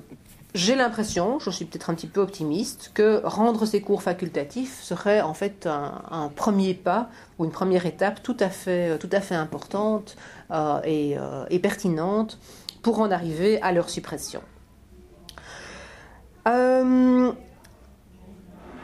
j'ai 0.53 0.75
l'impression, 0.75 1.39
je 1.39 1.49
suis 1.49 1.65
peut-être 1.65 1.89
un 1.89 1.95
petit 1.95 2.07
peu 2.07 2.21
optimiste, 2.21 2.91
que 2.93 3.21
rendre 3.25 3.65
ces 3.65 3.81
cours 3.81 4.01
facultatifs 4.01 4.81
serait 4.81 5.19
en 5.19 5.33
fait 5.33 5.67
un, 5.67 6.31
premier 6.33 6.73
pas 6.73 7.09
ou 7.37 7.43
une 7.43 7.51
première 7.51 7.85
étape 7.85 8.23
tout 8.23 8.37
à 8.39 8.49
fait, 8.49 8.97
tout 8.99 9.09
à 9.11 9.19
fait 9.19 9.35
importante 9.35 10.15
euh, 10.51 10.79
et, 10.85 11.17
et, 11.49 11.59
pertinente 11.59 12.39
pour 12.81 12.99
en 12.99 13.11
arriver 13.11 13.61
à 13.61 13.73
leur 13.73 13.89
suppression. 13.89 14.41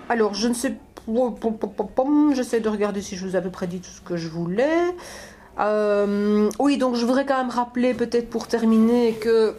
Alors, 0.10 0.34
je 0.34 0.48
ne 0.48 0.56
sais 0.56 0.72
pas. 0.72 0.89
J'essaie 2.34 2.60
de 2.60 2.70
regarder 2.70 3.02
si 3.02 3.16
je 3.16 3.26
vous 3.26 3.36
ai 3.36 3.38
à 3.38 3.42
peu 3.42 3.50
près 3.50 3.68
dit 3.68 3.80
tout 3.80 3.90
ce 3.90 4.02
que 4.02 4.18
je 4.18 4.30
voulais. 4.30 4.94
Euh, 5.60 6.50
oui, 6.60 6.78
donc 6.78 6.96
je 6.96 7.06
voudrais 7.06 7.26
quand 7.26 7.38
même 7.38 7.50
rappeler, 7.50 7.94
peut-être 7.94 8.30
pour 8.30 8.48
terminer, 8.48 9.14
que 9.14 9.56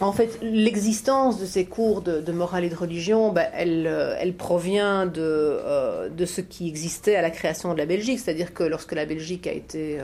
en 0.00 0.10
fait, 0.10 0.40
l'existence 0.42 1.38
de 1.40 1.46
ces 1.46 1.64
cours 1.64 2.02
de, 2.02 2.32
morale 2.32 2.64
et 2.64 2.68
de 2.68 2.74
religion, 2.74 3.30
ben, 3.30 3.46
elle, 3.54 3.86
euh, 3.86 4.16
elle, 4.18 4.34
provient 4.34 5.06
de, 5.06 5.20
euh, 5.20 6.08
de, 6.08 6.26
ce 6.26 6.40
qui 6.40 6.66
existait 6.66 7.14
à 7.14 7.22
la 7.22 7.30
création 7.30 7.72
de 7.72 7.78
la 7.78 7.86
Belgique. 7.86 8.18
C'est-à-dire 8.18 8.52
que 8.52 8.64
lorsque 8.64 8.92
la 8.92 9.06
Belgique 9.06 9.46
a 9.46 9.52
été 9.52 10.00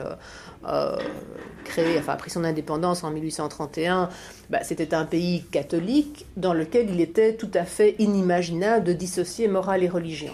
créée, 1.65 1.99
enfin, 1.99 2.13
a 2.13 2.15
pris 2.15 2.29
son 2.29 2.45
indépendance 2.45 3.03
en 3.03 3.11
1831, 3.11 4.07
ben, 4.49 4.59
c'était 4.63 4.93
un 4.93 5.03
pays 5.03 5.43
catholique 5.51 6.25
dans 6.37 6.53
lequel 6.53 6.89
il 6.89 7.01
était 7.01 7.33
tout 7.33 7.51
à 7.53 7.65
fait 7.65 7.95
inimaginable 7.99 8.85
de 8.85 8.93
dissocier 8.93 9.49
morale 9.49 9.83
et 9.83 9.89
religion. 9.89 10.33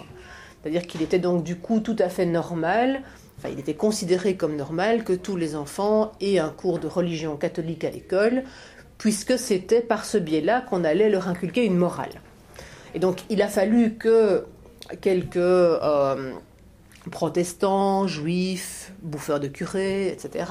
C'est-à-dire 0.62 0.86
qu'il 0.86 1.02
était 1.02 1.18
donc 1.18 1.44
du 1.44 1.56
coup 1.56 1.80
tout 1.80 1.96
à 1.98 2.08
fait 2.08 2.26
normal 2.26 3.02
Enfin, 3.38 3.50
il 3.52 3.60
était 3.60 3.74
considéré 3.74 4.36
comme 4.36 4.56
normal 4.56 5.04
que 5.04 5.12
tous 5.12 5.36
les 5.36 5.54
enfants 5.54 6.10
aient 6.20 6.40
un 6.40 6.48
cours 6.48 6.80
de 6.80 6.88
religion 6.88 7.36
catholique 7.36 7.84
à 7.84 7.90
l'école, 7.90 8.42
puisque 8.98 9.38
c'était 9.38 9.80
par 9.80 10.04
ce 10.04 10.18
biais-là 10.18 10.60
qu'on 10.62 10.82
allait 10.82 11.08
leur 11.08 11.28
inculquer 11.28 11.64
une 11.64 11.76
morale. 11.76 12.20
Et 12.94 12.98
donc 12.98 13.22
il 13.30 13.40
a 13.42 13.46
fallu 13.46 13.94
que 13.94 14.44
quelques 15.00 15.36
euh, 15.36 16.32
protestants, 17.12 18.08
juifs, 18.08 18.92
bouffeurs 19.02 19.38
de 19.38 19.46
curés, 19.46 20.08
etc., 20.08 20.46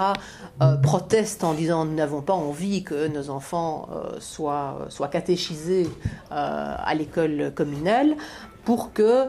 euh, 0.62 0.78
protestent 0.78 1.44
en 1.44 1.54
disant 1.54 1.84
nous 1.84 1.96
n'avons 1.96 2.22
pas 2.22 2.34
envie 2.34 2.86
que 2.86 3.08
nos 3.10 3.30
enfants 3.30 3.90
euh, 3.92 4.18
soient, 4.22 4.86
soient, 4.88 5.10
catéchisés 5.10 5.90
à 6.30 6.94
l'école 6.96 7.52
communale, 7.54 8.16
pour 8.64 8.94
que 8.94 9.26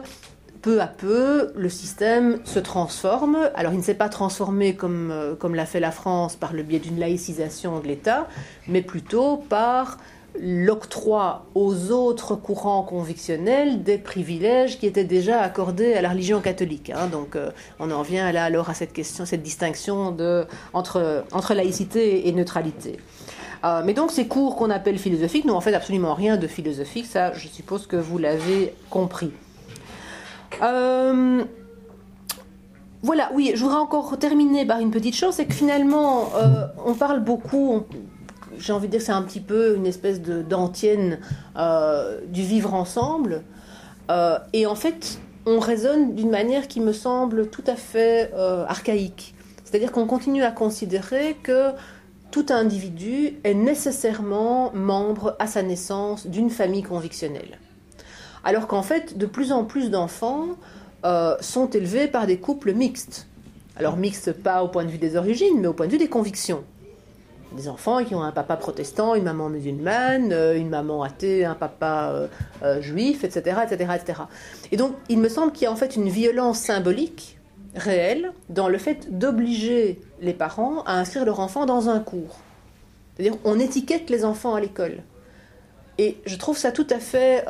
peu 0.61 0.81
à 0.81 0.87
peu, 0.87 1.51
le 1.55 1.69
système 1.69 2.39
se 2.45 2.59
transforme. 2.59 3.37
Alors, 3.55 3.73
il 3.73 3.79
ne 3.79 3.83
s'est 3.83 3.93
pas 3.93 4.09
transformé 4.09 4.75
comme, 4.75 5.11
euh, 5.11 5.35
comme 5.35 5.55
l'a 5.55 5.65
fait 5.65 5.79
la 5.79 5.91
France 5.91 6.35
par 6.35 6.53
le 6.53 6.63
biais 6.63 6.79
d'une 6.79 6.99
laïcisation 6.99 7.79
de 7.79 7.87
l'État, 7.87 8.27
mais 8.67 8.81
plutôt 8.81 9.37
par 9.37 9.97
l'octroi 10.39 11.45
aux 11.55 11.91
autres 11.91 12.35
courants 12.35 12.83
convictionnels 12.83 13.83
des 13.83 13.97
privilèges 13.97 14.79
qui 14.79 14.85
étaient 14.85 15.03
déjà 15.03 15.41
accordés 15.41 15.93
à 15.93 16.01
la 16.01 16.09
religion 16.09 16.39
catholique. 16.39 16.91
Hein. 16.91 17.07
Donc, 17.07 17.35
euh, 17.35 17.51
on 17.79 17.89
en 17.91 18.03
vient 18.03 18.31
là 18.31 18.43
alors 18.43 18.69
à 18.69 18.73
cette 18.73 18.93
question, 18.93 19.25
cette 19.25 19.43
distinction 19.43 20.11
de, 20.11 20.45
entre, 20.73 21.23
entre 21.31 21.53
laïcité 21.53 22.27
et 22.27 22.31
neutralité. 22.31 22.99
Euh, 23.63 23.81
mais 23.83 23.93
donc, 23.93 24.11
ces 24.11 24.27
cours 24.27 24.55
qu'on 24.55 24.69
appelle 24.69 24.97
philosophiques 24.97 25.45
n'ont 25.45 25.55
en 25.55 25.61
fait 25.61 25.73
absolument 25.73 26.13
rien 26.13 26.37
de 26.37 26.47
philosophique, 26.47 27.05
ça, 27.05 27.33
je 27.33 27.47
suppose 27.47 27.87
que 27.87 27.97
vous 27.97 28.17
l'avez 28.17 28.73
compris. 28.89 29.31
Euh, 30.61 31.43
voilà, 33.01 33.31
oui, 33.33 33.51
je 33.55 33.61
voudrais 33.61 33.77
encore 33.77 34.17
terminer 34.17 34.65
par 34.65 34.79
une 34.79 34.91
petite 34.91 35.15
chose, 35.15 35.35
c'est 35.35 35.45
que 35.45 35.53
finalement, 35.53 36.29
euh, 36.35 36.65
on 36.85 36.93
parle 36.93 37.21
beaucoup, 37.21 37.83
j'ai 38.57 38.73
envie 38.73 38.87
de 38.87 38.91
dire 38.91 38.99
que 38.99 39.05
c'est 39.05 39.11
un 39.11 39.21
petit 39.21 39.39
peu 39.39 39.75
une 39.75 39.85
espèce 39.85 40.21
d'antienne 40.21 41.19
euh, 41.57 42.19
du 42.27 42.41
vivre 42.41 42.73
ensemble, 42.73 43.43
et 44.53 44.65
en 44.65 44.73
fait, 44.73 45.19
on 45.45 45.59
raisonne 45.59 46.15
d'une 46.15 46.31
manière 46.31 46.67
qui 46.67 46.79
me 46.79 46.93
semble 46.93 47.51
tout 47.51 47.63
à 47.67 47.75
fait 47.75 48.33
archaïque. 48.67 49.35
C'est-à-dire 49.63 49.91
qu'on 49.91 50.07
continue 50.07 50.41
à 50.41 50.49
considérer 50.49 51.37
que 51.43 51.69
tout 52.31 52.47
individu 52.49 53.37
est 53.43 53.53
nécessairement 53.53 54.71
membre 54.73 55.35
à 55.37 55.45
sa 55.45 55.61
naissance 55.61 56.25
d'une 56.25 56.49
famille 56.49 56.81
convictionnelle. 56.81 57.59
Alors 58.43 58.67
qu'en 58.67 58.83
fait, 58.83 59.17
de 59.17 59.25
plus 59.25 59.51
en 59.51 59.65
plus 59.65 59.89
d'enfants 59.89 60.47
euh, 61.05 61.35
sont 61.41 61.69
élevés 61.69 62.07
par 62.07 62.27
des 62.27 62.37
couples 62.37 62.73
mixtes. 62.73 63.27
Alors 63.75 63.97
mixtes 63.97 64.33
pas 64.33 64.63
au 64.63 64.67
point 64.67 64.83
de 64.83 64.89
vue 64.89 64.97
des 64.97 65.15
origines, 65.15 65.59
mais 65.59 65.67
au 65.67 65.73
point 65.73 65.87
de 65.87 65.91
vue 65.91 65.97
des 65.97 66.09
convictions. 66.09 66.63
Des 67.55 67.67
enfants 67.67 68.03
qui 68.03 68.13
ont 68.13 68.21
un 68.21 68.31
papa 68.31 68.57
protestant, 68.57 69.15
une 69.15 69.23
maman 69.23 69.49
musulmane, 69.49 70.31
euh, 70.31 70.57
une 70.57 70.69
maman 70.69 71.01
athée, 71.01 71.45
un 71.45 71.55
papa 71.55 72.27
euh, 72.63 72.81
juif, 72.81 73.23
etc., 73.23 73.61
etc., 73.63 73.93
etc. 73.95 74.21
Et 74.71 74.77
donc, 74.77 74.93
il 75.09 75.19
me 75.19 75.29
semble 75.29 75.51
qu'il 75.51 75.63
y 75.63 75.67
a 75.67 75.71
en 75.71 75.75
fait 75.75 75.95
une 75.95 76.09
violence 76.09 76.59
symbolique 76.59 77.39
réelle 77.75 78.33
dans 78.49 78.67
le 78.67 78.77
fait 78.77 79.17
d'obliger 79.17 80.01
les 80.21 80.33
parents 80.33 80.83
à 80.83 80.93
inscrire 80.93 81.25
leur 81.25 81.39
enfant 81.39 81.65
dans 81.65 81.89
un 81.89 81.99
cours. 81.99 82.39
C'est-à-dire, 83.15 83.37
on 83.43 83.59
étiquette 83.59 84.09
les 84.09 84.25
enfants 84.25 84.55
à 84.55 84.61
l'école. 84.61 85.03
Et 85.97 86.17
je 86.25 86.35
trouve 86.37 86.57
ça 86.57 86.71
tout 86.71 86.87
à 86.89 86.99
fait 86.99 87.43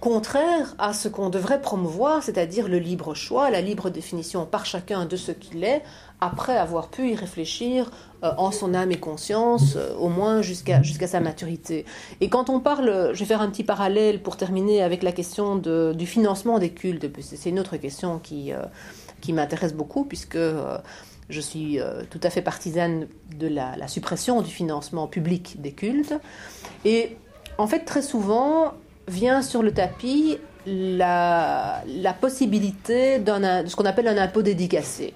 contraire 0.00 0.74
à 0.78 0.92
ce 0.92 1.08
qu'on 1.08 1.30
devrait 1.30 1.60
promouvoir, 1.60 2.22
c'est-à-dire 2.22 2.68
le 2.68 2.78
libre 2.78 3.14
choix, 3.14 3.50
la 3.50 3.60
libre 3.60 3.90
définition 3.90 4.46
par 4.46 4.66
chacun 4.66 5.06
de 5.06 5.16
ce 5.16 5.32
qu'il 5.32 5.64
est, 5.64 5.82
après 6.20 6.56
avoir 6.56 6.88
pu 6.88 7.10
y 7.10 7.14
réfléchir 7.14 7.90
euh, 8.22 8.30
en 8.38 8.50
son 8.50 8.74
âme 8.74 8.90
et 8.92 8.98
conscience, 8.98 9.74
euh, 9.76 9.94
au 9.98 10.08
moins 10.08 10.42
jusqu'à 10.42 10.82
jusqu'à 10.82 11.06
sa 11.06 11.20
maturité. 11.20 11.84
Et 12.20 12.28
quand 12.28 12.50
on 12.50 12.60
parle, 12.60 13.10
je 13.12 13.18
vais 13.18 13.24
faire 13.24 13.40
un 13.40 13.50
petit 13.50 13.64
parallèle 13.64 14.22
pour 14.22 14.36
terminer 14.36 14.82
avec 14.82 15.02
la 15.02 15.12
question 15.12 15.56
de, 15.56 15.92
du 15.96 16.06
financement 16.06 16.58
des 16.58 16.70
cultes, 16.70 17.06
c'est 17.20 17.50
une 17.50 17.58
autre 17.58 17.76
question 17.76 18.18
qui, 18.18 18.52
euh, 18.52 18.62
qui 19.20 19.32
m'intéresse 19.32 19.74
beaucoup, 19.74 20.04
puisque 20.04 20.38
je 21.28 21.40
suis 21.40 21.80
tout 22.10 22.20
à 22.22 22.30
fait 22.30 22.42
partisane 22.42 23.08
de 23.36 23.48
la 23.48 23.88
suppression 23.88 24.42
du 24.42 24.50
financement 24.50 25.08
public 25.08 25.60
des 25.60 25.72
cultes. 25.72 26.14
Et 26.84 27.16
en 27.58 27.66
fait, 27.66 27.80
très 27.80 28.02
souvent, 28.02 28.74
vient 29.08 29.42
sur 29.42 29.62
le 29.62 29.72
tapis 29.72 30.38
la, 30.66 31.82
possibilité 32.20 33.18
de 33.18 33.32
ce 33.66 33.76
qu'on 33.76 33.84
appelle 33.84 34.08
un 34.08 34.18
impôt 34.18 34.42
dédicacé. 34.42 35.14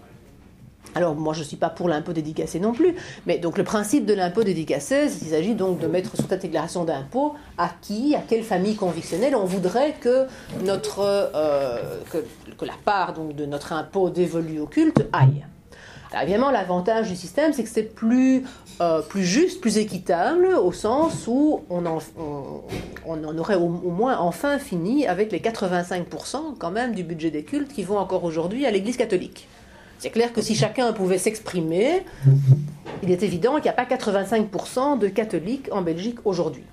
Alors 0.94 1.14
moi 1.14 1.34
je 1.34 1.40
ne 1.40 1.44
suis 1.44 1.56
pas 1.56 1.70
pour 1.70 1.88
l'impôt 1.88 2.12
dédicacé 2.12 2.58
non 2.58 2.72
plus, 2.72 2.96
mais 3.24 3.38
donc 3.38 3.58
le 3.58 3.64
principe 3.64 4.06
de 4.06 4.14
l'impôt 4.14 4.42
dédicacé, 4.42 5.06
il 5.22 5.28
s'agit 5.28 5.54
donc 5.54 5.78
de 5.78 5.86
mettre 5.86 6.16
sur 6.16 6.26
cette 6.28 6.42
déclaration 6.42 6.84
d'impôt 6.84 7.34
à 7.58 7.70
qui, 7.80 8.16
à 8.16 8.20
quelle 8.20 8.42
famille 8.42 8.74
convictionnelle 8.74 9.36
on 9.36 9.44
voudrait 9.44 9.94
que 10.00 10.26
notre 10.64 11.00
euh, 11.00 12.00
que, 12.10 12.64
la 12.64 12.74
part 12.84 13.12
donc 13.12 13.36
de 13.36 13.46
notre 13.46 13.72
impôt 13.72 14.10
dévolu 14.10 14.58
au 14.58 14.66
culte 14.66 15.06
aille 15.12 15.44
évidemment, 16.20 16.50
l'avantage 16.50 17.08
du 17.08 17.16
système, 17.16 17.52
c'est 17.52 17.62
que 17.62 17.68
c'est 17.68 17.82
plus, 17.82 18.44
euh, 18.80 19.02
plus 19.02 19.24
juste, 19.24 19.60
plus 19.60 19.76
équitable, 19.76 20.46
au 20.46 20.72
sens 20.72 21.26
où 21.26 21.62
on 21.68 21.84
en, 21.84 23.38
aurait 23.38 23.56
au, 23.56 23.68
moins 23.68 24.16
enfin 24.18 24.58
fini 24.58 25.06
avec 25.06 25.32
les 25.32 25.38
85% 25.38 26.56
quand 26.58 26.70
même 26.70 26.94
du 26.94 27.04
budget 27.04 27.30
des 27.30 27.42
cultes 27.42 27.72
qui 27.72 27.82
vont 27.82 27.98
encore 27.98 28.24
aujourd'hui 28.24 28.64
à 28.64 28.70
l'Église 28.70 28.96
catholique. 28.96 29.48
C'est 29.98 30.08
clair 30.08 30.32
que 30.32 30.40
si 30.40 30.54
chacun 30.54 30.94
pouvait 30.94 31.18
s'exprimer, 31.18 32.04
il 33.02 33.10
est 33.10 33.22
évident 33.22 33.56
qu'il 33.56 33.64
n'y 33.64 33.68
a 33.68 33.72
pas 33.74 33.84
85% 33.84 34.98
de 34.98 35.08
catholiques 35.08 35.68
en 35.72 35.82
Belgique 35.82 36.20
aujourd'hui. 36.24 36.64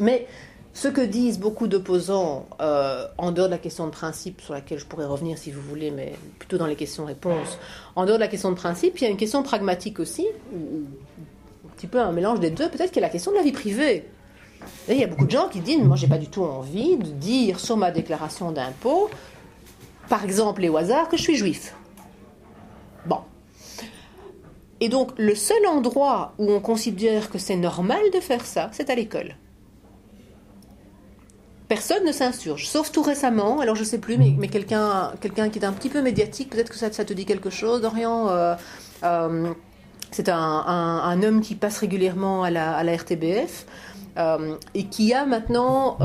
Mais 0.00 0.26
ce 0.74 0.88
que 0.88 1.00
disent 1.00 1.38
beaucoup 1.38 1.68
d'opposants, 1.68 2.46
euh, 2.60 3.06
en 3.16 3.30
dehors 3.30 3.46
de 3.46 3.52
la 3.52 3.58
question 3.58 3.86
de 3.86 3.92
principe, 3.92 4.40
sur 4.40 4.52
laquelle 4.54 4.78
je 4.78 4.86
pourrais 4.86 5.06
revenir 5.06 5.38
si 5.38 5.52
vous 5.52 5.62
voulez, 5.62 5.90
mais 5.90 6.14
plutôt 6.38 6.58
dans 6.58 6.66
les 6.66 6.74
questions-réponses, 6.74 7.58
en 7.94 8.04
dehors 8.04 8.18
de 8.18 8.22
la 8.22 8.28
question 8.28 8.50
de 8.50 8.56
principe, 8.56 8.98
il 8.98 9.04
y 9.04 9.06
a 9.06 9.10
une 9.10 9.16
question 9.16 9.42
pragmatique 9.42 10.00
aussi, 10.00 10.26
petit 11.76 11.86
peu 11.86 12.00
un 12.00 12.12
mélange 12.12 12.40
des 12.40 12.50
deux, 12.50 12.68
peut-être 12.68 12.90
qu'il 12.90 13.00
y 13.00 13.04
a 13.04 13.06
la 13.06 13.12
question 13.12 13.32
de 13.32 13.36
la 13.36 13.42
vie 13.42 13.52
privée. 13.52 14.08
il 14.88 14.96
y 14.96 15.04
a 15.04 15.06
beaucoup 15.06 15.26
de 15.26 15.30
gens 15.30 15.48
qui 15.48 15.60
disent, 15.60 15.82
moi 15.82 15.96
j'ai 15.96 16.08
pas 16.08 16.18
du 16.18 16.28
tout 16.28 16.42
envie 16.42 16.96
de 16.96 17.10
dire 17.10 17.60
sur 17.60 17.76
ma 17.76 17.90
déclaration 17.90 18.52
d'impôt 18.52 19.10
par 20.08 20.24
exemple 20.24 20.64
et 20.64 20.68
au 20.68 20.76
hasard, 20.76 21.08
que 21.08 21.16
je 21.16 21.22
suis 21.22 21.36
juif. 21.36 21.74
Bon. 23.06 23.18
Et 24.80 24.88
donc, 24.88 25.12
le 25.16 25.34
seul 25.34 25.66
endroit 25.66 26.34
où 26.38 26.50
on 26.50 26.60
considère 26.60 27.30
que 27.30 27.38
c'est 27.38 27.56
normal 27.56 28.02
de 28.12 28.20
faire 28.20 28.44
ça, 28.44 28.70
c'est 28.72 28.90
à 28.90 28.94
l'école. 28.94 29.36
Personne 31.68 32.04
ne 32.04 32.12
s'insurge, 32.12 32.68
sauf 32.68 32.92
tout 32.92 33.02
récemment, 33.02 33.60
alors 33.60 33.74
je 33.74 33.80
ne 33.80 33.86
sais 33.86 33.98
plus, 33.98 34.18
mais, 34.18 34.48
quelqu'un 34.48 35.12
qui 35.18 35.58
est 35.58 35.64
un 35.64 35.72
petit 35.72 35.88
peu 35.88 36.02
médiatique, 36.02 36.50
peut-être 36.50 36.68
que 36.68 36.76
ça, 36.76 36.92
ça, 36.92 37.04
te 37.04 37.12
dit 37.14 37.24
quelque 37.24 37.50
chose, 37.50 37.80
Dorian. 37.80 38.28
Euh, 38.28 38.54
euh, 39.02 39.54
c'est 40.14 40.28
un, 40.28 41.22
homme 41.22 41.40
qui 41.40 41.54
passe 41.54 41.78
régulièrement 41.78 42.44
à 42.44 42.50
la, 42.50 42.96
RTBF. 42.96 43.66
Euh, 44.16 44.54
et 44.74 44.84
qui 44.84 45.12
a 45.12 45.26
maintenant 45.26 45.96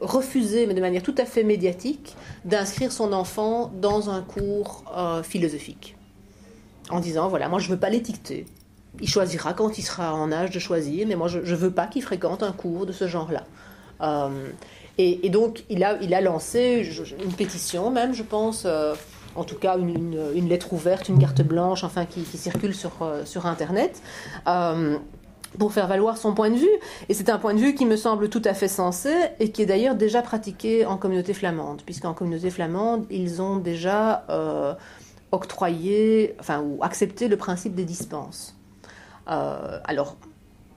refusé, 0.00 0.66
mais 0.66 0.72
de 0.72 0.80
manière 0.80 1.02
tout 1.02 1.14
à 1.18 1.26
fait 1.26 1.44
médiatique, 1.44 2.16
d'inscrire 2.46 2.92
son 2.92 3.12
enfant 3.12 3.70
dans 3.74 4.08
un 4.08 4.22
cours 4.22 4.84
philosophique. 5.22 5.96
En 6.88 7.00
disant, 7.00 7.28
voilà, 7.28 7.50
moi 7.50 7.58
je 7.58 7.66
ne 7.66 7.72
veux 7.72 7.78
pas 7.78 7.90
l'étiqueter. 7.90 8.46
Il 9.00 9.08
choisira 9.08 9.52
quand 9.52 9.76
il 9.76 9.82
sera 9.82 10.14
en 10.14 10.32
âge 10.32 10.50
de 10.50 10.58
choisir, 10.58 11.06
mais 11.06 11.14
moi 11.14 11.28
je 11.28 11.38
ne 11.38 11.56
veux 11.56 11.70
pas 11.70 11.86
qu'il 11.86 12.02
fréquente 12.02 12.42
un 12.42 12.52
cours 12.52 12.86
de 12.86 12.92
ce 12.92 13.06
genre-là. 13.06 13.44
Euh, 14.00 14.48
et, 14.98 15.30
donc, 15.30 15.64
il 15.70 15.82
a, 15.82 16.20
lancé 16.20 16.86
une 17.24 17.32
pétition, 17.32 17.90
même, 17.90 18.12
je 18.12 18.22
pense, 18.22 18.64
euh, 18.66 18.94
en 19.36 19.44
tout 19.44 19.56
cas 19.56 19.78
une, 19.78 20.48
lettre 20.48 20.72
ouverte, 20.72 21.08
une 21.08 21.18
carte 21.18 21.42
blanche, 21.42 21.84
enfin, 21.84 22.06
qui, 22.06 22.24
circule 22.24 22.74
sur, 22.74 22.92
euh, 23.02 23.24
sur 23.24 23.46
Internet 23.46 24.02
pour 25.58 25.72
faire 25.72 25.88
valoir 25.88 26.16
son 26.16 26.32
point 26.32 26.50
de 26.50 26.56
vue. 26.56 26.78
Et 27.08 27.14
c'est 27.14 27.28
un 27.28 27.38
point 27.38 27.54
de 27.54 27.58
vue 27.58 27.74
qui 27.74 27.84
me 27.84 27.96
semble 27.96 28.28
tout 28.28 28.42
à 28.44 28.54
fait 28.54 28.68
sensé 28.68 29.12
et 29.40 29.50
qui 29.50 29.62
est 29.62 29.66
d'ailleurs 29.66 29.96
déjà 29.96 30.22
pratiqué 30.22 30.86
en 30.86 30.96
communauté 30.96 31.34
flamande, 31.34 31.82
puisqu'en 31.84 32.14
communauté 32.14 32.50
flamande, 32.50 33.04
ils 33.10 33.42
ont 33.42 33.56
déjà 33.56 34.24
octroyé, 35.32 36.36
enfin, 36.38 36.60
ou 36.60 36.84
accepté 36.84 37.26
le 37.26 37.36
principe 37.36 37.74
des 37.74 37.84
dispenses. 37.84 38.54
alors, 39.26 40.16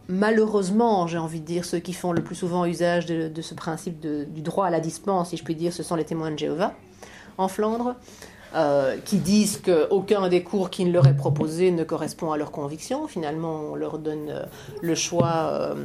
malheureusement, 0.08 1.08
j'ai 1.08 1.18
envie 1.18 1.40
de 1.40 1.46
dire, 1.46 1.66
ceux 1.66 1.80
qui 1.80 1.94
font 1.94 2.12
le 2.12 2.24
plus 2.24 2.36
souvent 2.36 2.66
usage 2.66 3.06
de, 3.06 3.42
ce 3.42 3.54
principe 3.54 4.00
du 4.00 4.42
droit 4.42 4.66
à 4.66 4.70
la 4.70 4.80
dispense, 4.80 5.30
si 5.30 5.38
je 5.38 5.44
puis 5.44 5.56
dire, 5.56 5.74
ce 5.74 5.84
sont 5.84 5.96
les 5.96 6.06
témoins 6.06 6.32
de 6.32 6.38
Jéhovah 6.38 6.74
en 7.38 7.48
Flandre, 7.48 7.96
euh, 8.56 8.98
qui 9.04 9.18
disent 9.18 9.60
qu'aucun 9.60 10.30
des 10.30 10.44
cours 10.44 10.70
qui 10.70 10.86
leur 10.86 11.08
est 11.08 11.18
proposé 11.18 11.72
ne 11.72 11.84
correspond 11.84 12.32
à 12.32 12.38
leurs 12.38 12.52
convictions. 12.52 13.08
Finalement, 13.08 13.62
on 13.72 13.76
leur 13.76 13.98
donne 13.98 14.30
euh, 14.30 14.44
le 14.82 14.96
choix. 14.96 15.50
Euh, 15.52 15.76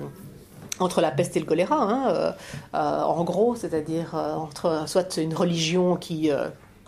entre 0.81 1.01
la 1.01 1.11
peste 1.11 1.37
et 1.37 1.41
le 1.41 1.45
choléra, 1.45 1.75
hein, 1.75 2.35
en 2.73 3.25
gros, 3.25 3.57
c'est-à-dire 3.57 4.15
entre 4.15 4.85
soit 4.87 5.17
une 5.17 5.35
religion 5.35 5.97
qui 5.97 6.31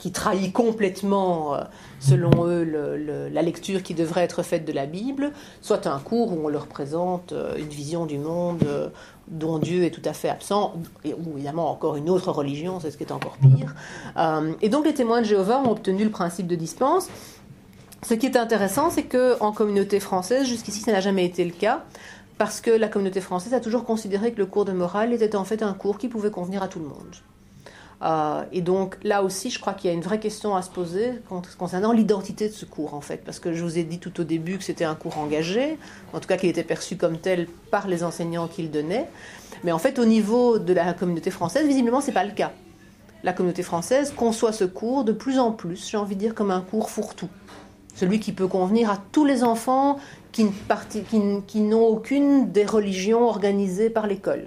qui 0.01 0.13
trahit 0.13 0.53
complètement, 0.53 1.55
euh, 1.55 1.59
selon 2.01 2.47
eux, 2.47 2.65
la 3.31 3.43
lecture 3.43 3.83
qui 3.83 3.95
devrait 3.95 4.23
être 4.23 4.43
faite 4.43 4.65
de 4.65 4.73
la 4.73 4.87
Bible, 4.87 5.33
soit 5.61 5.87
un 5.87 5.99
cours 5.99 6.33
où 6.33 6.47
on 6.47 6.49
leur 6.49 6.67
présente 6.67 7.33
euh, 7.33 7.55
une 7.59 7.69
vision 7.69 8.07
du 8.07 8.19
monde 8.19 8.65
euh, 8.67 8.89
dont 9.29 9.59
Dieu 9.59 9.85
est 9.85 9.91
tout 9.91 10.03
à 10.07 10.15
fait 10.15 10.31
absent, 10.31 10.73
et, 11.05 11.13
ou 11.13 11.35
évidemment 11.35 11.71
encore 11.71 11.97
une 11.97 12.09
autre 12.09 12.33
religion, 12.33 12.81
c'est 12.81 12.91
ce 12.91 12.97
qui 12.97 13.05
est 13.05 13.13
encore 13.13 13.37
pire. 13.37 13.75
et 14.61 14.69
donc 14.69 14.87
les 14.87 14.95
témoins 14.95 15.21
de 15.21 15.27
Jéhovah 15.27 15.61
ont 15.61 15.71
obtenu 15.71 16.03
le 16.03 16.11
principe 16.11 16.49
de 16.49 16.57
dispense. 16.57 17.09
Ce 18.03 18.15
qui 18.15 18.27
est 18.27 18.37
intéressant, 18.37 18.89
c'est 18.89 19.05
qu'en 19.05 19.53
communauté 19.53 20.01
française, 20.01 20.47
jusqu'ici, 20.47 20.81
ça 20.81 20.93
n'a 20.93 21.01
jamais 21.01 21.27
été 21.27 21.45
le 21.45 21.53
cas, 21.53 21.85
parce 22.39 22.63
que 22.63 22.71
la 22.71 22.89
communauté 22.89 23.21
française 23.21 23.53
a 23.53 23.61
toujours 23.61 23.85
considéré 23.85 24.33
que 24.33 24.39
le 24.39 24.47
cours 24.47 24.65
de 24.65 24.73
morale 24.73 25.13
était 25.13 25.37
en 25.37 25.45
fait 25.45 25.63
un 25.63 25.75
cours 25.75 25.99
qui 25.99 26.09
pouvait 26.09 26.31
convenir 26.31 26.63
à 26.63 26.69
tout 26.69 26.79
le 26.79 26.87
monde. 26.87 27.15
Euh, 28.03 28.45
et 28.51 28.63
donc 28.63 28.97
là 29.03 29.23
aussi, 29.23 29.51
je 29.51 29.61
crois 29.61 29.75
qu'il 29.75 29.91
y 29.91 29.93
a 29.93 29.95
une 29.95 30.03
vraie 30.03 30.21
question 30.21 30.57
à 30.57 30.63
se 30.63 30.71
poser 30.71 31.13
concernant 31.59 31.93
l'identité 31.93 32.49
de 32.49 32.55
ce 32.55 32.65
cours, 32.65 32.95
en 32.95 33.01
fait, 33.01 33.23
parce 33.25 33.39
que 33.39 33.53
je 33.53 33.63
vous 33.63 33.79
ai 33.79 33.85
dit 33.85 33.99
tout 33.99 34.21
au 34.21 34.25
début 34.25 34.57
que 34.57 34.65
c'était 34.65 34.85
un 34.85 34.95
cours 34.95 35.19
engagé, 35.19 35.79
en 36.15 36.21
tout 36.21 36.27
cas 36.27 36.37
qu'il 36.37 36.49
était 36.49 36.65
perçu 36.65 36.97
comme 36.97 37.19
tel 37.19 37.47
par 37.71 37.89
les 37.89 38.03
enseignants 38.03 38.49
qu'il 38.49 38.71
donnait. 38.71 39.09
Mais 39.65 39.73
en 39.73 39.79
fait, 39.79 39.99
au 39.99 40.07
niveau 40.07 40.59
de 40.59 40.73
la 40.73 40.95
communauté 40.95 41.31
française, 41.31 41.67
visiblement, 41.67 42.01
c'est 42.01 42.13
pas 42.13 42.25
le 42.25 42.33
cas. 42.33 42.53
La 43.23 43.35
communauté 43.35 43.63
française 43.63 44.15
conçoit 44.17 44.53
ce 44.53 44.65
cours 44.65 45.05
de 45.05 45.13
plus 45.13 45.39
en 45.39 45.53
plus, 45.53 45.91
j'ai 45.91 45.99
envie 45.99 46.15
de 46.15 46.21
dire, 46.21 46.35
comme 46.35 46.51
un 46.51 46.63
cours 46.63 46.89
fourre-tout. 46.89 47.29
Celui 47.95 48.19
qui 48.19 48.33
peut 48.33 48.47
convenir 48.47 48.91
à 48.91 48.99
tous 49.13 49.27
les 49.27 49.45
enfants 49.45 49.99
qui, 50.33 50.47
qui 51.47 51.61
n'ont 51.61 51.85
aucune 51.85 52.51
des 52.51 52.65
religions 52.65 53.29
organisées 53.29 53.91
par 53.91 54.07
l'école. 54.07 54.47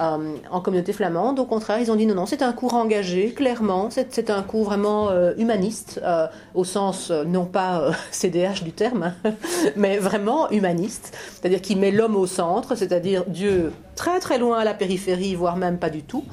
Euh, 0.00 0.36
en 0.50 0.60
communauté 0.60 0.92
flamande. 0.92 1.38
Au 1.38 1.44
contraire, 1.44 1.78
ils 1.78 1.90
ont 1.90 1.96
dit 1.96 2.06
non, 2.06 2.14
non, 2.14 2.26
c'est 2.26 2.42
un 2.42 2.52
cours 2.52 2.74
engagé, 2.74 3.32
clairement. 3.32 3.88
C'est 3.90 4.30
un 4.30 4.42
cours 4.42 4.64
vraiment 4.64 5.10
euh, 5.10 5.34
humaniste, 5.36 6.00
euh, 6.02 6.26
au 6.54 6.64
sens 6.64 7.10
non 7.10 7.44
pas 7.44 7.92
CDH 8.10 8.62
du 8.64 8.72
terme, 8.72 9.12
mais 9.76 9.98
vraiment 9.98 10.50
humaniste. 10.50 11.16
C'est-à-dire 11.32 11.60
qu'il 11.60 11.78
met 11.78 11.90
l'homme 11.90 12.16
au 12.16 12.26
centre, 12.26 12.74
c'est-à-dire 12.74 13.24
Dieu 13.26 13.72
très 13.94 14.18
très 14.20 14.38
loin 14.38 14.58
à 14.58 14.64
la 14.64 14.74
périphérie, 14.74 15.34
voire 15.34 15.56
même 15.56 15.78
pas 15.78 15.90
du 15.90 16.02
tout. 16.02 16.24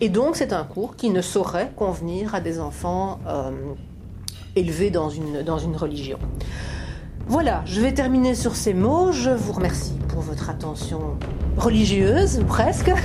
et 0.00 0.08
donc, 0.08 0.36
c'est 0.36 0.52
un 0.52 0.62
cours 0.62 0.94
qui 0.94 1.10
ne 1.10 1.20
saurait 1.20 1.72
convenir 1.74 2.34
à 2.34 2.40
des 2.40 2.60
enfants 2.60 3.18
élevés 4.54 4.90
dans 4.90 5.10
une, 5.10 5.42
dans 5.42 5.58
une 5.58 5.76
religion. 5.76 6.18
Voilà, 7.28 7.62
je 7.66 7.80
vais 7.80 7.92
terminer 7.92 8.36
sur 8.36 8.54
ces 8.54 8.72
mots. 8.72 9.10
Je 9.10 9.30
vous 9.30 9.52
remercie 9.52 9.98
pour 10.08 10.20
votre 10.20 10.48
attention 10.48 11.18
religieuse, 11.56 12.44
presque. 12.46 12.92